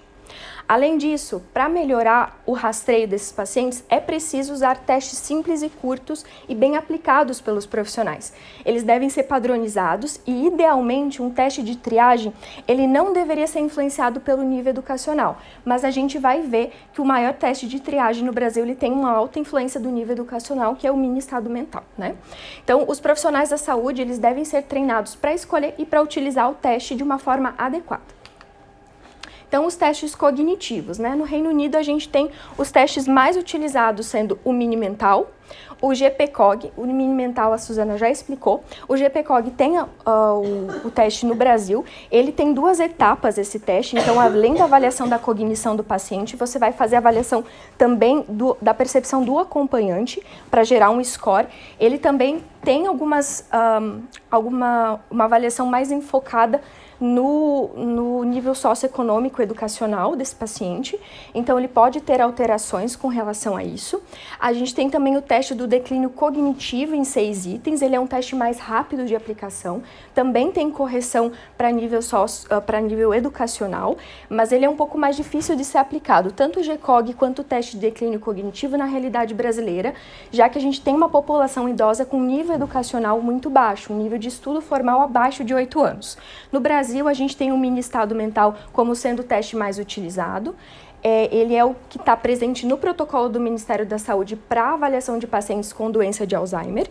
Além 0.69 0.99
disso, 0.99 1.45
para 1.55 1.69
melhorar 1.69 2.43
o 2.45 2.53
rastreio 2.53 3.07
desses 3.07 3.31
pacientes, 3.31 3.85
é 3.89 4.01
preciso 4.01 4.53
usar 4.53 4.79
testes 4.79 5.17
simples 5.17 5.63
e 5.63 5.69
curtos 5.69 6.25
e 6.49 6.57
bem 6.57 6.77
aplicados 6.77 7.41
pelos 7.41 7.65
profissionais. 7.67 8.33
Eles 8.65 8.83
devem 8.83 9.09
ser 9.09 9.25
padronizados 9.25 10.21
e, 10.27 10.49
idealmente, 10.49 11.23
um 11.23 11.31
teste 11.31 11.63
de 11.63 11.77
triagem 11.77 12.33
ele 12.67 12.89
não 12.89 13.13
deveria 13.13 13.47
ser 13.47 13.61
influenciado 13.61 14.21
pelo 14.21 14.43
nível 14.43 14.71
educacional, 14.71 15.39
mas 15.65 15.85
a 15.85 15.91
gente 15.93 16.19
vai 16.19 16.43
ver 16.43 16.73
que 16.93 17.01
o 17.01 17.05
maior 17.05 17.35
teste 17.35 17.69
de 17.69 17.79
triagem 17.79 18.25
no 18.25 18.33
Brasil 18.33 18.65
ele 18.65 18.75
tem 18.75 18.91
uma 18.91 19.13
alta 19.13 19.39
influência 19.39 19.79
do 19.79 19.89
nível 19.89 20.15
educacional, 20.15 20.75
que 20.75 20.85
é 20.85 20.91
o 20.91 20.97
mini 20.97 21.21
estado 21.21 21.49
mental, 21.49 21.85
né? 21.97 22.17
Então, 22.65 22.85
os 22.89 22.99
profissionais 22.99 23.51
da 23.51 23.57
saúde 23.57 24.03
eles 24.03 24.19
devem 24.19 24.45
ser 24.45 24.63
treinados 24.65 25.15
para 25.15 25.33
escolher 25.33 25.75
e 25.79 25.87
para 25.87 26.03
utilizar 26.03 26.51
o 26.51 26.55
teste 26.55 26.97
de 26.97 27.05
uma 27.05 27.19
forma 27.19 27.55
adequada. 27.57 28.16
Então, 29.57 29.65
os 29.65 29.75
testes 29.75 30.15
cognitivos, 30.15 30.99
né? 30.99 31.15
No 31.15 31.25
Reino 31.25 31.49
Unido, 31.49 31.77
a 31.77 31.83
gente 31.83 32.11
tem 32.11 32.31
os 32.59 32.71
testes 32.71 33.09
mais 33.09 33.39
utilizados 33.39 34.05
sendo 34.05 34.39
o 34.45 34.53
mini 34.53 34.77
mental, 34.77 35.31
o 35.81 35.95
GPCOG, 35.95 36.73
o 36.77 36.85
mini 36.85 37.15
mental 37.15 37.55
a 37.55 37.59
Suzana 37.59 37.97
já 37.97 38.11
explicou. 38.11 38.63
O 38.87 38.99
GPCOG 38.99 39.53
tem 39.53 39.79
uh, 39.79 39.87
o, 40.05 40.89
o, 40.89 40.91
teste 40.91 41.25
no 41.25 41.35
Brasil. 41.35 41.87
Ele 42.11 42.33
tem 42.33 42.53
duas 42.53 42.81
etapas 42.81 43.39
esse 43.39 43.59
teste. 43.59 43.97
Então, 43.97 44.21
além 44.21 44.55
da 44.55 44.65
avaliação 44.65 45.09
da 45.09 45.19
cognição 45.19 45.75
do 45.75 45.83
paciente, 45.83 46.37
você 46.37 46.59
vai 46.59 46.73
fazer 46.73 46.97
a 46.97 46.99
avaliação 46.99 47.43
também 47.79 48.27
do, 48.29 48.59
da 48.61 48.75
percepção 48.75 49.25
do 49.25 49.39
acompanhante 49.39 50.23
para 50.51 50.65
gerar 50.65 50.91
um 50.91 51.03
score. 51.03 51.47
Ele 51.81 51.97
também 51.97 52.43
tem 52.63 52.87
algumas 52.87 53.49
um, 53.81 54.03
alguma 54.31 55.01
uma 55.11 55.25
avaliação 55.25 55.67
mais 55.67 55.91
enfocada 55.91 56.61
no, 57.01 57.69
no 57.77 58.25
nível 58.25 58.55
socioeconômico 58.55 59.43
educacional 59.43 60.17
desse 60.17 60.35
paciente, 60.35 60.99
então 61.35 61.59
ele 61.59 61.69
pode 61.69 62.01
ter 62.01 62.21
alterações 62.21 62.97
com 62.97 63.09
relação 63.09 63.57
a 63.57 63.63
isso. 63.63 64.03
A 64.41 64.53
gente 64.53 64.75
tem 64.75 64.89
também 64.89 65.17
o 65.17 65.23
teste 65.23 65.55
do 65.55 65.67
declínio 65.67 66.11
cognitivo 66.11 66.95
em 66.95 67.05
seis 67.05 67.47
itens, 67.47 67.83
ele 67.83 67.95
é 67.95 68.01
um 68.01 68.07
teste 68.07 68.35
mais 68.35 68.59
rápido 68.59 69.05
de 69.05 69.15
aplicação, 69.15 69.83
também 70.15 70.51
tem 70.51 70.71
correção 70.71 71.33
para 71.57 71.71
nível, 71.71 72.01
socio, 72.01 72.49
uh, 72.51 72.81
nível 72.81 73.15
educacional, 73.15 73.97
mas 74.29 74.53
ele 74.53 74.65
é 74.65 74.69
um 74.69 74.77
pouco 74.77 74.97
mais 74.99 75.17
difícil 75.17 75.57
de 75.57 75.65
ser 75.65 75.79
aplicado, 75.79 76.33
tanto 76.33 76.61
o 76.61 76.63
GCOG 76.63 77.15
quanto 77.15 77.41
o 77.41 77.45
teste 77.45 77.73
de 77.73 77.83
declínio 77.83 78.21
cognitivo 78.21 78.77
na 78.77 78.85
realidade 78.85 79.35
brasileira, 79.35 79.95
já 80.31 80.49
que 80.49 80.59
a 80.59 80.61
gente 80.61 80.81
tem 80.81 80.95
uma 80.95 81.09
população 81.09 81.69
idosa 81.69 82.05
com 82.05 82.21
nível 82.21 82.55
educacional 82.55 83.21
muito 83.21 83.51
baixo, 83.51 83.93
um 83.93 83.97
nível 83.97 84.19
de 84.19 84.29
estudo 84.29 84.61
formal 84.61 85.01
abaixo 85.03 85.45
de 85.45 85.55
8 85.55 85.81
anos. 85.81 86.17
No 86.51 86.61
Brasil, 86.61 86.86
Brasil, 86.87 87.09
a 87.09 87.13
gente 87.13 87.37
tem 87.37 87.51
o 87.51 87.59
mini 87.59 87.81
estado 87.81 88.15
mental 88.15 88.55
como 88.73 88.95
sendo 88.95 89.19
o 89.19 89.25
teste 89.25 89.57
mais 89.57 89.77
utilizado. 89.77 90.55
É, 91.03 91.35
ele 91.35 91.53
é 91.53 91.65
o 91.65 91.75
que 91.89 91.99
está 91.99 92.17
presente 92.17 92.65
no 92.65 92.79
protocolo 92.79 93.29
do 93.29 93.41
Ministério 93.41 93.85
da 93.85 93.99
Saúde 93.99 94.37
para 94.37 94.73
avaliação 94.73 95.19
de 95.19 95.27
pacientes 95.27 95.73
com 95.73 95.91
doença 95.91 96.25
de 96.25 96.37
Alzheimer. 96.37 96.89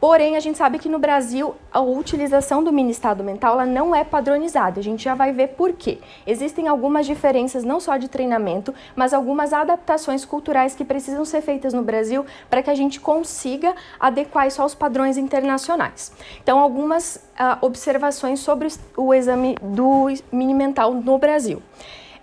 Porém, 0.00 0.36
a 0.36 0.40
gente 0.40 0.58
sabe 0.58 0.78
que 0.78 0.88
no 0.88 0.98
Brasil 0.98 1.54
a 1.72 1.80
utilização 1.80 2.62
do 2.62 2.72
mini 2.72 2.90
estado 2.90 3.24
mental 3.24 3.54
ela 3.54 3.66
não 3.66 3.94
é 3.94 4.04
padronizada. 4.04 4.78
A 4.80 4.82
gente 4.82 5.04
já 5.04 5.14
vai 5.14 5.32
ver 5.32 5.48
por 5.48 5.72
quê. 5.72 5.98
Existem 6.26 6.68
algumas 6.68 7.06
diferenças 7.06 7.64
não 7.64 7.80
só 7.80 7.96
de 7.96 8.08
treinamento, 8.08 8.74
mas 8.94 9.14
algumas 9.14 9.52
adaptações 9.52 10.24
culturais 10.24 10.74
que 10.74 10.84
precisam 10.84 11.24
ser 11.24 11.40
feitas 11.40 11.72
no 11.72 11.82
Brasil 11.82 12.26
para 12.50 12.62
que 12.62 12.70
a 12.70 12.74
gente 12.74 13.00
consiga 13.00 13.74
adequar 13.98 14.46
isso 14.46 14.60
aos 14.60 14.74
padrões 14.74 15.16
internacionais. 15.16 16.12
Então, 16.42 16.58
algumas 16.58 17.16
uh, 17.16 17.64
observações 17.64 18.40
sobre 18.40 18.68
o 18.96 19.14
exame 19.14 19.56
do 19.62 20.08
mini 20.30 20.54
mental 20.54 20.92
no 20.92 21.18
Brasil. 21.18 21.62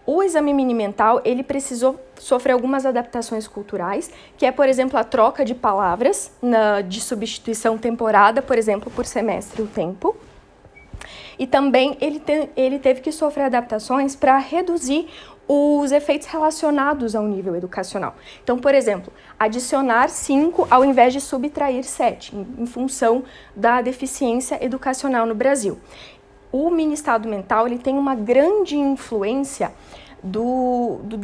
O 0.06 0.22
exame 0.22 0.54
mini 0.54 0.74
mental, 0.74 1.22
ele 1.24 1.44
precisou 1.44 1.98
sofrer 2.20 2.52
algumas 2.52 2.86
adaptações 2.86 3.48
culturais, 3.48 4.12
que 4.38 4.46
é, 4.46 4.52
por 4.52 4.68
exemplo, 4.68 5.00
a 5.00 5.04
troca 5.04 5.46
de 5.46 5.56
palavras 5.56 6.32
na, 6.42 6.82
de 6.82 7.00
substituição 7.00 7.78
temporada, 7.78 8.42
por 8.42 8.58
exemplo, 8.58 8.92
por 8.92 9.06
semestre 9.06 9.62
o 9.62 9.68
tempo. 9.68 10.16
E 11.40 11.48
também 11.48 11.98
ele, 12.02 12.20
te, 12.20 12.50
ele 12.56 12.80
teve 12.80 13.02
que 13.02 13.12
sofrer 13.12 13.44
adaptações 13.44 14.16
para 14.16 14.38
reduzir 14.38 15.08
os 15.48 15.92
efeitos 15.92 16.28
relacionados 16.28 17.16
ao 17.16 17.24
nível 17.24 17.56
educacional. 17.56 18.16
Então, 18.44 18.58
por 18.58 18.74
exemplo, 18.74 19.12
adicionar 19.38 20.10
5 20.10 20.68
ao 20.70 20.86
invés 20.86 21.12
de 21.12 21.20
subtrair 21.20 21.84
7, 21.84 22.36
em, 22.36 22.48
em 22.60 22.66
função 22.66 23.24
da 23.56 23.82
deficiência 23.82 24.64
educacional 24.64 25.26
no 25.26 25.36
Brasil 25.36 25.80
o 26.54 26.70
mini 26.70 26.94
estado 26.94 27.28
mental 27.28 27.66
ele 27.66 27.80
tem 27.80 27.98
uma 27.98 28.14
grande 28.14 28.78
influência 28.78 29.72
do, 30.24 31.00
do, 31.04 31.18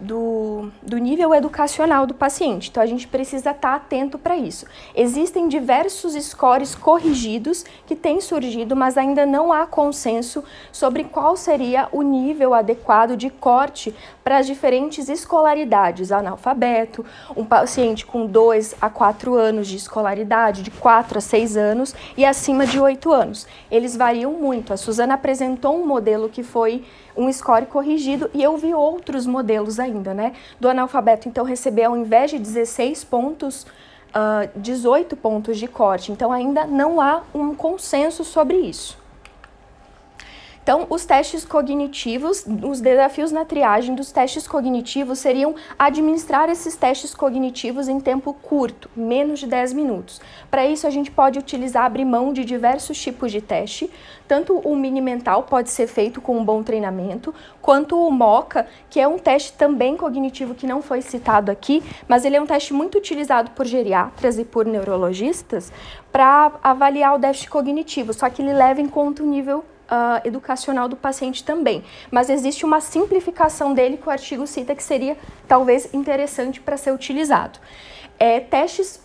do, 0.00 0.72
do 0.82 0.98
nível 0.98 1.32
educacional 1.32 2.04
do 2.04 2.14
paciente. 2.14 2.68
Então, 2.68 2.82
a 2.82 2.86
gente 2.86 3.06
precisa 3.06 3.52
estar 3.52 3.76
atento 3.76 4.18
para 4.18 4.36
isso. 4.36 4.66
Existem 4.94 5.48
diversos 5.48 6.14
scores 6.24 6.74
corrigidos 6.74 7.64
que 7.86 7.94
têm 7.94 8.20
surgido, 8.20 8.74
mas 8.74 8.98
ainda 8.98 9.24
não 9.24 9.52
há 9.52 9.66
consenso 9.66 10.42
sobre 10.72 11.04
qual 11.04 11.36
seria 11.36 11.88
o 11.92 12.02
nível 12.02 12.54
adequado 12.54 13.16
de 13.16 13.30
corte 13.30 13.94
para 14.24 14.38
as 14.38 14.46
diferentes 14.46 15.08
escolaridades. 15.08 16.10
Analfabeto, 16.10 17.04
um 17.36 17.44
paciente 17.44 18.04
com 18.04 18.26
2 18.26 18.74
a 18.80 18.90
4 18.90 19.34
anos 19.34 19.68
de 19.68 19.76
escolaridade, 19.76 20.62
de 20.62 20.70
4 20.72 21.18
a 21.18 21.20
6 21.20 21.56
anos 21.56 21.94
e 22.16 22.24
acima 22.24 22.66
de 22.66 22.80
8 22.80 23.12
anos. 23.12 23.46
Eles 23.70 23.96
variam 23.96 24.32
muito. 24.32 24.72
A 24.72 24.76
Suzana 24.76 25.14
apresentou 25.14 25.80
um 25.80 25.86
modelo 25.86 26.28
que 26.28 26.42
foi 26.42 26.84
um 27.16 27.32
score 27.32 27.66
corrigido 27.66 28.30
e 28.34 28.42
eu 28.42 28.56
vi 28.56 28.74
outros 28.74 29.26
modelos 29.26 29.78
ainda, 29.78 30.12
né? 30.12 30.32
Do 30.60 30.68
analfabeto, 30.68 31.28
então, 31.28 31.44
receber 31.44 31.84
ao 31.84 31.96
invés 31.96 32.30
de 32.30 32.38
16 32.38 33.04
pontos, 33.04 33.62
uh, 33.62 33.66
ah, 34.14 34.48
18 34.56 35.16
pontos 35.16 35.58
de 35.58 35.68
corte. 35.68 36.12
Então, 36.12 36.32
ainda 36.32 36.66
não 36.66 37.00
há 37.00 37.22
um 37.34 37.54
consenso 37.54 38.24
sobre 38.24 38.56
isso. 38.56 39.03
Então, 40.64 40.86
os 40.88 41.04
testes 41.04 41.44
cognitivos, 41.44 42.46
os 42.62 42.80
desafios 42.80 43.30
na 43.30 43.44
triagem 43.44 43.94
dos 43.94 44.10
testes 44.10 44.48
cognitivos 44.48 45.18
seriam 45.18 45.54
administrar 45.78 46.48
esses 46.48 46.74
testes 46.74 47.14
cognitivos 47.14 47.86
em 47.86 48.00
tempo 48.00 48.32
curto, 48.32 48.88
menos 48.96 49.40
de 49.40 49.46
10 49.46 49.74
minutos. 49.74 50.22
Para 50.50 50.64
isso, 50.64 50.86
a 50.86 50.90
gente 50.90 51.10
pode 51.10 51.38
utilizar, 51.38 51.84
abrir 51.84 52.06
mão 52.06 52.32
de 52.32 52.46
diversos 52.46 52.98
tipos 52.98 53.30
de 53.30 53.42
teste, 53.42 53.90
tanto 54.26 54.56
o 54.56 54.74
mini 54.74 55.02
mental 55.02 55.42
pode 55.42 55.68
ser 55.68 55.86
feito 55.86 56.22
com 56.22 56.38
um 56.38 56.42
bom 56.42 56.62
treinamento, 56.62 57.34
quanto 57.60 58.00
o 58.00 58.10
MOCA, 58.10 58.66
que 58.88 58.98
é 58.98 59.06
um 59.06 59.18
teste 59.18 59.52
também 59.52 59.98
cognitivo 59.98 60.54
que 60.54 60.66
não 60.66 60.80
foi 60.80 61.02
citado 61.02 61.50
aqui, 61.52 61.82
mas 62.08 62.24
ele 62.24 62.36
é 62.36 62.40
um 62.40 62.46
teste 62.46 62.72
muito 62.72 62.96
utilizado 62.96 63.50
por 63.50 63.66
geriatras 63.66 64.38
e 64.38 64.46
por 64.46 64.64
neurologistas 64.64 65.70
para 66.10 66.52
avaliar 66.62 67.16
o 67.16 67.18
déficit 67.18 67.50
cognitivo, 67.50 68.14
só 68.14 68.30
que 68.30 68.40
ele 68.40 68.54
leva 68.54 68.80
em 68.80 68.88
conta 68.88 69.22
o 69.22 69.26
nível 69.26 69.62
uh, 69.90 70.26
educacional 70.26 70.88
do 70.88 70.96
paciente 70.96 71.44
também. 71.44 71.84
Mas 72.10 72.30
existe 72.30 72.64
uma 72.64 72.80
simplificação 72.80 73.74
dele 73.74 73.96
que 73.96 74.08
o 74.08 74.10
artigo 74.10 74.46
cita 74.46 74.74
que 74.74 74.82
seria 74.82 75.16
talvez 75.46 75.92
interessante 75.92 76.60
para 76.60 76.76
ser 76.76 76.92
utilizado. 76.92 77.58
É, 78.18 78.40
testes 78.40 79.03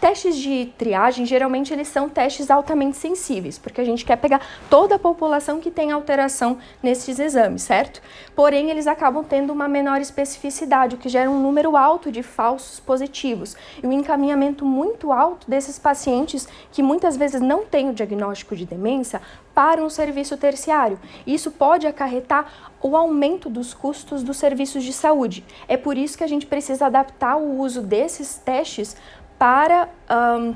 Testes 0.00 0.36
de 0.36 0.72
triagem, 0.76 1.24
geralmente 1.24 1.72
eles 1.72 1.88
são 1.88 2.08
testes 2.08 2.50
altamente 2.50 2.98
sensíveis, 2.98 3.58
porque 3.58 3.80
a 3.80 3.84
gente 3.84 4.04
quer 4.04 4.16
pegar 4.16 4.42
toda 4.68 4.96
a 4.96 4.98
população 4.98 5.58
que 5.58 5.70
tem 5.70 5.90
alteração 5.90 6.58
nesses 6.82 7.18
exames, 7.18 7.62
certo? 7.62 8.02
Porém, 8.34 8.70
eles 8.70 8.86
acabam 8.86 9.24
tendo 9.24 9.52
uma 9.52 9.66
menor 9.66 10.00
especificidade, 10.00 10.94
o 10.94 10.98
que 10.98 11.08
gera 11.08 11.30
um 11.30 11.40
número 11.40 11.76
alto 11.76 12.12
de 12.12 12.22
falsos 12.22 12.78
positivos 12.78 13.56
e 13.82 13.86
um 13.86 13.92
encaminhamento 13.92 14.66
muito 14.66 15.12
alto 15.12 15.48
desses 15.48 15.78
pacientes 15.78 16.46
que 16.70 16.82
muitas 16.82 17.16
vezes 17.16 17.40
não 17.40 17.64
têm 17.64 17.88
o 17.88 17.94
diagnóstico 17.94 18.54
de 18.54 18.66
demência 18.66 19.22
para 19.54 19.82
um 19.82 19.88
serviço 19.88 20.36
terciário. 20.36 21.00
Isso 21.26 21.50
pode 21.50 21.86
acarretar 21.86 22.70
o 22.82 22.94
aumento 22.94 23.48
dos 23.48 23.72
custos 23.72 24.22
dos 24.22 24.36
serviços 24.36 24.84
de 24.84 24.92
saúde. 24.92 25.42
É 25.66 25.78
por 25.78 25.96
isso 25.96 26.18
que 26.18 26.24
a 26.24 26.28
gente 26.28 26.46
precisa 26.46 26.86
adaptar 26.86 27.36
o 27.36 27.58
uso 27.58 27.80
desses 27.80 28.36
testes 28.36 28.94
para 29.38 29.88
um, 30.10 30.54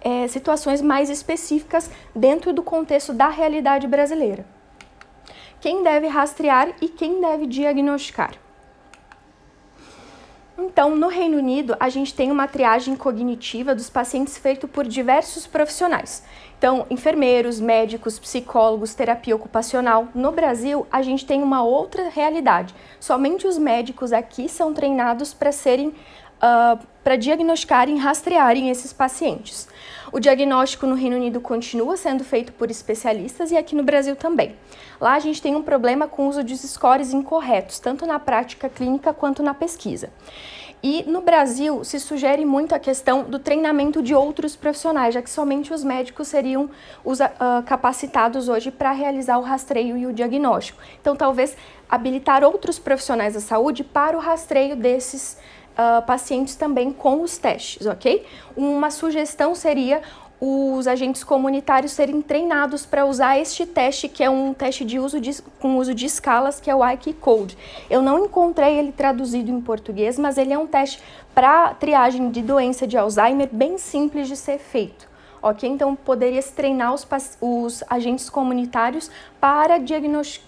é, 0.00 0.26
situações 0.28 0.80
mais 0.80 1.10
específicas 1.10 1.90
dentro 2.14 2.52
do 2.52 2.62
contexto 2.62 3.12
da 3.12 3.28
realidade 3.28 3.86
brasileira. 3.86 4.44
Quem 5.60 5.82
deve 5.82 6.06
rastrear 6.06 6.70
e 6.80 6.88
quem 6.88 7.20
deve 7.20 7.46
diagnosticar? 7.46 8.32
Então, 10.62 10.94
no 10.94 11.08
Reino 11.08 11.38
Unido, 11.38 11.74
a 11.80 11.88
gente 11.88 12.14
tem 12.14 12.30
uma 12.30 12.46
triagem 12.46 12.94
cognitiva 12.94 13.74
dos 13.74 13.88
pacientes 13.88 14.36
feito 14.36 14.68
por 14.68 14.86
diversos 14.86 15.46
profissionais. 15.46 16.22
Então, 16.58 16.86
enfermeiros, 16.90 17.58
médicos, 17.58 18.18
psicólogos, 18.18 18.94
terapia 18.94 19.34
ocupacional. 19.34 20.08
No 20.14 20.32
Brasil, 20.32 20.86
a 20.92 21.00
gente 21.00 21.24
tem 21.24 21.42
uma 21.42 21.62
outra 21.62 22.10
realidade. 22.10 22.74
Somente 23.00 23.46
os 23.46 23.56
médicos 23.56 24.12
aqui 24.12 24.50
são 24.50 24.74
treinados 24.74 25.32
para 25.32 25.50
serem 25.50 25.94
uh, 26.40 26.78
para 27.02 27.16
diagnosticarem 27.16 27.96
e 27.96 27.98
rastrearem 27.98 28.70
esses 28.70 28.92
pacientes. 28.92 29.68
O 30.12 30.18
diagnóstico 30.18 30.86
no 30.86 30.94
Reino 30.94 31.16
Unido 31.16 31.40
continua 31.40 31.96
sendo 31.96 32.24
feito 32.24 32.52
por 32.52 32.70
especialistas 32.70 33.50
e 33.50 33.56
aqui 33.56 33.76
no 33.76 33.82
Brasil 33.82 34.16
também. 34.16 34.56
Lá 35.00 35.14
a 35.14 35.18
gente 35.20 35.40
tem 35.40 35.54
um 35.54 35.62
problema 35.62 36.08
com 36.08 36.26
o 36.26 36.28
uso 36.28 36.42
de 36.42 36.56
scores 36.56 37.12
incorretos, 37.12 37.78
tanto 37.78 38.04
na 38.06 38.18
prática 38.18 38.68
clínica 38.68 39.14
quanto 39.14 39.42
na 39.42 39.54
pesquisa. 39.54 40.10
E 40.82 41.04
no 41.06 41.20
Brasil 41.20 41.84
se 41.84 42.00
sugere 42.00 42.44
muito 42.44 42.74
a 42.74 42.78
questão 42.78 43.24
do 43.24 43.38
treinamento 43.38 44.02
de 44.02 44.14
outros 44.14 44.56
profissionais, 44.56 45.12
já 45.12 45.20
que 45.20 45.28
somente 45.28 45.74
os 45.74 45.84
médicos 45.84 46.28
seriam 46.28 46.70
os, 47.04 47.20
uh, 47.20 47.62
capacitados 47.66 48.48
hoje 48.48 48.70
para 48.70 48.90
realizar 48.90 49.36
o 49.36 49.42
rastreio 49.42 49.96
e 49.96 50.06
o 50.06 50.12
diagnóstico. 50.12 50.80
Então, 50.98 51.14
talvez 51.14 51.54
habilitar 51.88 52.42
outros 52.42 52.78
profissionais 52.78 53.34
da 53.34 53.40
saúde 53.40 53.84
para 53.84 54.16
o 54.16 54.20
rastreio 54.20 54.74
desses 54.74 55.36
uh, 55.80 56.02
pacientes 56.02 56.54
também 56.54 56.92
com 56.92 57.22
os 57.22 57.38
testes, 57.38 57.86
ok? 57.86 58.26
Uma 58.54 58.90
sugestão 58.90 59.54
seria 59.54 60.02
os 60.40 60.86
agentes 60.86 61.22
comunitários 61.22 61.92
serem 61.92 62.22
treinados 62.22 62.86
para 62.86 63.04
usar 63.04 63.38
este 63.38 63.66
teste, 63.66 64.08
que 64.08 64.24
é 64.24 64.30
um 64.30 64.54
teste 64.54 64.86
de 64.86 64.98
uso 64.98 65.20
de, 65.20 65.42
com 65.60 65.76
uso 65.76 65.94
de 65.94 66.06
escalas, 66.06 66.58
que 66.58 66.70
é 66.70 66.74
o 66.74 66.86
IQ 66.92 67.12
Code. 67.14 67.58
Eu 67.90 68.00
não 68.00 68.24
encontrei 68.24 68.78
ele 68.78 68.90
traduzido 68.90 69.50
em 69.50 69.60
português, 69.60 70.18
mas 70.18 70.38
ele 70.38 70.52
é 70.52 70.58
um 70.58 70.66
teste 70.66 71.02
para 71.34 71.74
triagem 71.74 72.30
de 72.30 72.40
doença 72.40 72.86
de 72.86 72.96
Alzheimer 72.96 73.50
bem 73.52 73.76
simples 73.76 74.28
de 74.28 74.36
ser 74.36 74.58
feito 74.58 75.09
ok? 75.42 75.68
Então, 75.68 75.94
poderia 75.94 76.40
se 76.42 76.52
treinar 76.52 76.94
os, 76.94 77.06
os 77.40 77.84
agentes 77.88 78.28
comunitários 78.28 79.10
para, 79.40 79.74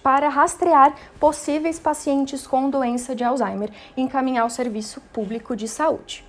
para 0.01 0.29
rastrear 0.29 0.95
possíveis 1.19 1.79
pacientes 1.79 2.45
com 2.45 2.69
doença 2.69 3.15
de 3.15 3.23
Alzheimer 3.23 3.69
e 3.95 4.01
encaminhar 4.01 4.43
ao 4.43 4.49
serviço 4.49 5.01
público 5.13 5.55
de 5.55 5.67
saúde. 5.67 6.25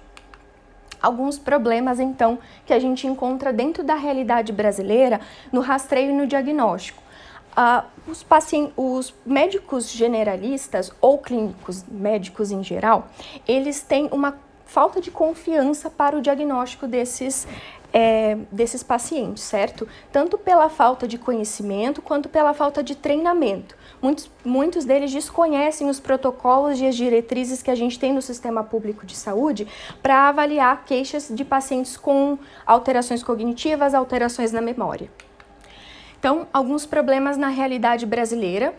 Alguns 1.01 1.39
problemas, 1.39 2.01
então, 2.01 2.39
que 2.65 2.73
a 2.73 2.79
gente 2.79 3.07
encontra 3.07 3.53
dentro 3.53 3.85
da 3.85 3.95
realidade 3.95 4.53
brasileira 4.53 5.21
no 5.53 5.61
rastreio 5.61 6.11
e 6.11 6.15
no 6.15 6.27
diagnóstico. 6.27 7.03
Uh, 7.55 7.85
os, 8.11 8.27
os, 8.77 9.15
médicos 9.25 9.89
generalistas 9.89 10.91
ou 11.01 11.19
clínicos 11.19 11.85
médicos 11.85 12.51
em 12.51 12.65
geral, 12.65 13.07
eles 13.47 13.81
têm 13.81 14.09
uma 14.11 14.35
falta 14.67 15.01
de 15.01 15.11
confiança 15.11 15.89
para 15.89 16.17
o 16.17 16.21
diagnóstico 16.21 16.87
desses 16.89 17.47
é, 17.97 18.37
desses 18.51 18.83
pacientes, 18.83 19.45
certo? 19.45 19.87
Tanto 20.11 20.37
pela 20.37 20.69
falta 20.69 21.07
de 21.07 21.17
conhecimento 21.17 22.03
quanto 22.03 22.29
pela 22.29 22.53
falta 22.53 22.83
de 22.83 22.97
treinamento. 22.97 23.77
Muitos, 24.03 24.29
muitos 24.45 24.85
deles 24.85 25.13
desconhecem 25.13 25.89
os 25.89 26.01
protocolos 26.01 26.81
e 26.81 26.87
as 26.89 26.97
diretrizes 26.97 27.63
que 27.63 27.71
a 27.71 27.75
gente 27.77 27.97
tem 27.97 28.13
no 28.13 28.21
sistema 28.21 28.65
público 28.65 29.07
de 29.07 29.15
saúde 29.15 29.69
para 30.03 30.29
avaliar 30.29 30.85
queixas 30.85 31.29
de 31.31 31.45
pacientes 31.45 31.97
com 31.97 32.37
alterações 32.67 33.23
cognitivas, 33.23 33.95
alterações 33.95 34.51
na 34.51 34.61
memória. 34.61 35.09
Então, 36.19 36.49
alguns 36.53 36.85
problemas 36.85 37.37
na 37.37 37.49
realidade 37.49 38.05
brasileira 38.07 38.75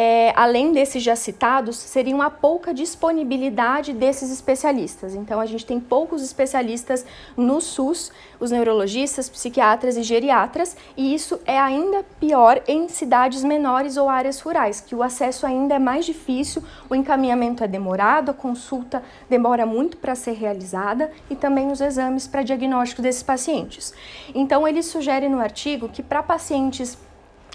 é, 0.00 0.32
além 0.36 0.72
desses 0.72 1.02
já 1.02 1.16
citados, 1.16 1.76
seria 1.76 2.14
uma 2.14 2.30
pouca 2.30 2.72
disponibilidade 2.72 3.92
desses 3.92 4.30
especialistas. 4.30 5.12
Então, 5.12 5.40
a 5.40 5.44
gente 5.44 5.66
tem 5.66 5.80
poucos 5.80 6.22
especialistas 6.22 7.04
no 7.36 7.60
SUS, 7.60 8.12
os 8.38 8.52
neurologistas, 8.52 9.28
psiquiatras 9.28 9.96
e 9.96 10.04
geriatras, 10.04 10.76
e 10.96 11.12
isso 11.12 11.40
é 11.44 11.58
ainda 11.58 12.04
pior 12.20 12.62
em 12.68 12.88
cidades 12.88 13.42
menores 13.42 13.96
ou 13.96 14.08
áreas 14.08 14.38
rurais, 14.38 14.80
que 14.80 14.94
o 14.94 15.02
acesso 15.02 15.44
ainda 15.44 15.74
é 15.74 15.80
mais 15.80 16.06
difícil, 16.06 16.62
o 16.88 16.94
encaminhamento 16.94 17.64
é 17.64 17.66
demorado, 17.66 18.30
a 18.30 18.34
consulta 18.34 19.02
demora 19.28 19.66
muito 19.66 19.96
para 19.96 20.14
ser 20.14 20.34
realizada 20.34 21.10
e 21.28 21.34
também 21.34 21.72
os 21.72 21.80
exames 21.80 22.28
para 22.28 22.44
diagnóstico 22.44 23.02
desses 23.02 23.24
pacientes. 23.24 23.92
Então, 24.32 24.68
ele 24.68 24.80
sugere 24.80 25.28
no 25.28 25.40
artigo 25.40 25.88
que 25.88 26.04
para 26.04 26.22
pacientes 26.22 26.96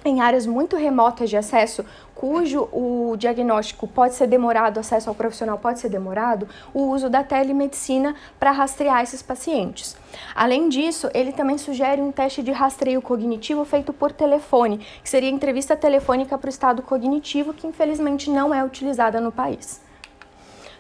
em 0.06 0.22
áreas 0.22 0.46
muito 0.46 0.76
remotas 0.76 1.30
de 1.30 1.38
acesso, 1.38 1.86
cujo 2.24 2.70
o 2.72 3.18
diagnóstico 3.18 3.86
pode 3.86 4.14
ser 4.14 4.28
demorado, 4.28 4.80
acesso 4.80 5.10
ao 5.10 5.16
profissional 5.16 5.58
pode 5.58 5.82
ser 5.82 5.90
demorado, 5.90 6.48
o 6.74 6.84
uso 6.84 7.10
da 7.10 7.22
telemedicina 7.22 8.16
para 8.40 8.50
rastrear 8.52 9.04
esses 9.04 9.22
pacientes. 9.22 9.98
Além 10.34 10.70
disso, 10.70 11.10
ele 11.14 11.34
também 11.34 11.58
sugere 11.58 12.02
um 12.02 12.14
teste 12.14 12.42
de 12.42 12.54
rastreio 12.54 13.02
cognitivo 13.02 13.66
feito 13.66 13.92
por 13.92 14.14
telefone, 14.14 14.78
que 15.04 15.10
seria 15.10 15.30
entrevista 15.30 15.76
telefônica 15.76 16.38
para 16.38 16.48
o 16.48 16.50
estado 16.50 16.82
cognitivo, 16.82 17.54
que 17.54 17.68
infelizmente 17.68 18.30
não 18.30 18.54
é 18.54 18.64
utilizada 18.64 19.20
no 19.20 19.30
país. 19.30 19.82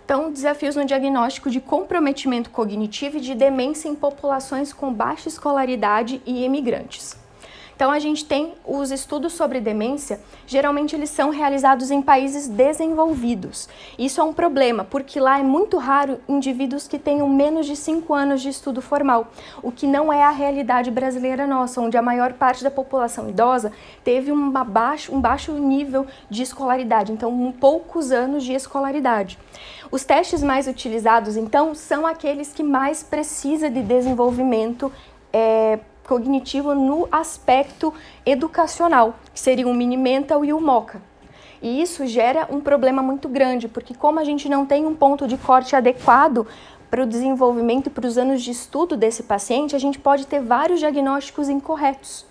Então, 0.05 0.31
desafios 0.31 0.77
no 0.77 0.85
diagnóstico 0.85 1.49
de 1.49 1.59
comprometimento 1.59 2.51
cognitivo 2.51 3.17
e 3.17 3.21
de 3.21 3.35
demência 3.35 3.89
em 3.89 3.95
populações 3.95 4.71
com 4.71 4.93
baixa 4.93 5.27
escolaridade 5.27 6.21
e 6.25 6.45
imigrantes. 6.45 7.21
Então 7.75 7.91
a 7.91 7.99
gente 7.99 8.25
tem 8.25 8.53
os 8.65 8.91
estudos 8.91 9.33
sobre 9.33 9.59
demência, 9.59 10.19
geralmente 10.45 10.95
eles 10.95 11.09
são 11.09 11.29
realizados 11.29 11.91
em 11.91 12.01
países 12.01 12.47
desenvolvidos. 12.47 13.67
Isso 13.97 14.21
é 14.21 14.23
um 14.23 14.33
problema, 14.33 14.83
porque 14.83 15.19
lá 15.19 15.39
é 15.39 15.43
muito 15.43 15.77
raro 15.77 16.19
indivíduos 16.27 16.87
que 16.87 16.99
tenham 16.99 17.27
menos 17.27 17.65
de 17.65 17.75
5 17.75 18.13
anos 18.13 18.41
de 18.41 18.49
estudo 18.49 18.81
formal, 18.81 19.27
o 19.61 19.71
que 19.71 19.87
não 19.87 20.11
é 20.11 20.23
a 20.23 20.29
realidade 20.29 20.91
brasileira 20.91 21.47
nossa, 21.47 21.81
onde 21.81 21.97
a 21.97 22.01
maior 22.01 22.33
parte 22.33 22.63
da 22.63 22.71
população 22.71 23.29
idosa 23.29 23.71
teve 24.03 24.31
uma 24.31 24.63
baixo, 24.63 25.13
um 25.13 25.19
baixo 25.19 25.51
nível 25.53 26.05
de 26.29 26.43
escolaridade, 26.43 27.11
então 27.11 27.31
um 27.31 27.51
poucos 27.51 28.11
anos 28.11 28.43
de 28.43 28.53
escolaridade. 28.53 29.37
Os 29.91 30.03
testes 30.03 30.41
mais 30.41 30.67
utilizados, 30.67 31.37
então, 31.37 31.75
são 31.75 32.05
aqueles 32.05 32.51
que 32.51 32.63
mais 32.63 33.03
precisa 33.03 33.69
de 33.69 33.81
desenvolvimento 33.81 34.91
é, 35.31 35.79
cognitivo 36.07 36.75
no 36.75 37.07
aspecto 37.11 37.93
educacional, 38.25 39.15
que 39.33 39.39
seria 39.39 39.67
o 39.67 39.73
Mini 39.73 39.97
Mental 39.97 40.43
e 40.43 40.53
o 40.53 40.59
MOCA. 40.59 41.01
E 41.61 41.81
isso 41.81 42.05
gera 42.05 42.47
um 42.51 42.59
problema 42.59 43.01
muito 43.01 43.29
grande, 43.29 43.69
porque 43.69 43.93
como 43.93 44.19
a 44.19 44.23
gente 44.23 44.49
não 44.49 44.65
tem 44.65 44.85
um 44.85 44.93
ponto 44.93 45.27
de 45.27 45.37
corte 45.37 45.75
adequado 45.75 46.45
para 46.89 47.03
o 47.03 47.07
desenvolvimento 47.07 47.87
e 47.87 47.89
para 47.89 48.05
os 48.05 48.17
anos 48.17 48.43
de 48.43 48.51
estudo 48.51 48.97
desse 48.97 49.23
paciente, 49.23 49.75
a 49.75 49.79
gente 49.79 49.97
pode 49.97 50.27
ter 50.27 50.41
vários 50.41 50.79
diagnósticos 50.79 51.49
incorretos. 51.49 52.25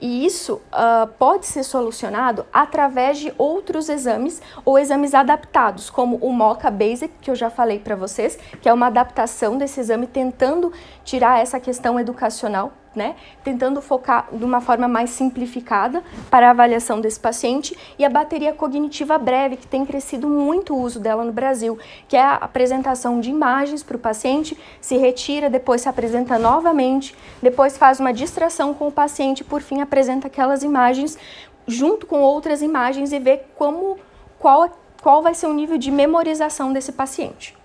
E 0.00 0.26
isso 0.26 0.54
uh, 0.54 1.06
pode 1.18 1.46
ser 1.46 1.62
solucionado 1.62 2.44
através 2.52 3.18
de 3.18 3.32
outros 3.38 3.88
exames 3.88 4.42
ou 4.64 4.78
exames 4.78 5.14
adaptados, 5.14 5.88
como 5.88 6.16
o 6.16 6.32
MOCA 6.32 6.70
Basic, 6.70 7.12
que 7.20 7.30
eu 7.30 7.34
já 7.34 7.48
falei 7.48 7.78
para 7.78 7.96
vocês, 7.96 8.38
que 8.60 8.68
é 8.68 8.72
uma 8.72 8.88
adaptação 8.88 9.56
desse 9.56 9.80
exame 9.80 10.06
tentando 10.06 10.70
tirar 11.02 11.40
essa 11.40 11.58
questão 11.58 11.98
educacional 11.98 12.72
né, 12.96 13.14
tentando 13.44 13.80
focar 13.82 14.26
de 14.32 14.44
uma 14.44 14.60
forma 14.60 14.88
mais 14.88 15.10
simplificada 15.10 16.02
para 16.30 16.48
a 16.48 16.50
avaliação 16.50 17.00
desse 17.00 17.20
paciente, 17.20 17.76
e 17.98 18.04
a 18.04 18.10
bateria 18.10 18.52
cognitiva 18.52 19.18
breve, 19.18 19.56
que 19.56 19.66
tem 19.66 19.84
crescido 19.84 20.26
muito 20.26 20.74
o 20.74 20.80
uso 20.80 20.98
dela 20.98 21.22
no 21.22 21.32
Brasil, 21.32 21.78
que 22.08 22.16
é 22.16 22.22
a 22.22 22.34
apresentação 22.34 23.20
de 23.20 23.30
imagens 23.30 23.82
para 23.82 23.96
o 23.96 24.00
paciente, 24.00 24.58
se 24.80 24.96
retira, 24.96 25.50
depois 25.50 25.82
se 25.82 25.88
apresenta 25.88 26.38
novamente, 26.38 27.14
depois 27.42 27.76
faz 27.76 28.00
uma 28.00 28.12
distração 28.12 28.72
com 28.72 28.88
o 28.88 28.92
paciente, 28.92 29.44
por 29.44 29.60
fim 29.60 29.80
apresenta 29.80 30.26
aquelas 30.26 30.62
imagens 30.62 31.18
junto 31.66 32.06
com 32.06 32.20
outras 32.20 32.62
imagens 32.62 33.12
e 33.12 33.18
vê 33.18 33.42
como 33.56 33.98
qual, 34.38 34.70
qual 35.02 35.22
vai 35.22 35.34
ser 35.34 35.46
o 35.46 35.52
nível 35.52 35.76
de 35.76 35.90
memorização 35.90 36.72
desse 36.72 36.92
paciente. 36.92 37.56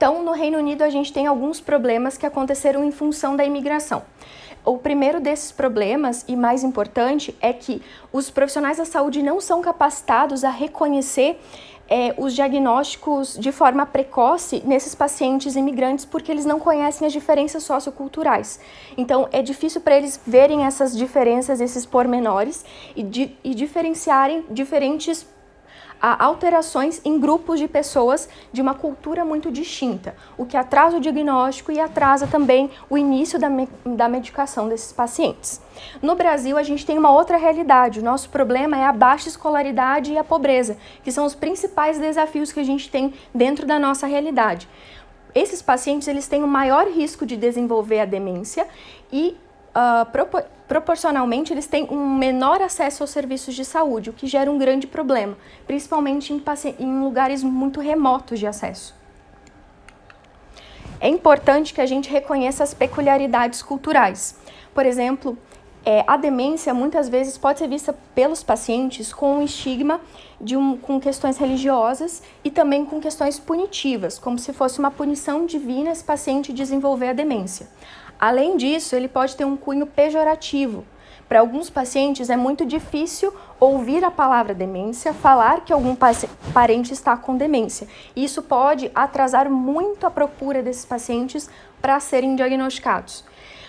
Então, 0.00 0.22
no 0.22 0.32
Reino 0.32 0.56
Unido, 0.56 0.80
a 0.80 0.88
gente 0.88 1.12
tem 1.12 1.26
alguns 1.26 1.60
problemas 1.60 2.16
que 2.16 2.24
aconteceram 2.24 2.82
em 2.82 2.90
função 2.90 3.36
da 3.36 3.44
imigração. 3.44 4.02
O 4.64 4.78
primeiro 4.78 5.20
desses 5.20 5.52
problemas, 5.52 6.24
e 6.26 6.34
mais 6.34 6.64
importante, 6.64 7.36
é 7.38 7.52
que 7.52 7.82
os 8.10 8.30
profissionais 8.30 8.78
da 8.78 8.86
saúde 8.86 9.22
não 9.22 9.42
são 9.42 9.60
capacitados 9.60 10.42
a 10.42 10.48
reconhecer 10.48 11.38
é, 11.86 12.14
os 12.16 12.34
diagnósticos 12.34 13.36
de 13.38 13.52
forma 13.52 13.84
precoce 13.84 14.62
nesses 14.64 14.94
pacientes 14.94 15.54
imigrantes 15.54 16.06
porque 16.06 16.32
eles 16.32 16.46
não 16.46 16.58
conhecem 16.58 17.06
as 17.06 17.12
diferenças 17.12 17.62
socioculturais. 17.62 18.58
Então, 18.96 19.28
é 19.30 19.42
difícil 19.42 19.82
para 19.82 19.98
eles 19.98 20.18
verem 20.26 20.64
essas 20.64 20.96
diferenças, 20.96 21.60
esses 21.60 21.84
pormenores 21.84 22.64
e, 22.96 23.02
di 23.02 23.36
e 23.44 23.54
diferenciarem 23.54 24.46
diferentes 24.50 25.26
a 26.00 26.24
alterações 26.24 27.00
em 27.04 27.18
grupos 27.18 27.58
de 27.58 27.68
pessoas 27.68 28.28
de 28.52 28.62
uma 28.62 28.74
cultura 28.74 29.24
muito 29.24 29.50
distinta, 29.50 30.14
o 30.38 30.46
que 30.46 30.56
atrasa 30.56 30.96
o 30.96 31.00
diagnóstico 31.00 31.70
e 31.70 31.78
atrasa 31.78 32.26
também 32.26 32.70
o 32.88 32.96
início 32.96 33.38
da, 33.38 33.50
me 33.50 33.68
da 33.84 34.08
medicação 34.08 34.68
desses 34.68 34.92
pacientes. 34.92 35.60
No 36.00 36.14
Brasil, 36.14 36.56
a 36.56 36.62
gente 36.62 36.86
tem 36.86 36.98
uma 36.98 37.12
outra 37.12 37.36
realidade. 37.36 38.00
O 38.00 38.04
nosso 38.04 38.30
problema 38.30 38.76
é 38.78 38.84
a 38.84 38.92
baixa 38.92 39.28
escolaridade 39.28 40.12
e 40.12 40.18
a 40.18 40.24
pobreza, 40.24 40.76
que 41.02 41.12
são 41.12 41.24
os 41.26 41.34
principais 41.34 41.98
desafios 41.98 42.52
que 42.52 42.60
a 42.60 42.64
gente 42.64 42.90
tem 42.90 43.12
dentro 43.34 43.66
da 43.66 43.78
nossa 43.78 44.06
realidade. 44.06 44.68
Esses 45.34 45.62
pacientes 45.62 46.08
eles 46.08 46.26
têm 46.26 46.42
o 46.42 46.46
um 46.46 46.48
maior 46.48 46.88
risco 46.88 47.24
de 47.24 47.36
desenvolver 47.36 48.00
a 48.00 48.04
demência 48.04 48.66
e 49.12 49.36
uh, 49.74 50.10
propor 50.10 50.44
proporcionalmente 50.66 51.52
eles 51.52 51.66
têm 51.66 51.88
um 51.90 52.14
menor 52.16 52.62
acesso 52.62 53.02
aos 53.02 53.10
serviços 53.10 53.56
de 53.56 53.64
saúde, 53.64 54.08
o 54.08 54.12
que 54.12 54.28
gera 54.28 54.48
um 54.48 54.56
grande 54.56 54.86
problema, 54.86 55.36
principalmente 55.66 56.32
em, 56.32 56.40
em 56.78 57.00
lugares 57.00 57.42
muito 57.42 57.80
remotos 57.80 58.38
de 58.38 58.46
acesso. 58.46 58.94
é 61.00 61.08
importante 61.08 61.74
que 61.74 61.80
a 61.80 61.86
gente 61.86 62.08
reconheça 62.08 62.62
as 62.62 62.72
peculiaridades 62.72 63.62
culturais. 63.62 64.36
Por 64.72 64.86
exemplo, 64.86 65.36
é, 65.84 66.04
a 66.06 66.16
demência 66.16 66.74
muitas 66.74 67.08
vezes 67.08 67.38
pode 67.38 67.58
ser 67.58 67.68
vista 67.68 67.92
pelos 68.14 68.42
pacientes 68.42 69.12
com 69.12 69.38
um 69.38 69.42
estigma 69.42 70.00
de 70.40 70.56
um, 70.56 70.76
com 70.76 71.00
questões 71.00 71.38
religiosas 71.38 72.22
e 72.44 72.50
também 72.50 72.84
com 72.84 73.00
questões 73.00 73.38
punitivas, 73.38 74.18
como 74.18 74.38
se 74.38 74.52
fosse 74.52 74.78
uma 74.78 74.90
punição 74.90 75.46
divina 75.46 75.90
esse 75.90 76.04
paciente 76.04 76.52
desenvolver 76.52 77.08
a 77.08 77.12
demência. 77.12 77.66
Além 78.20 78.58
disso, 78.58 78.94
ele 78.94 79.08
pode 79.08 79.34
ter 79.34 79.46
um 79.46 79.56
cunho 79.56 79.86
pejorativo. 79.86 80.84
Para 81.26 81.40
alguns 81.40 81.70
pacientes 81.70 82.28
é 82.28 82.36
muito 82.36 82.66
difícil 82.66 83.32
ouvir 83.58 84.04
a 84.04 84.10
palavra 84.10 84.52
demência, 84.52 85.14
falar 85.14 85.64
que 85.64 85.72
algum 85.72 85.96
parente 86.52 86.92
está 86.92 87.16
com 87.16 87.36
demência. 87.36 87.88
Isso 88.14 88.42
pode 88.42 88.90
atrasar 88.94 89.48
muito 89.48 90.06
a 90.06 90.10
procura 90.10 90.62
desses 90.62 90.84
pacientes 90.84 91.48
para 91.80 91.98
serem 92.00 92.36
diagnosticados. 92.36 93.24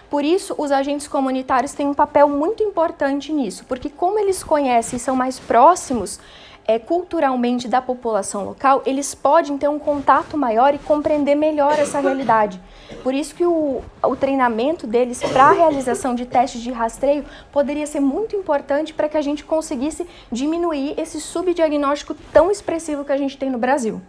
Por 0.10 0.26
isso, 0.26 0.54
os 0.58 0.74
agentes 0.74 1.08
comunitários 1.08 1.72
têm 1.72 1.88
um 1.88 1.94
papel 1.94 2.28
muito 2.28 2.62
importante 2.62 3.32
nisso, 3.32 3.64
porque 3.66 3.90
como 3.90 4.20
eles 4.20 4.44
conhecem 4.44 4.98
e 4.98 5.00
são 5.00 5.16
mais 5.16 5.40
próximos 5.40 6.20
é, 6.68 6.78
culturalmente 6.80 7.68
da 7.68 7.82
população 7.82 8.46
local, 8.46 8.82
eles 8.86 9.14
podem 9.16 9.58
ter 9.58 9.68
um 9.68 9.80
contato 9.80 10.38
maior 10.38 10.74
e 10.74 10.80
compreender 10.80 11.36
melhor 11.36 11.78
essa 11.78 12.00
realidade. 12.00 12.62
Por 13.04 13.14
isso 13.14 13.34
que 13.34 13.46
o, 13.46 13.82
o 14.04 14.16
treinamento 14.16 14.86
deles 14.86 15.22
para 15.22 15.46
a 15.46 15.52
realização 15.52 16.14
de 16.14 16.26
testes 16.26 16.62
de 16.62 16.72
rastreio 16.72 17.26
poderia 17.52 17.88
ser 17.88 18.00
muito 18.00 18.36
importante 18.36 18.94
para 18.94 19.10
que 19.10 19.18
a 19.18 19.22
gente 19.22 19.44
conseguisse 19.44 20.08
diminuir 20.32 20.94
esse 21.00 21.20
subdiagnóstico 21.20 22.16
tão 22.32 22.52
expressivo 22.52 23.04
que 23.04 23.12
a 23.12 23.18
gente 23.18 23.38
tem 23.38 23.50
no 23.50 23.58
Brasil. 23.58 24.02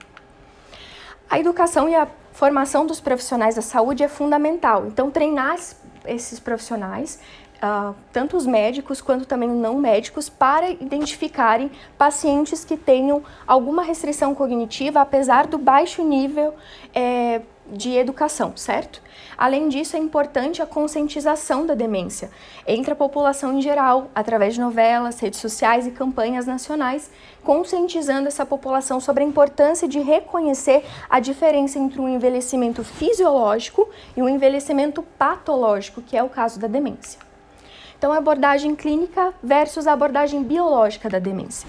A 1.30 1.38
educação 1.38 1.88
e 1.88 1.94
a 1.94 2.06
formação 2.32 2.84
dos 2.86 3.00
profissionais 3.00 3.54
da 3.54 3.62
saúde 3.62 4.02
é 4.02 4.08
fundamental. 4.08 4.86
Então, 4.86 5.10
treinar 5.10 5.56
esses 6.06 6.40
profissionais, 6.40 7.18
uh, 7.62 7.94
tanto 8.12 8.36
os 8.36 8.46
médicos 8.46 9.00
quanto 9.00 9.24
também 9.24 9.48
não 9.48 9.78
médicos, 9.78 10.28
para 10.28 10.70
identificarem 10.70 11.70
pacientes 11.96 12.64
que 12.64 12.76
tenham 12.76 13.22
alguma 13.46 13.82
restrição 13.82 14.34
cognitiva, 14.34 15.00
apesar 15.00 15.46
do 15.46 15.56
baixo 15.56 16.02
nível 16.02 16.54
é, 16.94 17.42
de 17.70 17.96
educação, 17.96 18.56
certo? 18.56 19.00
Além 19.38 19.68
disso, 19.68 19.96
é 19.96 19.98
importante 19.98 20.60
a 20.60 20.66
conscientização 20.66 21.64
da 21.64 21.74
demência 21.74 22.30
entre 22.66 22.92
a 22.92 22.96
população 22.96 23.56
em 23.56 23.62
geral, 23.62 24.10
através 24.14 24.54
de 24.54 24.60
novelas, 24.60 25.20
redes 25.20 25.40
sociais 25.40 25.86
e 25.86 25.90
campanhas 25.90 26.46
nacionais, 26.46 27.10
conscientizando 27.42 28.28
essa 28.28 28.44
população 28.44 29.00
sobre 29.00 29.24
a 29.24 29.26
importância 29.26 29.88
de 29.88 30.00
reconhecer 30.00 30.84
a 31.08 31.18
diferença 31.18 31.78
entre 31.78 32.00
um 32.00 32.08
envelhecimento 32.08 32.84
fisiológico 32.84 33.88
e 34.16 34.22
um 34.22 34.28
envelhecimento 34.28 35.02
patológico, 35.02 36.02
que 36.02 36.16
é 36.16 36.22
o 36.22 36.28
caso 36.28 36.60
da 36.60 36.68
demência. 36.68 37.31
Então, 38.02 38.10
a 38.10 38.16
abordagem 38.16 38.74
clínica 38.74 39.32
versus 39.40 39.86
a 39.86 39.92
abordagem 39.92 40.42
biológica 40.42 41.08
da 41.08 41.20
demência. 41.20 41.68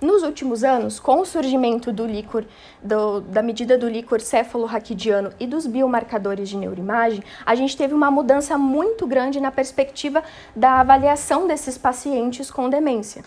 Nos 0.00 0.22
últimos 0.22 0.64
anos, 0.64 0.98
com 0.98 1.20
o 1.20 1.26
surgimento 1.26 1.92
do 1.92 2.06
líquor, 2.06 2.46
do, 2.82 3.20
da 3.20 3.42
medida 3.42 3.76
do 3.76 3.86
líquor 3.86 4.18
céfalo-raquidiano 4.18 5.34
e 5.38 5.46
dos 5.46 5.66
biomarcadores 5.66 6.48
de 6.48 6.56
neuroimagem, 6.56 7.22
a 7.44 7.54
gente 7.54 7.76
teve 7.76 7.92
uma 7.92 8.10
mudança 8.10 8.56
muito 8.56 9.06
grande 9.06 9.38
na 9.38 9.50
perspectiva 9.50 10.24
da 10.54 10.80
avaliação 10.80 11.46
desses 11.46 11.76
pacientes 11.76 12.50
com 12.50 12.70
demência. 12.70 13.22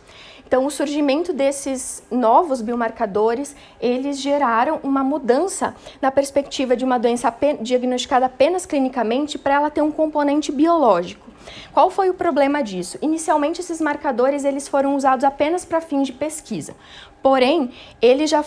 Então, 0.47 0.65
o 0.65 0.71
surgimento 0.71 1.31
desses 1.31 2.01
novos 2.09 2.59
biomarcadores, 2.59 3.55
eles 3.79 4.19
geraram 4.19 4.79
uma 4.81 5.03
mudança 5.03 5.75
na 6.01 6.09
perspectiva 6.09 6.75
de 6.75 6.83
uma 6.83 6.97
doença 6.97 7.31
diagnosticada 7.61 8.25
apenas 8.25 8.65
clinicamente 8.65 9.37
para 9.37 9.53
ela 9.53 9.69
ter 9.69 9.83
um 9.83 9.91
componente 9.91 10.51
biológico. 10.51 11.28
Qual 11.73 11.89
foi 11.89 12.09
o 12.09 12.13
problema 12.13 12.61
disso? 12.63 12.97
Inicialmente 13.01 13.61
esses 13.61 13.79
marcadores 13.79 14.43
eles 14.43 14.67
foram 14.67 14.95
usados 14.95 15.23
apenas 15.23 15.65
para 15.65 15.81
fins 15.81 16.07
de 16.07 16.13
pesquisa. 16.13 16.75
Porém, 17.21 17.71
eles 18.01 18.29
já 18.29 18.43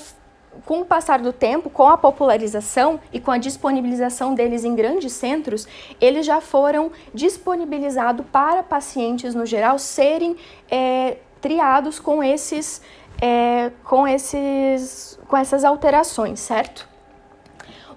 com 0.66 0.82
o 0.82 0.84
passar 0.84 1.18
do 1.20 1.32
tempo, 1.32 1.70
com 1.70 1.88
a 1.88 1.96
popularização 1.96 3.00
e 3.12 3.18
com 3.18 3.30
a 3.30 3.38
disponibilização 3.38 4.34
deles 4.34 4.64
em 4.64 4.74
grandes 4.74 5.12
centros, 5.12 5.66
eles 6.00 6.26
já 6.26 6.40
foram 6.40 6.92
disponibilizados 7.14 8.26
para 8.30 8.62
pacientes 8.62 9.34
no 9.34 9.46
geral 9.46 9.78
serem 9.78 10.36
é, 10.70 11.16
triados 11.40 11.98
com 11.98 12.22
esses, 12.22 12.82
é, 13.20 13.70
com 13.84 14.06
esses, 14.06 15.18
com 15.26 15.36
essas 15.36 15.64
alterações, 15.64 16.40
certo? 16.40 16.91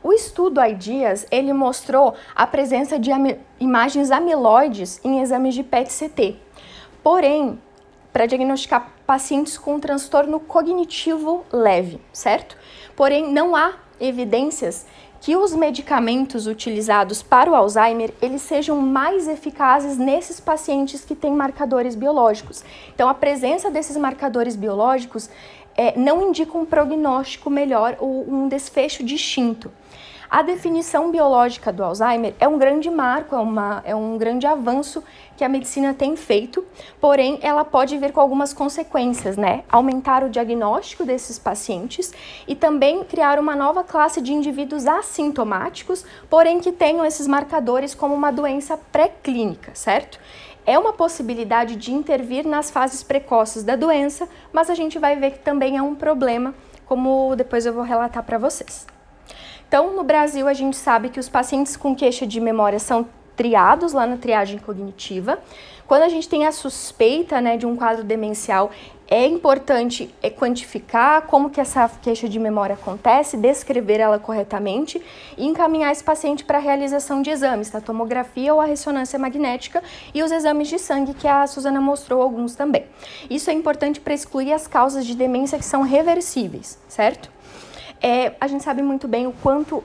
O 0.06 0.14
estudo 0.14 0.62
IDEAS, 0.62 1.26
ele 1.32 1.51
mostrou 1.51 2.14
a 2.36 2.45
presença 2.45 2.99
de 2.99 3.12
am 3.12 3.39
imagens 3.60 4.12
amiloides 4.12 5.01
em 5.03 5.20
exames 5.20 5.56
de 5.56 5.64
PET-CT. 5.64 6.36
Porém, 7.01 7.60
para 8.14 8.28
diagnosticar 8.28 8.91
pacientes 9.08 9.58
com 9.58 9.80
transtorno 9.80 10.39
cognitivo 10.39 11.43
leve, 11.51 11.99
certo? 12.14 12.56
Porém, 12.95 13.34
não 13.34 13.56
há 13.56 13.74
evidências 13.99 14.86
que 15.26 15.36
os 15.36 15.56
medicamentos 15.56 16.45
utilizados 16.45 17.24
para 17.24 17.49
o 17.49 17.56
Alzheimer 17.56 18.14
eles 18.22 18.43
sejam 18.43 18.80
mais 18.80 19.28
eficazes 19.28 19.97
nesses 19.97 20.39
pacientes 20.39 21.03
que 21.03 21.16
têm 21.16 21.34
marcadores 21.34 21.95
biológicos. 21.95 22.64
Então, 22.93 23.10
a 23.10 23.14
presença 23.16 23.72
desses 23.72 23.97
marcadores 23.97 24.56
biológicos 24.56 25.32
é, 25.76 25.97
não 25.97 26.30
indica 26.30 26.57
um 26.57 26.65
prognóstico 26.65 27.49
melhor 27.49 27.97
ou 27.99 28.26
um 28.30 28.47
desfecho 28.47 29.03
distinto. 29.03 29.71
A 30.30 30.41
definição 30.41 31.11
biológica 31.11 31.71
do 31.71 31.84
Alzheimer 31.84 32.34
é 32.39 32.47
um 32.47 32.57
grande 32.57 32.89
marco, 32.89 33.36
é, 33.36 33.39
uma, 33.39 33.84
é 33.86 33.95
um 33.95 34.17
grande 34.17 34.47
avanço 34.47 35.03
que 35.38 35.43
a 35.43 35.49
medicina 35.49 35.93
tem 35.93 36.15
feito, 36.15 36.65
porém 36.99 37.38
ela 37.41 37.63
pode 37.63 37.97
vir 37.97 38.11
com 38.11 38.19
algumas 38.19 38.51
consequências, 38.51 39.38
né? 39.38 39.63
Aumentar 39.69 40.23
o 40.23 40.30
diagnóstico 40.30 41.05
desses 41.05 41.38
pacientes 41.38 42.11
e 42.47 42.55
também 42.55 43.03
criar 43.03 43.38
uma 43.38 43.55
nova 43.55 43.84
classe 43.84 44.19
de 44.19 44.34
indivíduos 44.34 44.88
assintomáticos, 44.88 46.03
porém 46.30 46.59
que 46.59 46.71
tenham 46.71 47.05
esses 47.05 47.28
marcadores 47.28 47.93
como 47.93 48.13
uma 48.13 48.32
doença 48.32 48.78
pré-clínica, 48.91 49.71
certo? 49.76 50.19
É 50.66 50.80
uma 50.80 50.93
possibilidade 50.93 51.76
de 51.76 51.93
intervir 51.93 52.47
nas 52.47 52.72
fases 52.72 53.03
precoces 53.03 53.63
da 53.63 53.76
doença, 53.76 54.28
mas 54.51 54.70
a 54.70 54.76
gente 54.76 54.97
vai 54.97 55.16
ver 55.16 55.32
que 55.32 55.39
também 55.39 55.78
é 55.78 55.82
um 55.82 55.93
problema, 55.93 56.55
como 56.86 57.36
depois 57.36 57.66
eu 57.66 57.74
vou 57.74 57.84
relatar 57.84 58.24
para 58.24 58.38
vocês. 58.39 58.88
Então, 59.68 59.95
no 59.95 60.03
Brasil, 60.03 60.47
a 60.47 60.53
gente 60.53 60.76
sabe 60.76 61.09
que 61.09 61.20
os 61.20 61.30
pacientes 61.30 61.76
com 61.78 61.95
queixa 61.95 62.26
de 62.26 62.39
memória 62.39 62.80
são 62.80 63.07
triados 63.36 63.93
lá 63.93 64.07
na 64.07 64.18
triagem 64.18 64.57
cognitiva. 64.57 65.38
Quando 65.88 66.03
a 66.03 66.09
gente 66.09 66.28
tem 66.28 66.47
a 66.47 66.51
suspeita 66.51 67.39
né, 67.41 67.57
de 67.57 67.66
um 67.66 67.76
quadro 67.76 68.03
demencial, 68.03 68.72
é 69.08 69.26
importante 69.26 70.14
é, 70.22 70.30
quantificar 70.30 71.24
como 71.24 71.49
que 71.49 71.62
essa 71.62 71.89
queixa 72.01 72.28
de 72.28 72.39
memória 72.39 72.74
acontece, 72.74 73.38
descrever 73.38 73.99
ela 73.99 74.18
corretamente 74.18 75.01
e 75.38 75.45
encaminhar 75.45 75.91
esse 75.91 76.03
paciente 76.03 76.43
para 76.43 76.58
a 76.58 76.62
realização 76.62 77.22
de 77.22 77.30
exames, 77.30 77.74
a 77.76 77.82
tomografia 77.82 78.53
ou 78.53 78.60
a 78.60 78.66
ressonância 78.66 79.20
magnética 79.20 79.84
e 80.14 80.24
os 80.24 80.32
exames 80.32 80.68
de 80.68 80.80
sangue 80.80 81.14
que 81.14 81.28
a 81.28 81.45
Suzana 81.45 81.80
mostrou 81.80 82.22
alguns 82.22 82.56
também. 82.56 82.86
Isso 83.30 83.49
é 83.49 83.53
importante 83.53 83.99
para 83.99 84.14
excluir 84.14 84.53
as 84.53 84.68
causas 84.68 85.06
de 85.06 85.16
demência 85.16 85.58
que 85.58 85.66
são 85.66 85.84
reversíveis, 85.84 86.80
certo? 86.88 87.30
É, 88.01 88.34
a 88.39 88.47
gente 88.47 88.64
sabe 88.64 88.82
muito 88.82 89.08
bem 89.08 89.28
o 89.28 89.32
quanto 89.32 89.84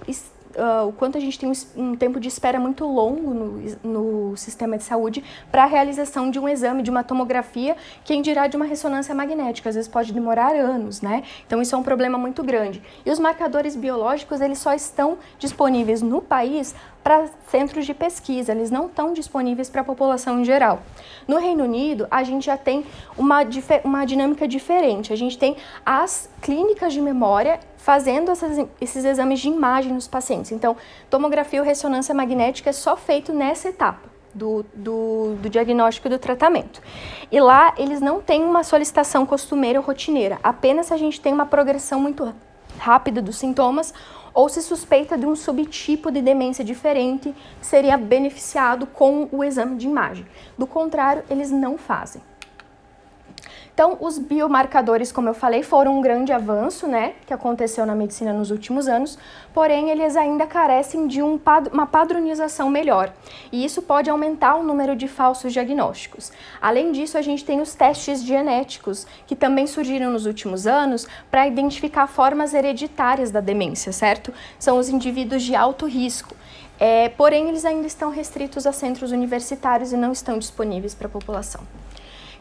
uh, 0.57 0.89
o 0.89 0.93
quanto 0.93 1.19
a 1.19 1.21
gente 1.21 1.39
tem 1.39 1.49
um, 1.49 1.53
um, 1.77 1.97
tempo 1.97 2.19
de 2.19 2.29
espera 2.29 2.59
muito 2.59 2.87
longo 2.87 3.33
no, 3.33 3.63
no 3.83 4.37
sistema 4.37 4.77
de 4.77 4.85
saúde 4.85 5.23
para 5.51 5.65
a 5.65 5.67
realização 5.67 6.31
de 6.31 6.39
um 6.39 6.49
exame, 6.49 6.83
de 6.83 6.91
uma 6.91 7.05
tomografia, 7.05 7.77
quem 8.05 8.23
dirá 8.23 8.47
de 8.47 8.57
uma 8.57 8.65
ressonância 8.65 9.15
magnética, 9.15 9.69
às 9.69 9.75
vezes 9.75 9.89
pode 9.89 10.13
demorar 10.13 10.55
anos, 10.55 11.01
né? 11.01 11.23
Então 11.47 11.61
isso 11.61 11.75
é 11.75 11.79
um 11.79 11.83
problema 11.83 12.19
muito 12.19 12.43
grande. 12.43 12.83
E 13.05 13.11
os 13.11 13.19
marcadores 13.19 13.77
biológicos, 13.77 14.41
eles 14.41 14.59
só 14.59 14.73
estão 14.73 15.19
disponíveis 15.39 16.03
no 16.03 16.21
país 16.21 16.75
para 17.03 17.27
centros 17.49 17.87
de 17.87 17.95
pesquisa, 17.95 18.53
eles 18.53 18.71
não 18.71 18.87
estão 18.87 19.13
disponíveis 19.13 19.71
para 19.71 19.81
a 19.81 19.85
população 19.85 20.41
em 20.41 20.45
geral. 20.45 20.83
No 21.27 21.39
Reino 21.39 21.65
Unido, 21.65 22.07
a 22.11 22.23
gente 22.23 22.47
já 22.47 22.57
tem 22.57 22.85
uma, 23.17 23.41
uma 23.85 24.05
dinâmica 24.05 24.47
diferente. 24.47 25.13
A 25.13 25.17
gente 25.17 25.39
tem 25.39 25.57
as 25.85 26.29
clínicas 26.43 26.93
de 26.93 27.01
memória 27.01 27.59
fazendo 27.79 28.31
essas, 28.31 28.67
esses 28.81 29.05
exames 29.05 29.41
de 29.41 29.49
imagem 29.49 29.93
nos 29.93 30.07
pacientes. 30.07 30.53
Então, 30.53 30.77
tomografia 31.09 31.61
ou 31.61 31.67
ressonância 31.67 32.15
magnética 32.15 32.71
é 32.71 32.73
só 32.73 32.97
feito 32.97 33.33
nessa 33.33 33.69
etapa. 33.69 34.11
Do, 34.33 34.65
do, 34.73 35.35
do, 35.43 35.51
diagnóstico 35.51 36.07
e 36.07 36.11
do 36.11 36.17
tratamento. 36.17 36.81
E 37.33 37.41
lá 37.41 37.75
eles 37.77 38.01
não 38.01 38.21
têm 38.21 38.45
uma 38.45 38.63
solicitação 38.63 39.27
costumeira 39.27 39.81
ou 39.81 39.85
rotineira, 39.85 40.39
apenas 40.41 40.93
a 40.93 40.97
gente 40.97 41.21
tem 41.21 41.33
uma 41.33 41.47
progressão 41.47 41.99
muito 42.01 42.33
rápida 42.79 43.21
dos 43.21 43.37
sintomas 43.37 43.93
ou 44.33 44.49
se 44.49 44.63
suspeita 44.63 45.17
de 45.17 45.27
um 45.27 45.37
subtipo 45.37 46.11
de 46.11 46.23
demência 46.23 46.65
diferente 46.65 47.35
seria 47.61 47.97
beneficiado 47.97 48.87
com 48.87 49.29
o 49.31 49.43
exame 49.43 49.77
de 49.77 49.87
imagem. 49.87 50.27
Do 50.57 50.67
contrário, 50.67 51.23
eles 51.31 51.51
não 51.51 51.77
fazem. 51.77 52.23
Então, 53.81 53.97
os 53.99 54.19
biomarcadores, 54.19 55.11
como 55.11 55.31
eu 55.31 55.33
falei, 55.33 55.63
foram 55.63 55.97
um 55.97 56.03
grande 56.03 56.35
avanço, 56.35 56.87
né, 56.87 57.15
que 57.25 57.33
aconteceu 57.33 57.87
na 57.87 57.95
medicina 57.95 58.31
nos 58.31 58.51
últimos 58.51 58.87
anos, 58.87 59.17
porém 59.55 59.89
eles 59.89 60.17
ainda 60.17 60.47
carecem 60.47 61.07
de 61.07 61.23
um, 61.23 61.41
uma 61.73 61.87
padronização 61.87 62.69
melhor. 62.69 63.11
E 63.51 63.65
isso 63.65 63.81
pode 63.81 64.11
aumentar 64.11 64.57
o 64.57 64.63
número 64.63 64.95
de 64.95 65.09
falsos 65.09 65.55
diagnósticos. 65.55 66.31
Além 66.61 66.93
disso, 66.93 67.17
a 67.17 67.23
gente 67.23 67.43
tem 67.43 67.63
os 67.63 67.75
testes 67.75 68.23
genéticos, 68.23 69.07
que 69.27 69.35
também 69.35 69.67
surgiram 69.67 70.13
nos 70.13 70.27
últimos 70.27 70.67
anos 70.67 71.09
para 71.31 71.47
identificar 71.47 72.07
formas 72.07 72.53
hereditárias 72.53 73.31
da 73.31 73.41
demência, 73.41 73.93
certo? 73.93 74.31
São 74.59 74.79
os 74.79 74.91
indivíduos 74.91 75.43
de 75.43 75.57
alto 75.57 75.87
risco. 75.87 76.37
É, 76.79 77.09
porém, 77.09 77.49
eles 77.49 77.65
ainda 77.65 77.87
estão 77.87 78.11
restritos 78.11 78.67
a 78.67 78.73
centros 78.73 79.11
universitários 79.11 79.91
e 79.91 79.97
não 79.97 80.13
estão 80.13 80.39
disponíveis 80.39 80.95
para 80.95 81.07
a 81.07 81.11
população. 81.11 81.63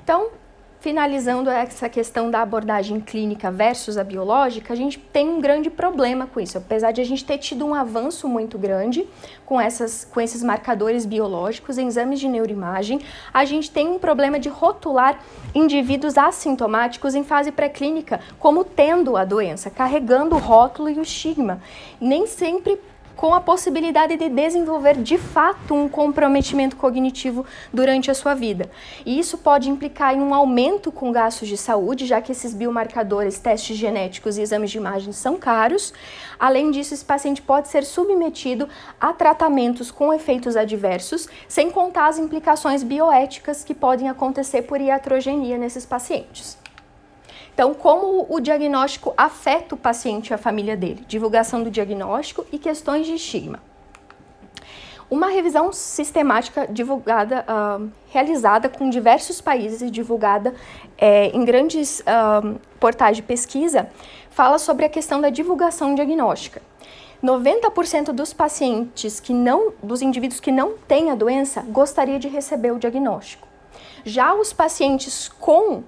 Então, 0.04 0.32
finalizando 0.80 1.50
essa 1.50 1.90
questão 1.90 2.32
da 2.32 2.42
abordagem 2.42 3.02
clínica 3.02 3.52
versus 3.52 3.98
a 3.98 4.04
biológica, 4.04 4.74
a 4.74 4.76
gente 4.76 4.98
tem 4.98 5.28
um 5.28 5.42
grande 5.42 5.70
problema 5.70 6.26
com 6.26 6.40
isso. 6.40 6.58
Apesar 6.58 6.92
de 6.92 7.02
a 7.02 7.04
gente 7.04 7.26
ter 7.26 7.38
tido 7.38 7.66
um 7.66 7.76
avanço 7.76 8.30
muito 8.30 8.58
grande 8.58 9.06
com, 9.46 9.60
essas, 9.60 10.06
com 10.06 10.22
esses 10.22 10.42
marcadores 10.42 11.06
biológicos, 11.06 11.78
em 11.78 11.88
exames 11.88 12.20
de 12.20 12.30
neuroimagem, 12.30 13.02
a 13.34 13.44
gente 13.44 13.70
tem 13.70 13.90
um 13.90 14.00
problema 14.00 14.40
de 14.40 14.48
rotular 14.48 15.20
indivíduos 15.54 16.18
assintomáticos 16.18 17.14
em 17.14 17.24
fase 17.24 17.52
pré-clínica 17.52 18.22
como 18.40 18.64
tendo 18.64 19.18
a 19.18 19.26
doença, 19.26 19.70
carregando 19.70 20.36
o 20.36 20.40
rótulo 20.40 20.90
e 20.90 20.98
o 20.98 21.02
estigma. 21.02 21.62
Nem 22.00 22.26
sempre 22.26 22.80
com 23.20 23.34
a 23.34 23.42
possibilidade 23.42 24.16
de 24.16 24.30
desenvolver 24.30 24.96
de 24.96 25.18
fato 25.18 25.74
um 25.74 25.90
comprometimento 25.90 26.78
cognitivo 26.78 27.46
durante 27.74 28.10
a 28.10 28.14
sua 28.14 28.34
vida. 28.34 28.72
E 29.06 29.20
isso 29.20 29.38
pode 29.40 29.70
implicar 29.70 30.16
em 30.16 30.22
um 30.22 30.34
aumento 30.34 30.90
com 30.90 31.12
gastos 31.12 31.50
de 31.50 31.58
saúde, 31.58 32.06
já 32.06 32.22
que 32.22 32.32
esses 32.32 32.54
biomarcadores, 32.54 33.38
testes 33.38 33.76
genéticos 33.76 34.38
e 34.38 34.42
exames 34.42 34.72
de 34.72 34.78
imagem 34.78 35.12
são 35.12 35.36
caros. 35.36 35.94
Além 36.40 36.72
disso, 36.72 36.94
esse 36.94 37.04
paciente 37.04 37.42
pode 37.42 37.68
ser 37.68 37.84
submetido 37.84 38.70
a 39.02 39.12
tratamentos 39.12 39.92
com 39.92 40.14
efeitos 40.14 40.56
adversos, 40.56 41.28
sem 41.46 41.70
contar 41.70 42.08
as 42.08 42.18
implicações 42.18 42.84
bioéticas 42.84 43.66
que 43.66 43.74
podem 43.74 44.08
acontecer 44.08 44.62
por 44.62 44.80
iatrogenia 44.80 45.58
nesses 45.58 45.86
pacientes. 45.86 46.58
Então, 47.60 47.74
como 47.74 48.26
o 48.30 48.40
diagnóstico 48.40 49.14
afeta 49.18 49.76
o 49.76 49.78
paciente 49.78 50.30
e 50.30 50.34
a 50.34 50.38
família 50.38 50.78
dele? 50.78 51.04
Divulgação 51.06 51.62
do 51.62 51.70
diagnóstico 51.70 52.46
e 52.54 52.58
questões 52.58 53.06
de 53.06 53.16
estigma. 53.16 53.60
Uma 55.10 55.28
revisão 55.28 55.74
sistemática 55.74 56.66
divulgada, 56.66 57.44
uh, 57.50 57.92
realizada 58.12 58.70
com 58.70 58.90
diversos 58.90 59.42
países 59.42 59.82
e 59.82 59.92
divulgada 59.92 60.56
é, 60.98 61.32
em 61.36 61.44
grandes 61.44 62.00
uh, 62.00 62.58
portais 62.80 63.18
de 63.18 63.24
pesquisa, 63.24 63.90
fala 64.30 64.58
sobre 64.58 64.86
a 64.86 64.90
questão 64.90 65.20
da 65.20 65.30
divulgação 65.30 65.94
diagnóstica. 65.94 66.62
90% 67.22 68.14
dos 68.14 68.32
pacientes 68.32 69.20
que 69.20 69.34
não, 69.34 69.74
dos 69.84 70.02
indivíduos 70.02 70.40
que 70.40 70.50
não 70.50 70.76
têm 70.88 71.12
a 71.12 71.16
doença, 71.16 71.62
gostaria 71.68 72.20
de 72.20 72.30
receber 72.30 72.72
o 72.72 72.80
diagnóstico. 72.80 73.46
Já 74.06 74.34
os 74.34 74.54
pacientes 74.54 75.28
com 75.28 75.84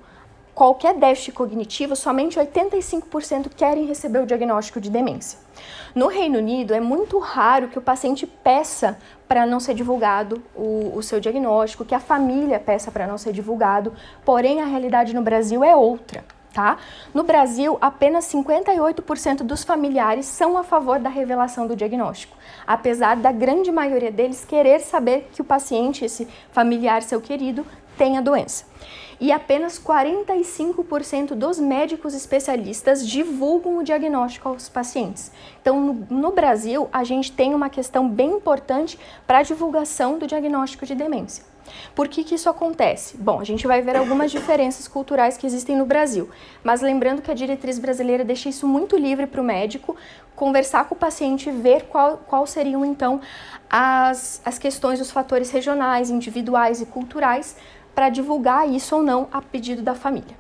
qualquer 0.62 0.94
déficit 0.94 1.32
cognitivo, 1.32 1.96
somente 1.96 2.40
85% 2.40 3.50
querem 3.58 3.88
receber 3.88 4.20
o 4.20 4.28
diagnóstico 4.28 4.80
de 4.80 4.92
demência. 4.92 5.40
No 5.96 6.06
Reino 6.06 6.38
Unido, 6.38 6.72
é 6.72 6.80
muito 6.80 7.18
raro 7.18 7.68
que 7.68 7.80
o 7.80 7.82
paciente 7.82 8.28
peça 8.28 8.96
para 9.28 9.44
não 9.44 9.60
ser 9.60 9.74
divulgado 9.74 10.40
o, 10.56 10.92
o, 10.96 11.02
seu 11.02 11.20
diagnóstico, 11.20 11.84
que 11.84 11.96
a 11.96 12.00
família 12.00 12.60
peça 12.60 12.92
para 12.92 13.08
não 13.08 13.18
ser 13.18 13.34
divulgado, 13.34 13.92
porém 14.24 14.62
a 14.62 14.66
realidade 14.66 15.16
no 15.16 15.24
Brasil 15.24 15.64
é 15.64 15.76
outra. 15.76 16.24
Tá? 16.54 16.78
No 17.12 17.24
Brasil, 17.24 17.80
apenas 17.82 18.26
58% 18.26 19.38
dos 19.38 19.64
familiares 19.64 20.28
são 20.28 20.60
a 20.60 20.64
favor 20.64 21.00
da 21.00 21.10
revelação 21.10 21.66
do 21.66 21.76
diagnóstico, 21.76 22.38
apesar 22.68 23.16
da 23.16 23.32
grande 23.32 23.72
maioria 23.72 24.12
deles 24.12 24.46
querer 24.46 24.80
saber 24.82 25.28
que 25.34 25.42
o 25.42 25.46
paciente, 25.46 26.06
esse 26.06 26.28
familiar 26.52 27.02
seu 27.02 27.20
querido, 27.20 27.66
tem 27.98 28.16
a 28.16 28.22
doença 28.22 28.70
e 29.22 29.32
apenas 29.32 29.80
45% 29.80 31.36
dos 31.36 31.60
médicos 31.60 32.16
especialistas 32.16 33.08
divulgam 33.08 33.78
o 33.78 33.84
diagnóstico 33.84 34.50
aos 34.50 34.68
pacientes. 34.68 35.32
Então, 35.62 35.80
no, 35.80 36.08
no 36.10 36.32
Brasil, 36.32 36.90
a 36.92 37.04
gente 37.04 37.32
tem 37.32 37.54
uma 37.54 37.70
questão 37.70 38.10
bem 38.10 38.32
importante 38.32 38.98
para 39.28 39.38
a 39.38 39.44
divulgação 39.44 40.18
do 40.18 40.26
diagnóstico 40.26 40.88
de 40.88 40.96
demência. 40.96 41.52
Por 41.94 42.08
que, 42.08 42.24
que 42.24 42.34
isso 42.34 42.50
acontece? 42.50 43.16
Bom, 43.16 43.40
a 43.40 43.44
gente 43.44 43.68
vai 43.68 43.82
ver 43.84 43.96
algumas 43.96 44.32
diferenças 44.32 44.88
culturais 44.88 45.38
que 45.38 45.46
existem 45.46 45.76
no 45.76 45.86
Brasil, 45.86 46.28
mas 46.64 46.82
lembrando 46.82 47.22
que 47.22 47.30
a 47.30 47.36
diretriz 47.36 47.78
brasileira 47.78 48.26
deixa 48.26 48.50
isso 48.50 48.68
muito 48.68 48.98
livre 48.98 49.28
para 49.28 49.40
o 49.40 49.44
médico 49.44 49.96
conversar 50.36 50.86
com 50.86 50.96
o 50.96 50.98
paciente 50.98 51.48
e 51.48 51.52
ver 51.52 51.84
qual, 51.84 52.18
qual 52.26 52.48
seriam 52.48 52.84
então 52.84 53.22
as, 53.70 54.42
as 54.44 54.58
questões, 54.58 55.00
os 55.00 55.12
fatores 55.12 55.52
regionais, 55.52 56.10
individuais 56.10 56.82
e 56.82 56.86
culturais 56.88 57.56
para 57.94 58.10
divulgar 58.10 58.70
isso 58.70 58.96
ou 58.96 59.04
não 59.04 59.28
a 59.32 59.42
pedido 59.42 59.82
da 59.82 59.96
família. 59.96 60.40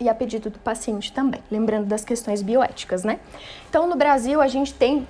E 0.00 0.08
a 0.08 0.14
pedido 0.14 0.48
do 0.48 0.58
paciente 0.58 1.12
também, 1.12 1.42
lembrando 1.50 1.86
das 1.86 2.04
questões 2.04 2.40
bioéticas, 2.40 3.04
né? 3.04 3.20
Então, 3.68 3.86
no 3.86 3.96
Brasil, 3.96 4.40
a 4.40 4.48
gente 4.48 4.72
tem 4.72 5.06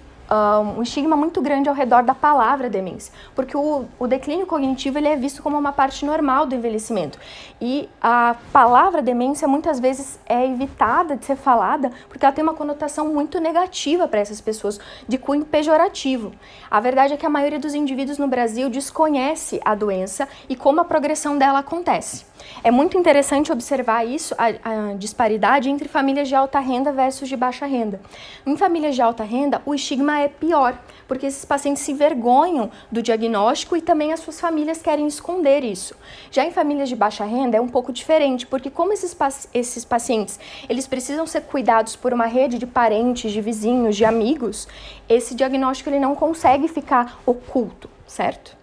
um 0.76 0.82
estigma 0.82 1.16
muito 1.16 1.40
grande 1.42 1.68
ao 1.68 1.74
redor 1.74 2.02
da 2.02 2.14
palavra 2.14 2.70
demência, 2.70 3.12
porque 3.34 3.56
o, 3.56 3.84
o 3.98 4.06
declínio 4.06 4.46
cognitivo 4.46 4.98
ele 4.98 5.08
é 5.08 5.16
visto 5.16 5.42
como 5.42 5.58
uma 5.58 5.72
parte 5.72 6.04
normal 6.04 6.46
do 6.46 6.54
envelhecimento 6.54 7.18
e 7.60 7.88
a 8.00 8.36
palavra 8.52 9.02
demência 9.02 9.48
muitas 9.48 9.80
vezes 9.80 10.20
é 10.26 10.46
evitada 10.46 11.16
de 11.16 11.24
ser 11.24 11.36
falada 11.36 11.90
porque 12.08 12.24
ela 12.24 12.34
tem 12.34 12.42
uma 12.42 12.54
conotação 12.54 13.08
muito 13.08 13.40
negativa 13.40 14.06
para 14.06 14.20
essas 14.20 14.40
pessoas, 14.40 14.78
de 15.08 15.18
cunho 15.18 15.44
pejorativo. 15.44 16.32
A 16.70 16.80
verdade 16.80 17.14
é 17.14 17.16
que 17.16 17.26
a 17.26 17.30
maioria 17.30 17.58
dos 17.58 17.74
indivíduos 17.74 18.18
no 18.18 18.28
Brasil 18.28 18.70
desconhece 18.70 19.60
a 19.64 19.74
doença 19.74 20.28
e 20.48 20.54
como 20.54 20.80
a 20.80 20.84
progressão 20.84 21.36
dela 21.36 21.58
acontece. 21.58 22.30
É 22.62 22.70
muito 22.70 22.96
interessante 22.96 23.52
observar 23.52 24.06
isso, 24.06 24.34
a, 24.38 24.46
a, 24.46 24.94
disparidade 24.94 25.68
entre 25.68 25.88
famílias 25.88 26.28
de 26.28 26.34
alta 26.34 26.58
renda 26.58 26.92
versus 26.92 27.28
de 27.28 27.36
baixa 27.36 27.66
renda. 27.66 28.00
Em 28.46 28.56
famílias 28.56 28.94
de 28.94 29.02
alta 29.02 29.24
renda, 29.24 29.60
o 29.64 29.74
estigma 29.74 30.19
é 30.20 30.28
pior, 30.28 30.78
porque 31.08 31.26
esses 31.26 31.44
pacientes 31.44 31.82
se 31.82 31.92
vergonham 31.92 32.70
do 32.90 33.02
diagnóstico 33.02 33.76
e 33.76 33.82
também 33.82 34.12
as 34.12 34.20
suas 34.20 34.40
famílias 34.40 34.80
querem 34.80 35.06
esconder 35.06 35.64
isso. 35.64 35.94
Já 36.30 36.44
em 36.44 36.50
famílias 36.50 36.88
de 36.88 36.96
baixa 36.96 37.24
renda 37.24 37.56
é 37.56 37.60
um 37.60 37.68
pouco 37.68 37.92
diferente, 37.92 38.46
porque 38.46 38.70
como 38.70 38.92
esses, 38.92 39.16
esses 39.52 39.84
pacientes, 39.84 40.38
eles 40.68 40.86
precisam 40.86 41.26
ser 41.26 41.42
cuidados 41.42 41.96
por 41.96 42.12
uma 42.12 42.26
rede 42.26 42.58
de 42.58 42.66
parentes, 42.66 43.32
de 43.32 43.40
vizinhos, 43.40 43.96
de 43.96 44.04
amigos, 44.04 44.68
esse 45.08 45.34
diagnóstico 45.34 45.90
ele 45.90 46.00
não 46.00 46.14
consegue 46.14 46.68
ficar 46.68 47.20
oculto, 47.26 47.90
certo? 48.06 48.60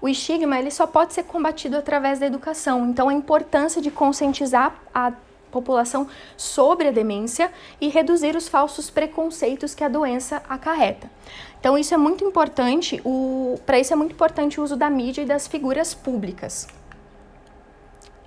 o 0.00 0.08
estigma 0.08 0.58
ele 0.58 0.70
só 0.70 0.86
pode 0.86 1.14
ser 1.14 1.24
combatido 1.24 1.76
através 1.76 2.18
da 2.18 2.26
educação. 2.26 2.86
Então, 2.88 3.08
a 3.08 3.14
importância 3.14 3.80
de 3.80 3.90
conscientizar 3.90 4.74
a 4.94 5.12
população 5.56 6.06
sobre 6.36 6.88
a 6.88 6.90
demência 6.90 7.50
e 7.80 7.88
reduzir 7.88 8.36
os 8.36 8.46
falsos 8.46 8.90
preconceitos 8.90 9.74
que 9.74 9.82
a 9.82 9.88
doença 9.88 10.42
acarreta. 10.48 11.10
Então, 11.58 11.78
isso 11.78 11.94
é 11.94 11.96
muito 11.96 12.22
importante, 12.24 13.02
para 13.64 13.78
isso 13.78 13.92
é 13.92 13.96
muito 13.96 14.12
importante 14.12 14.60
o 14.60 14.62
uso 14.62 14.76
da 14.76 14.90
mídia 14.90 15.22
e 15.22 15.26
das 15.26 15.46
figuras 15.46 15.94
públicas. 15.94 16.68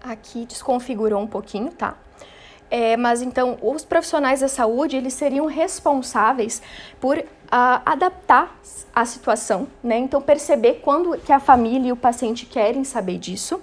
Aqui 0.02 0.46
desconfigurou 0.46 1.22
um 1.22 1.28
pouquinho, 1.28 1.72
tá? 1.72 1.96
É, 2.72 2.96
mas 2.96 3.22
então, 3.22 3.58
os 3.62 3.84
profissionais 3.84 4.42
da 4.42 4.48
saúde, 4.48 4.96
eles 4.96 5.14
seriam 5.14 5.48
responsáveis 5.48 6.62
por 7.00 7.18
uh, 7.18 7.26
adaptar 7.86 8.56
a 8.94 9.06
situação, 9.06 9.68
né? 9.84 9.98
Então, 9.98 10.22
perceber 10.22 10.82
quando 10.84 11.18
que 11.18 11.32
a 11.32 11.40
família 11.40 11.90
e 11.90 11.92
o 11.92 11.96
paciente 11.96 12.46
querem 12.46 12.84
saber 12.84 13.18
disso 13.18 13.60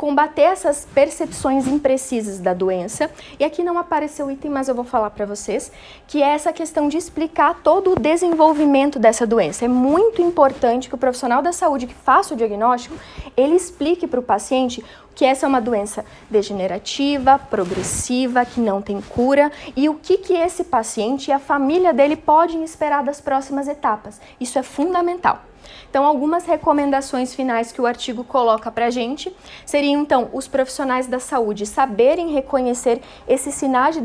combater 0.00 0.40
essas 0.40 0.88
percepções 0.94 1.66
imprecisas 1.66 2.40
da 2.40 2.54
doença. 2.54 3.10
E 3.38 3.44
aqui 3.44 3.62
não 3.62 3.76
apareceu 3.76 4.26
o 4.26 4.30
item, 4.30 4.50
mas 4.50 4.66
eu 4.66 4.74
vou 4.74 4.84
falar 4.84 5.10
para 5.10 5.26
vocês, 5.26 5.70
que 6.08 6.22
é 6.22 6.30
essa 6.30 6.54
questão 6.54 6.88
de 6.88 6.96
explicar 6.96 7.60
todo 7.62 7.92
o 7.92 8.00
desenvolvimento 8.00 8.98
dessa 8.98 9.26
doença. 9.26 9.66
É 9.66 9.68
muito 9.68 10.22
importante 10.22 10.88
que 10.88 10.94
o 10.94 10.98
profissional 10.98 11.42
da 11.42 11.52
saúde 11.52 11.86
que 11.86 11.92
faça 11.92 12.32
o 12.32 12.36
diagnóstico, 12.36 12.96
ele 13.36 13.54
explique 13.54 14.06
para 14.06 14.20
o 14.20 14.22
paciente 14.22 14.82
que 15.14 15.24
essa 15.26 15.44
é 15.44 15.48
uma 15.48 15.60
doença 15.60 16.02
degenerativa, 16.30 17.38
progressiva, 17.38 18.42
que 18.46 18.58
não 18.58 18.80
tem 18.80 19.02
cura 19.02 19.52
e 19.76 19.86
o 19.86 19.96
que, 19.96 20.16
que 20.16 20.32
esse 20.32 20.64
paciente 20.64 21.28
e 21.28 21.32
a 21.32 21.38
família 21.38 21.92
dele 21.92 22.16
podem 22.16 22.64
esperar 22.64 23.04
das 23.04 23.10
das 23.10 23.20
próximas 23.20 23.68
etapas. 23.68 24.20
Isso 24.40 24.58
é 24.58 24.62
fundamental. 24.62 25.49
Então, 25.88 26.04
algumas 26.04 26.44
recomendações 26.46 27.34
finais 27.34 27.72
que 27.72 27.80
o 27.80 27.86
artigo 27.86 28.22
coloca 28.24 28.70
para 28.70 28.86
a 28.86 28.90
gente 28.90 29.34
seriam, 29.66 30.00
então, 30.00 30.30
os 30.32 30.46
profissionais 30.46 31.06
da 31.06 31.18
saúde 31.18 31.66
saberem 31.66 32.32
reconhecer 32.32 33.00
esses 33.28 33.54
sinais 33.54 33.96
de, 33.96 34.02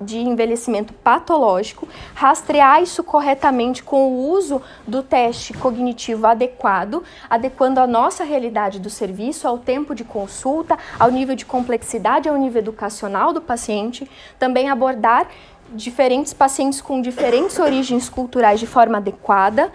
de 0.00 0.18
envelhecimento 0.18 0.92
patológico, 0.92 1.88
rastrear 2.14 2.82
isso 2.82 3.02
corretamente 3.02 3.82
com 3.82 4.08
o 4.08 4.30
uso 4.30 4.62
do 4.86 5.02
teste 5.02 5.52
cognitivo 5.52 6.26
adequado, 6.26 7.02
adequando 7.28 7.80
a 7.80 7.86
nossa 7.86 8.24
realidade 8.24 8.80
do 8.80 8.90
serviço, 8.90 9.46
ao 9.46 9.58
tempo 9.58 9.94
de 9.94 10.04
consulta, 10.04 10.78
ao 10.98 11.10
nível 11.10 11.34
de 11.34 11.44
complexidade, 11.44 12.28
ao 12.28 12.36
nível 12.36 12.60
educacional 12.60 13.32
do 13.32 13.40
paciente, 13.40 14.08
também 14.38 14.68
abordar 14.68 15.28
diferentes 15.72 16.32
pacientes 16.32 16.80
com 16.80 17.00
diferentes 17.00 17.58
origens 17.58 18.08
culturais 18.08 18.58
de 18.58 18.66
forma 18.66 18.98
adequada, 18.98 19.70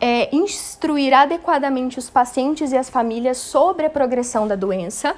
é, 0.00 0.34
instruir 0.34 1.14
adequadamente 1.14 1.98
os 1.98 2.10
pacientes 2.10 2.72
e 2.72 2.76
as 2.76 2.90
famílias 2.90 3.38
sobre 3.38 3.86
a 3.86 3.90
progressão 3.90 4.46
da 4.46 4.54
doença 4.54 5.14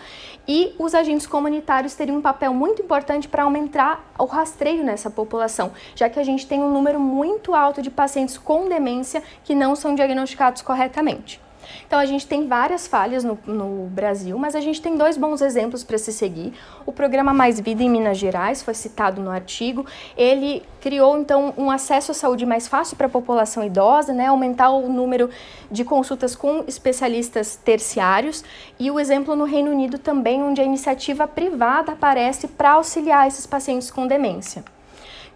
e 0.46 0.74
os 0.78 0.94
agentes 0.94 1.26
comunitários 1.26 1.94
teriam 1.94 2.18
um 2.18 2.22
papel 2.22 2.54
muito 2.54 2.82
importante 2.82 3.28
para 3.28 3.42
aumentar 3.42 4.12
o 4.18 4.24
rastreio 4.24 4.82
nessa 4.82 5.10
população, 5.10 5.72
já 5.94 6.08
que 6.08 6.18
a 6.18 6.24
gente 6.24 6.46
tem 6.46 6.62
um 6.62 6.72
número 6.72 6.98
muito 6.98 7.54
alto 7.54 7.82
de 7.82 7.90
pacientes 7.90 8.38
com 8.38 8.68
demência 8.68 9.22
que 9.44 9.54
não 9.54 9.76
são 9.76 9.94
diagnosticados 9.94 10.62
corretamente. 10.62 11.40
Então 11.86 11.98
a 11.98 12.06
gente 12.06 12.26
tem 12.26 12.46
várias 12.46 12.86
falhas 12.86 13.24
no, 13.24 13.38
no 13.46 13.86
Brasil, 13.86 14.38
mas 14.38 14.54
a 14.54 14.60
gente 14.60 14.80
tem 14.80 14.96
dois 14.96 15.16
bons 15.16 15.40
exemplos 15.40 15.84
para 15.84 15.98
se 15.98 16.12
seguir. 16.12 16.52
O 16.86 16.92
programa 16.92 17.32
Mais 17.32 17.60
Vida 17.60 17.82
em 17.82 17.90
Minas 17.90 18.18
Gerais 18.18 18.62
foi 18.62 18.74
citado 18.74 19.20
no 19.20 19.30
artigo. 19.30 19.86
Ele 20.16 20.62
criou 20.80 21.18
então 21.18 21.52
um 21.56 21.70
acesso 21.70 22.12
à 22.12 22.14
saúde 22.14 22.46
mais 22.46 22.68
fácil 22.68 22.96
para 22.96 23.06
a 23.06 23.10
população 23.10 23.64
idosa, 23.64 24.12
né, 24.12 24.26
aumentar 24.26 24.70
o 24.70 24.88
número 24.88 25.28
de 25.70 25.84
consultas 25.84 26.34
com 26.34 26.64
especialistas 26.66 27.56
terciários 27.56 28.44
e 28.78 28.90
o 28.90 28.98
exemplo 28.98 29.34
no 29.34 29.44
Reino 29.44 29.70
Unido 29.70 29.98
também, 29.98 30.42
onde 30.42 30.60
a 30.60 30.64
iniciativa 30.64 31.26
privada 31.26 31.92
aparece 31.92 32.48
para 32.48 32.72
auxiliar 32.72 33.26
esses 33.26 33.46
pacientes 33.46 33.90
com 33.90 34.06
demência. 34.06 34.64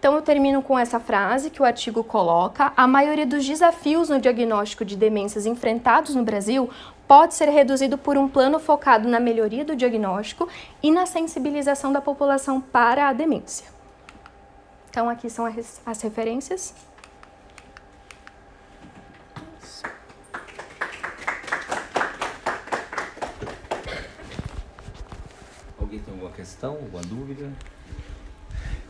Então 0.03 0.15
eu 0.15 0.21
termino 0.21 0.61
com 0.61 0.77
essa 0.77 0.99
frase 0.99 1.49
que 1.49 1.61
o 1.61 1.65
artigo 1.65 2.03
coloca: 2.03 2.73
a 2.75 2.85
maioria 2.85 3.25
dos 3.25 3.45
desafios 3.45 4.09
no 4.09 4.19
diagnóstico 4.19 4.83
de 4.83 4.97
demências 4.97 5.45
enfrentados 5.45 6.13
no 6.13 6.23
Brasil 6.23 6.69
pode 7.07 7.33
ser 7.33 7.47
reduzido 7.47 7.97
por 7.97 8.17
um 8.17 8.27
plano 8.27 8.59
focado 8.59 9.07
na 9.07 9.17
melhoria 9.17 9.63
do 9.63 9.77
diagnóstico 9.77 10.49
e 10.83 10.91
na 10.91 11.05
sensibilização 11.05 11.93
da 11.93 12.01
população 12.01 12.59
para 12.59 13.07
a 13.07 13.13
demência. 13.13 13.65
Então 14.89 15.07
aqui 15.07 15.29
são 15.29 15.45
as 15.85 16.01
referências. 16.01 16.75
Alguém 25.79 25.99
tem 26.01 26.13
alguma 26.13 26.31
questão, 26.31 26.71
alguma 26.73 27.01
dúvida? 27.03 27.49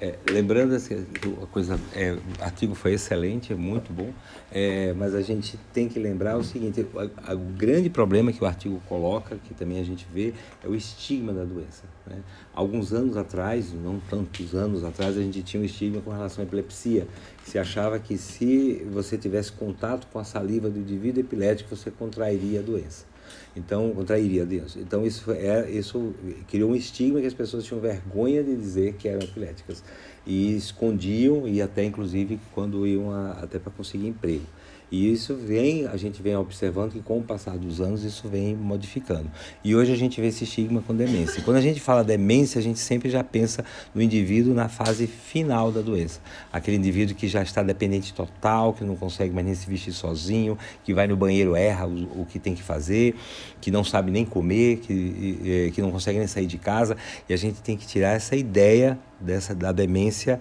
É, 0.04 0.16
lembrando 0.30 0.78
que 0.82 0.94
a 1.42 1.46
coisa, 1.46 1.80
é, 1.96 2.12
o 2.12 2.44
artigo 2.44 2.76
foi 2.76 2.92
excelente, 2.92 3.54
é 3.54 3.56
muito 3.56 3.94
bom, 3.94 4.12
é, 4.52 4.92
mas 4.92 5.16
a 5.16 5.22
gente 5.22 5.58
tem 5.72 5.88
que 5.88 5.98
lembrar 5.98 6.36
o 6.38 6.44
seguinte: 6.44 6.86
o 6.86 7.58
grande 7.58 7.90
problema 7.90 8.34
que 8.34 8.44
o 8.44 8.46
artigo 8.46 8.82
coloca, 8.90 9.38
que 9.46 9.54
também 9.54 9.80
a 9.80 9.84
gente 9.86 10.06
vê, 10.14 10.34
é 10.62 10.68
o 10.68 10.76
estigma 10.76 11.32
da 11.32 11.46
doença. 11.46 11.84
Né? 12.06 12.18
Alguns 12.54 12.92
anos 12.92 13.16
atrás, 13.16 13.72
não 13.72 13.98
tantos 14.10 14.54
anos 14.54 14.84
atrás, 14.84 15.18
a 15.18 15.22
gente 15.22 15.42
tinha 15.42 15.64
um 15.64 15.66
estigma 15.66 16.02
com 16.02 16.12
relação 16.12 16.44
à 16.44 16.48
epilepsia, 16.48 17.08
se 17.46 17.58
achava 17.58 17.98
que 17.98 18.18
se 18.18 18.86
você 18.92 19.18
tivesse 19.18 19.54
contato 19.54 20.08
com 20.12 20.20
a 20.20 20.26
saliva 20.26 20.70
do 20.70 20.80
indivíduo 20.80 21.22
epilético, 21.22 21.74
você 21.74 21.90
contrairia 21.90 22.60
a 22.60 22.62
doença. 22.62 23.13
Então, 23.56 23.92
contrairia 23.92 24.46
Deus. 24.46 24.76
Então, 24.76 25.06
isso, 25.06 25.32
é, 25.32 25.70
isso 25.70 26.14
criou 26.48 26.72
um 26.72 26.76
estigma 26.76 27.22
que 27.22 27.28
as 27.28 27.34
pessoas 27.34 27.64
tinham 27.64 27.80
vergonha 27.80 28.44
de 28.44 28.56
dizer 28.56 28.94
que 28.94 29.08
eram 29.08 29.22
epiléticas. 29.22 29.84
E 30.26 30.56
escondiam, 30.56 31.48
e 31.48 31.62
até 31.62 31.84
inclusive 31.84 32.40
quando 32.54 32.88
iam 32.88 33.12
a, 33.12 33.32
até 33.32 33.60
para 33.60 33.72
conseguir 33.72 34.08
emprego. 34.08 34.46
E 34.92 35.12
isso 35.12 35.36
vem, 35.36 35.88
a 35.88 35.98
gente 35.98 36.22
vem 36.22 36.36
observando 36.36 36.92
que 36.92 37.02
com 37.02 37.20
o 37.20 37.24
passar 37.24 37.58
dos 37.58 37.82
anos 37.82 38.04
isso 38.04 38.28
vem 38.28 38.56
modificando. 38.56 39.30
E 39.64 39.76
hoje 39.76 39.92
a 39.92 39.96
gente 39.96 40.22
vê 40.22 40.28
esse 40.28 40.44
estigma 40.44 40.82
com 40.82 40.96
demência. 40.96 41.42
Quando 41.44 41.58
a 41.58 41.62
gente 41.62 41.80
fala 41.80 42.04
demência, 42.04 42.60
a 42.60 42.62
gente 42.62 42.80
sempre 42.80 43.10
já 43.10 43.24
pensa 43.24 43.66
no 43.94 44.02
indivíduo 44.02 44.54
na 44.54 44.70
fase 44.70 45.08
final 45.08 45.72
da 45.72 45.82
doença. 45.82 46.20
Aquele 46.52 46.78
indivíduo 46.78 47.16
que 47.16 47.28
já 47.28 47.42
está 47.42 47.64
dependente 47.64 48.14
total, 48.14 48.74
que 48.74 48.84
não 48.84 48.96
consegue 48.96 49.34
mais 49.34 49.46
nem 49.46 49.56
se 49.56 49.68
vestir 49.68 49.94
sozinho, 49.94 50.58
que 50.84 50.94
vai 50.94 51.08
no 51.08 51.18
banheiro, 51.18 51.56
erra 51.56 51.88
o, 51.88 52.22
o 52.22 52.26
que 52.26 52.38
tem 52.38 52.54
que 52.54 52.64
fazer, 52.64 53.16
que 53.60 53.72
não 53.72 53.84
sabe 53.84 54.12
nem 54.12 54.26
comer, 54.26 54.78
que, 54.78 55.72
que 55.74 55.82
não 55.82 55.92
consegue 55.92 56.20
nem 56.20 56.28
sair 56.28 56.46
de 56.46 56.58
casa. 56.58 56.96
E 57.28 57.34
a 57.34 57.38
gente 57.38 57.62
tem 57.62 57.76
que 57.76 57.88
tirar 57.88 58.12
essa 58.12 58.36
ideia 58.36 59.00
dessa 59.20 59.56
da 59.56 59.72
demência 59.72 60.40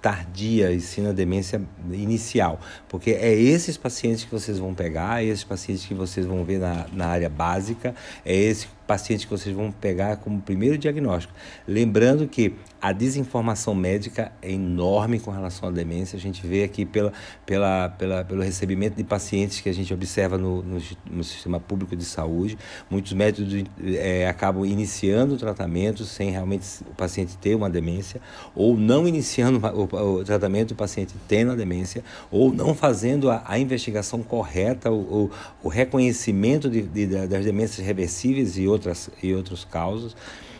tardia 0.00 0.72
e 0.72 0.80
sim 0.80 1.02
na 1.02 1.12
demência 1.12 1.60
inicial, 1.90 2.60
porque 2.88 3.10
é 3.10 3.32
esses 3.32 3.76
pacientes 3.76 4.24
que 4.24 4.30
vocês 4.30 4.58
vão 4.58 4.74
pegar, 4.74 5.22
é 5.22 5.26
esses 5.26 5.44
pacientes 5.44 5.84
que 5.84 5.94
vocês 5.94 6.26
vão 6.26 6.44
ver 6.44 6.58
na, 6.58 6.86
na 6.92 7.06
área 7.06 7.28
básica, 7.28 7.94
é 8.24 8.34
esse 8.34 8.66
paciente 8.86 9.26
que 9.26 9.30
vocês 9.30 9.54
vão 9.54 9.72
pegar 9.72 10.16
como 10.16 10.40
primeiro 10.40 10.76
diagnóstico. 10.76 11.32
Lembrando 11.66 12.28
que 12.28 12.54
a 12.80 12.92
desinformação 12.92 13.74
médica 13.74 14.30
é 14.42 14.52
enorme 14.52 15.18
com 15.18 15.30
relação 15.30 15.70
à 15.70 15.72
demência. 15.72 16.18
A 16.18 16.20
gente 16.20 16.46
vê 16.46 16.64
aqui 16.64 16.84
pela, 16.84 17.12
pela, 17.46 17.88
pela, 17.88 18.24
pelo 18.24 18.42
recebimento 18.42 18.96
de 18.96 19.04
pacientes 19.04 19.60
que 19.60 19.70
a 19.70 19.72
gente 19.72 19.92
observa 19.94 20.36
no, 20.36 20.62
no, 20.62 20.78
no 21.10 21.24
sistema 21.24 21.58
público 21.58 21.96
de 21.96 22.04
saúde. 22.04 22.58
Muitos 22.90 23.14
médicos 23.14 23.64
é, 23.82 24.28
acabam 24.28 24.66
iniciando 24.66 25.34
o 25.34 25.38
tratamento 25.38 26.04
sem 26.04 26.30
realmente 26.30 26.66
o 26.82 26.94
paciente 26.94 27.38
ter 27.38 27.54
uma 27.54 27.70
demência, 27.70 28.20
ou 28.54 28.76
não 28.76 29.08
iniciando 29.08 29.64
o, 29.74 30.18
o 30.18 30.24
tratamento 30.24 30.72
o 30.72 30.74
paciente 30.74 31.14
tendo 31.26 31.52
a 31.52 31.54
demência, 31.54 32.04
ou 32.30 32.52
não 32.52 32.74
fazendo 32.74 33.30
a, 33.30 33.42
a 33.46 33.58
investigação 33.58 34.22
correta, 34.22 34.90
o, 34.90 35.24
o, 35.24 35.30
o 35.62 35.68
reconhecimento 35.68 36.68
de, 36.68 36.82
de, 36.82 37.06
das 37.26 37.44
demências 37.46 37.86
reversíveis 37.86 38.58
e 38.58 38.73
outras, 38.74 39.10
e 39.22 39.34
outros 39.34 39.64
causas. 39.64 40.14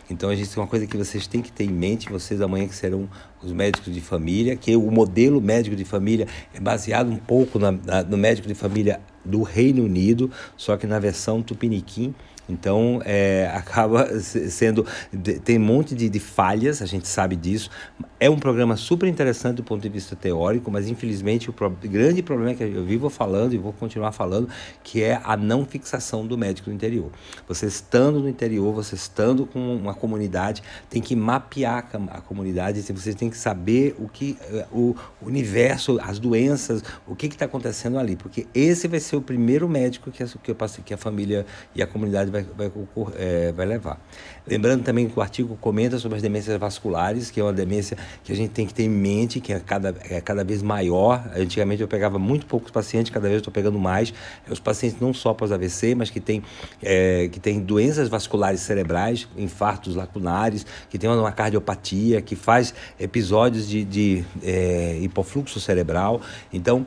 Então, 0.09 0.29
a 0.29 0.35
gente 0.35 0.49
tem 0.49 0.61
uma 0.61 0.67
coisa 0.67 0.85
que 0.85 0.95
vocês 0.95 1.25
têm 1.25 1.41
que 1.41 1.51
ter 1.51 1.63
em 1.63 1.71
mente, 1.71 2.09
vocês 2.09 2.39
amanhã 2.39 2.67
que 2.67 2.75
serão 2.75 3.09
os 3.41 3.51
médicos 3.51 3.91
de 3.91 4.01
família, 4.01 4.55
que 4.55 4.75
o 4.75 4.91
modelo 4.91 5.41
médico 5.41 5.75
de 5.75 5.83
família 5.83 6.27
é 6.53 6.59
baseado 6.59 7.09
um 7.09 7.17
pouco 7.17 7.57
na, 7.57 7.71
na, 7.71 8.03
no 8.03 8.17
médico 8.17 8.47
de 8.47 8.53
família 8.53 9.01
do 9.23 9.41
Reino 9.41 9.83
Unido, 9.83 10.29
só 10.55 10.77
que 10.77 10.85
na 10.85 10.99
versão 10.99 11.41
tupiniquim, 11.41 12.13
então, 12.47 13.01
é, 13.03 13.51
acaba 13.55 14.19
sendo. 14.19 14.85
Tem 15.43 15.57
um 15.57 15.61
monte 15.61 15.95
de, 15.95 16.09
de, 16.09 16.19
falhas, 16.19 16.81
a 16.81 16.85
gente 16.85 17.07
sabe 17.07 17.35
disso. 17.35 17.69
É 18.19 18.29
um 18.29 18.39
programa 18.39 18.77
super 18.77 19.07
interessante 19.07 19.57
do 19.57 19.63
ponto 19.63 19.81
de 19.81 19.89
vista 19.89 20.15
teórico, 20.15 20.71
mas 20.71 20.87
infelizmente 20.87 21.49
o 21.49 21.53
pro, 21.53 21.69
grande 21.69 22.23
problema 22.23 22.53
que 22.53 22.63
eu 22.63 22.85
vivo 22.85 23.09
falando 23.09 23.53
e 23.53 23.57
vou 23.57 23.73
continuar 23.73 24.11
falando, 24.11 24.47
que 24.83 25.03
é 25.03 25.19
a 25.23 25.35
não 25.35 25.65
fixação 25.65 26.25
do 26.25 26.37
médico 26.37 26.69
no 26.69 26.75
interior. 26.75 27.11
Você 27.47 27.65
estando 27.65 28.19
no 28.19 28.29
interior, 28.29 28.73
você 28.73 28.95
estando 28.95 29.45
com 29.45 29.75
uma 29.75 29.93
comunidade, 29.93 30.63
tem 30.89 31.01
que 31.01 31.15
mapear 31.15 31.87
a, 32.09 32.21
comunidade, 32.21 32.81
você 32.81 33.13
tem 33.13 33.29
que 33.29 33.37
saber 33.37 33.95
o 33.99 34.07
que 34.07 34.37
é, 34.49 34.65
o 34.71 34.95
universo, 35.21 35.99
as 36.01 36.19
doenças, 36.19 36.83
o 37.05 37.15
que 37.15 37.27
está 37.27 37.45
acontecendo 37.45 37.99
ali, 37.99 38.15
porque 38.15 38.47
esse 38.53 38.87
vai 38.87 38.99
ser 38.99 39.17
o 39.17 39.21
primeiro 39.21 39.67
médico 39.67 40.09
que 40.11 40.23
a, 40.23 40.27
que 40.83 40.93
a 40.93 40.97
família 40.97 41.45
e 41.75 41.81
a 41.81 41.87
comunidade 41.87 42.31
vai, 42.43 42.69
vai, 42.69 42.71
é, 43.17 43.51
vai 43.51 43.65
levar. 43.65 43.99
Lembrando 44.47 44.83
também 44.83 45.07
que 45.07 45.17
o 45.17 45.21
artigo 45.21 45.57
comenta 45.59 45.97
sobre 45.97 46.17
as 46.17 46.21
demências 46.21 46.57
vasculares, 46.59 47.31
que 47.31 47.39
é 47.39 47.43
uma 47.43 47.53
demência 47.53 47.97
que 48.23 48.31
a 48.31 48.35
gente 48.35 48.51
tem 48.51 48.67
que 48.67 48.73
ter 48.73 48.83
em 48.83 48.89
mente, 48.89 49.39
que 49.39 49.51
é 49.51 49.59
cada, 49.59 49.95
é 50.09 50.21
cada 50.21 50.43
vez 50.43 50.61
maior. 50.61 51.23
Antigamente 51.35 51.81
eu 51.81 51.87
pegava 51.87 52.19
muito 52.19 52.45
poucos 52.45 52.71
pacientes, 52.71 53.11
cada 53.11 53.23
vez 53.23 53.35
eu 53.35 53.39
estou 53.39 53.53
pegando 53.53 53.79
mais. 53.79 54.13
É 54.47 54.51
os 54.51 54.59
pacientes 54.59 54.99
não 54.99 55.13
só 55.13 55.33
pós-AVC, 55.33 55.95
mas 55.95 56.09
que 56.09 56.19
têm 56.19 56.43
é, 56.81 57.27
que 57.31 57.39
tem 57.39 57.59
doenças 57.59 58.07
vasculares 58.07 58.61
cerebrais, 58.61 59.27
infartos 59.37 59.95
lacunares, 59.95 60.65
que 60.89 60.97
tem 60.97 61.09
uma 61.09 61.31
cardiopatia, 61.31 62.21
que 62.21 62.35
faz 62.35 62.73
episódios 62.99 63.67
de, 63.67 63.83
de 63.83 64.23
é, 64.43 64.99
hipofluxo 65.01 65.59
cerebral. 65.59 66.21
Então, 66.53 66.85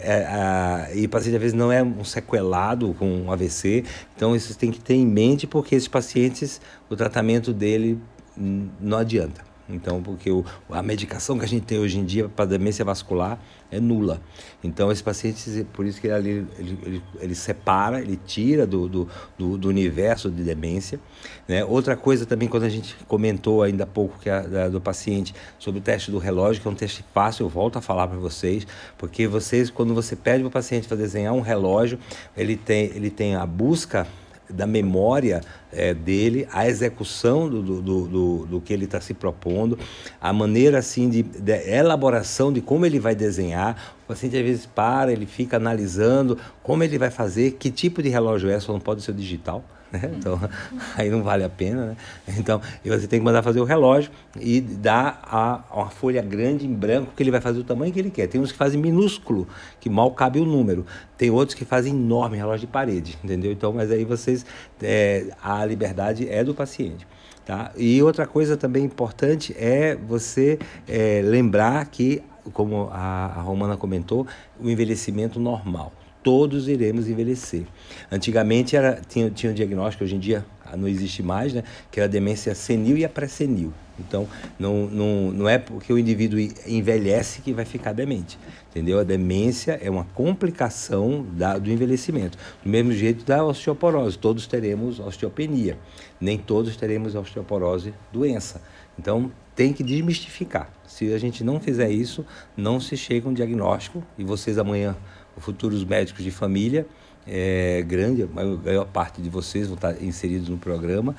é, 0.00 0.24
a, 0.24 0.88
e 0.94 1.04
o 1.04 1.08
paciente 1.08 1.34
às 1.34 1.40
vezes 1.40 1.56
não 1.56 1.70
é 1.70 1.82
um 1.82 2.04
sequelado 2.04 2.94
com 2.98 3.06
um 3.06 3.30
AVC, 3.30 3.84
então 4.16 4.34
isso 4.34 4.56
tem 4.56 4.70
que 4.70 4.80
ter 4.80 4.94
em 4.94 5.06
mente 5.06 5.46
porque 5.46 5.74
esses 5.74 5.88
pacientes, 5.88 6.60
o 6.88 6.96
tratamento 6.96 7.52
dele 7.52 7.98
não 8.36 8.98
adianta. 8.98 9.54
Então, 9.68 10.02
porque 10.02 10.30
o, 10.30 10.44
a 10.68 10.82
medicação 10.82 11.38
que 11.38 11.44
a 11.44 11.48
gente 11.48 11.64
tem 11.64 11.78
hoje 11.78 11.98
em 11.98 12.04
dia 12.04 12.28
para 12.28 12.44
demência 12.44 12.84
vascular 12.84 13.38
é 13.70 13.80
nula. 13.80 14.20
Então, 14.62 14.92
esse 14.92 15.02
paciente, 15.02 15.66
por 15.72 15.86
isso 15.86 16.00
que 16.00 16.06
ele, 16.06 16.46
ele, 16.58 16.78
ele, 16.82 17.02
ele 17.18 17.34
separa, 17.34 18.00
ele 18.00 18.20
tira 18.26 18.66
do, 18.66 18.88
do, 18.88 19.08
do, 19.56 19.68
universo 19.68 20.30
de 20.30 20.42
demência. 20.44 21.00
Né? 21.48 21.64
Outra 21.64 21.96
coisa 21.96 22.26
também, 22.26 22.46
quando 22.46 22.64
a 22.64 22.68
gente 22.68 22.94
comentou 23.08 23.62
ainda 23.62 23.84
há 23.84 23.86
pouco 23.86 24.18
que 24.18 24.28
a, 24.28 24.68
do 24.68 24.80
paciente 24.80 25.34
sobre 25.58 25.80
o 25.80 25.82
teste 25.82 26.10
do 26.10 26.18
relógio, 26.18 26.60
que 26.60 26.68
é 26.68 26.70
um 26.70 26.74
teste 26.74 27.02
fácil, 27.14 27.44
eu 27.44 27.48
volto 27.48 27.78
a 27.78 27.80
falar 27.80 28.06
para 28.06 28.18
vocês, 28.18 28.66
porque 28.98 29.26
vocês, 29.26 29.70
quando 29.70 29.94
você 29.94 30.14
pede 30.14 30.40
para 30.40 30.48
o 30.48 30.52
paciente 30.52 30.86
para 30.86 30.96
desenhar 30.96 31.32
um 31.32 31.40
relógio, 31.40 31.98
ele 32.36 32.54
tem, 32.54 32.84
ele 32.94 33.10
tem 33.10 33.34
a 33.34 33.46
busca 33.46 34.06
da 34.48 34.66
memória 34.66 35.40
é, 35.72 35.94
dele, 35.94 36.46
a 36.52 36.66
execução 36.68 37.48
do, 37.48 37.62
do, 37.62 38.06
do, 38.06 38.46
do 38.46 38.60
que 38.60 38.72
ele 38.72 38.84
está 38.84 39.00
se 39.00 39.14
propondo, 39.14 39.78
a 40.20 40.32
maneira 40.32 40.78
assim 40.78 41.08
de, 41.08 41.22
de, 41.22 41.52
elaboração 41.70 42.52
de 42.52 42.60
como 42.60 42.84
ele 42.84 43.00
vai 43.00 43.14
desenhar. 43.14 43.94
O 44.04 44.08
paciente 44.08 44.36
às 44.36 44.42
vezes 44.42 44.66
para, 44.66 45.12
ele 45.12 45.26
fica 45.26 45.56
analisando 45.56 46.38
como 46.62 46.82
ele 46.82 46.98
vai 46.98 47.10
fazer, 47.10 47.52
que 47.52 47.70
tipo 47.70 48.02
de 48.02 48.08
relógio 48.08 48.50
é, 48.50 48.60
só 48.60 48.72
não 48.72 48.80
pode 48.80 49.02
ser 49.02 49.14
digital 49.14 49.64
né? 49.94 50.10
Então, 50.16 50.38
aí 50.96 51.08
não 51.08 51.22
vale 51.22 51.44
a 51.44 51.48
pena, 51.48 51.86
né? 51.86 51.96
Então, 52.38 52.60
você 52.84 53.06
tem 53.06 53.20
que 53.20 53.24
mandar 53.24 53.42
fazer 53.42 53.60
o 53.60 53.64
relógio 53.64 54.10
e 54.40 54.60
dar 54.60 55.20
a, 55.24 55.64
uma 55.72 55.90
folha 55.90 56.20
grande 56.20 56.66
em 56.66 56.72
branco 56.72 57.12
que 57.16 57.22
ele 57.22 57.30
vai 57.30 57.40
fazer 57.40 57.60
o 57.60 57.64
tamanho 57.64 57.92
que 57.92 57.98
ele 57.98 58.10
quer. 58.10 58.26
Tem 58.26 58.40
uns 58.40 58.52
que 58.52 58.58
fazem 58.58 58.80
minúsculo, 58.80 59.46
que 59.80 59.88
mal 59.88 60.10
cabe 60.12 60.40
o 60.40 60.44
número. 60.44 60.84
Tem 61.16 61.30
outros 61.30 61.54
que 61.54 61.64
fazem 61.64 61.94
enorme 61.94 62.36
relógio 62.36 62.66
de 62.66 62.72
parede, 62.72 63.18
entendeu? 63.22 63.52
Então, 63.52 63.72
mas 63.72 63.90
aí 63.90 64.04
vocês, 64.04 64.44
é, 64.82 65.28
a 65.42 65.64
liberdade 65.64 66.28
é 66.28 66.42
do 66.42 66.54
paciente. 66.54 67.06
Tá? 67.44 67.72
E 67.76 68.02
outra 68.02 68.26
coisa 68.26 68.56
também 68.56 68.84
importante 68.84 69.54
é 69.58 69.94
você 69.94 70.58
é, 70.88 71.20
lembrar 71.22 71.84
que, 71.86 72.22
como 72.54 72.88
a, 72.90 73.26
a 73.36 73.40
Romana 73.42 73.76
comentou, 73.76 74.26
o 74.58 74.70
envelhecimento 74.70 75.38
normal 75.38 75.92
todos 76.24 76.66
iremos 76.66 77.06
envelhecer. 77.06 77.64
Antigamente 78.10 78.74
era, 78.74 79.00
tinha, 79.06 79.30
tinha 79.30 79.52
um 79.52 79.54
diagnóstico, 79.54 80.02
hoje 80.02 80.16
em 80.16 80.18
dia 80.18 80.44
não 80.76 80.88
existe 80.88 81.22
mais, 81.22 81.52
né? 81.52 81.62
que 81.92 82.00
era 82.00 82.08
a 82.08 82.10
demência 82.10 82.52
senil 82.54 82.96
e 82.96 83.04
a 83.04 83.08
pré-senil. 83.08 83.72
Então, 83.96 84.26
não, 84.58 84.86
não, 84.86 85.30
não 85.30 85.48
é 85.48 85.56
porque 85.56 85.92
o 85.92 85.98
indivíduo 85.98 86.40
envelhece 86.66 87.42
que 87.42 87.52
vai 87.52 87.64
ficar 87.64 87.92
demente. 87.92 88.36
Entendeu? 88.70 88.98
A 88.98 89.04
demência 89.04 89.78
é 89.80 89.88
uma 89.88 90.04
complicação 90.04 91.24
da, 91.32 91.58
do 91.58 91.70
envelhecimento. 91.70 92.36
Do 92.64 92.68
mesmo 92.68 92.90
jeito 92.92 93.24
da 93.24 93.44
osteoporose, 93.44 94.18
todos 94.18 94.48
teremos 94.48 94.98
osteopenia. 94.98 95.78
Nem 96.20 96.36
todos 96.36 96.74
teremos 96.74 97.14
osteoporose 97.14 97.94
doença. 98.12 98.60
Então, 98.98 99.30
tem 99.54 99.72
que 99.72 99.84
desmistificar. 99.84 100.72
Se 100.86 101.12
a 101.12 101.18
gente 101.18 101.44
não 101.44 101.60
fizer 101.60 101.90
isso, 101.90 102.26
não 102.56 102.80
se 102.80 102.96
chega 102.96 103.28
um 103.28 103.34
diagnóstico 103.34 104.02
e 104.18 104.24
vocês 104.24 104.58
amanhã 104.58 104.96
futuros 105.38 105.84
médicos 105.84 106.22
de 106.22 106.30
família, 106.30 106.86
é, 107.26 107.82
grande, 107.82 108.22
a 108.22 108.26
maior 108.26 108.86
parte 108.86 109.20
de 109.22 109.30
vocês 109.30 109.66
vão 109.66 109.76
estar 109.76 110.02
inseridos 110.02 110.48
no 110.48 110.58
programa, 110.58 111.16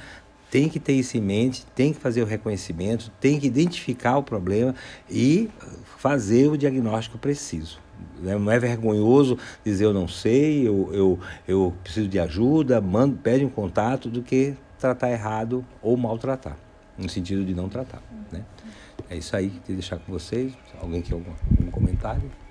tem 0.50 0.70
que 0.70 0.80
ter 0.80 0.94
isso 0.94 1.18
em 1.18 1.22
mente, 1.22 1.66
tem 1.76 1.92
que 1.92 2.00
fazer 2.00 2.22
o 2.22 2.26
reconhecimento, 2.26 3.12
tem 3.20 3.40
que 3.40 3.48
identificar 3.48 4.18
o 4.18 4.24
problema 4.24 4.76
e 5.10 5.50
fazer 5.98 6.50
o 6.50 6.58
diagnóstico 6.58 7.18
preciso. 7.18 7.80
Né? 8.22 8.38
Não 8.38 8.52
é 8.52 8.60
vergonhoso 8.60 9.38
dizer 9.66 9.86
eu 9.86 9.94
não 9.94 10.08
sei, 10.08 10.68
eu, 10.68 10.90
eu, 10.94 11.20
eu 11.48 11.74
preciso 11.84 12.08
de 12.08 12.20
ajuda, 12.20 12.80
manda, 12.80 13.18
pede 13.22 13.44
um 13.44 13.50
contato, 13.50 14.10
do 14.10 14.22
que 14.22 14.56
tratar 14.80 15.12
errado 15.12 15.66
ou 15.82 15.98
maltratar, 15.98 16.58
no 16.98 17.10
sentido 17.10 17.44
de 17.44 17.54
não 17.54 17.68
tratar. 17.68 18.02
Né? 18.32 18.44
É 19.10 19.18
isso 19.18 19.36
aí 19.36 19.50
que 19.50 19.58
eu 19.58 19.62
queria 19.62 19.76
deixar 19.76 19.98
com 19.98 20.12
vocês. 20.12 20.54
Alguém 20.80 21.02
quer 21.02 21.14
algum, 21.14 21.32
algum 21.32 21.72
comentário? 21.72 22.22
Tá. 22.22 22.45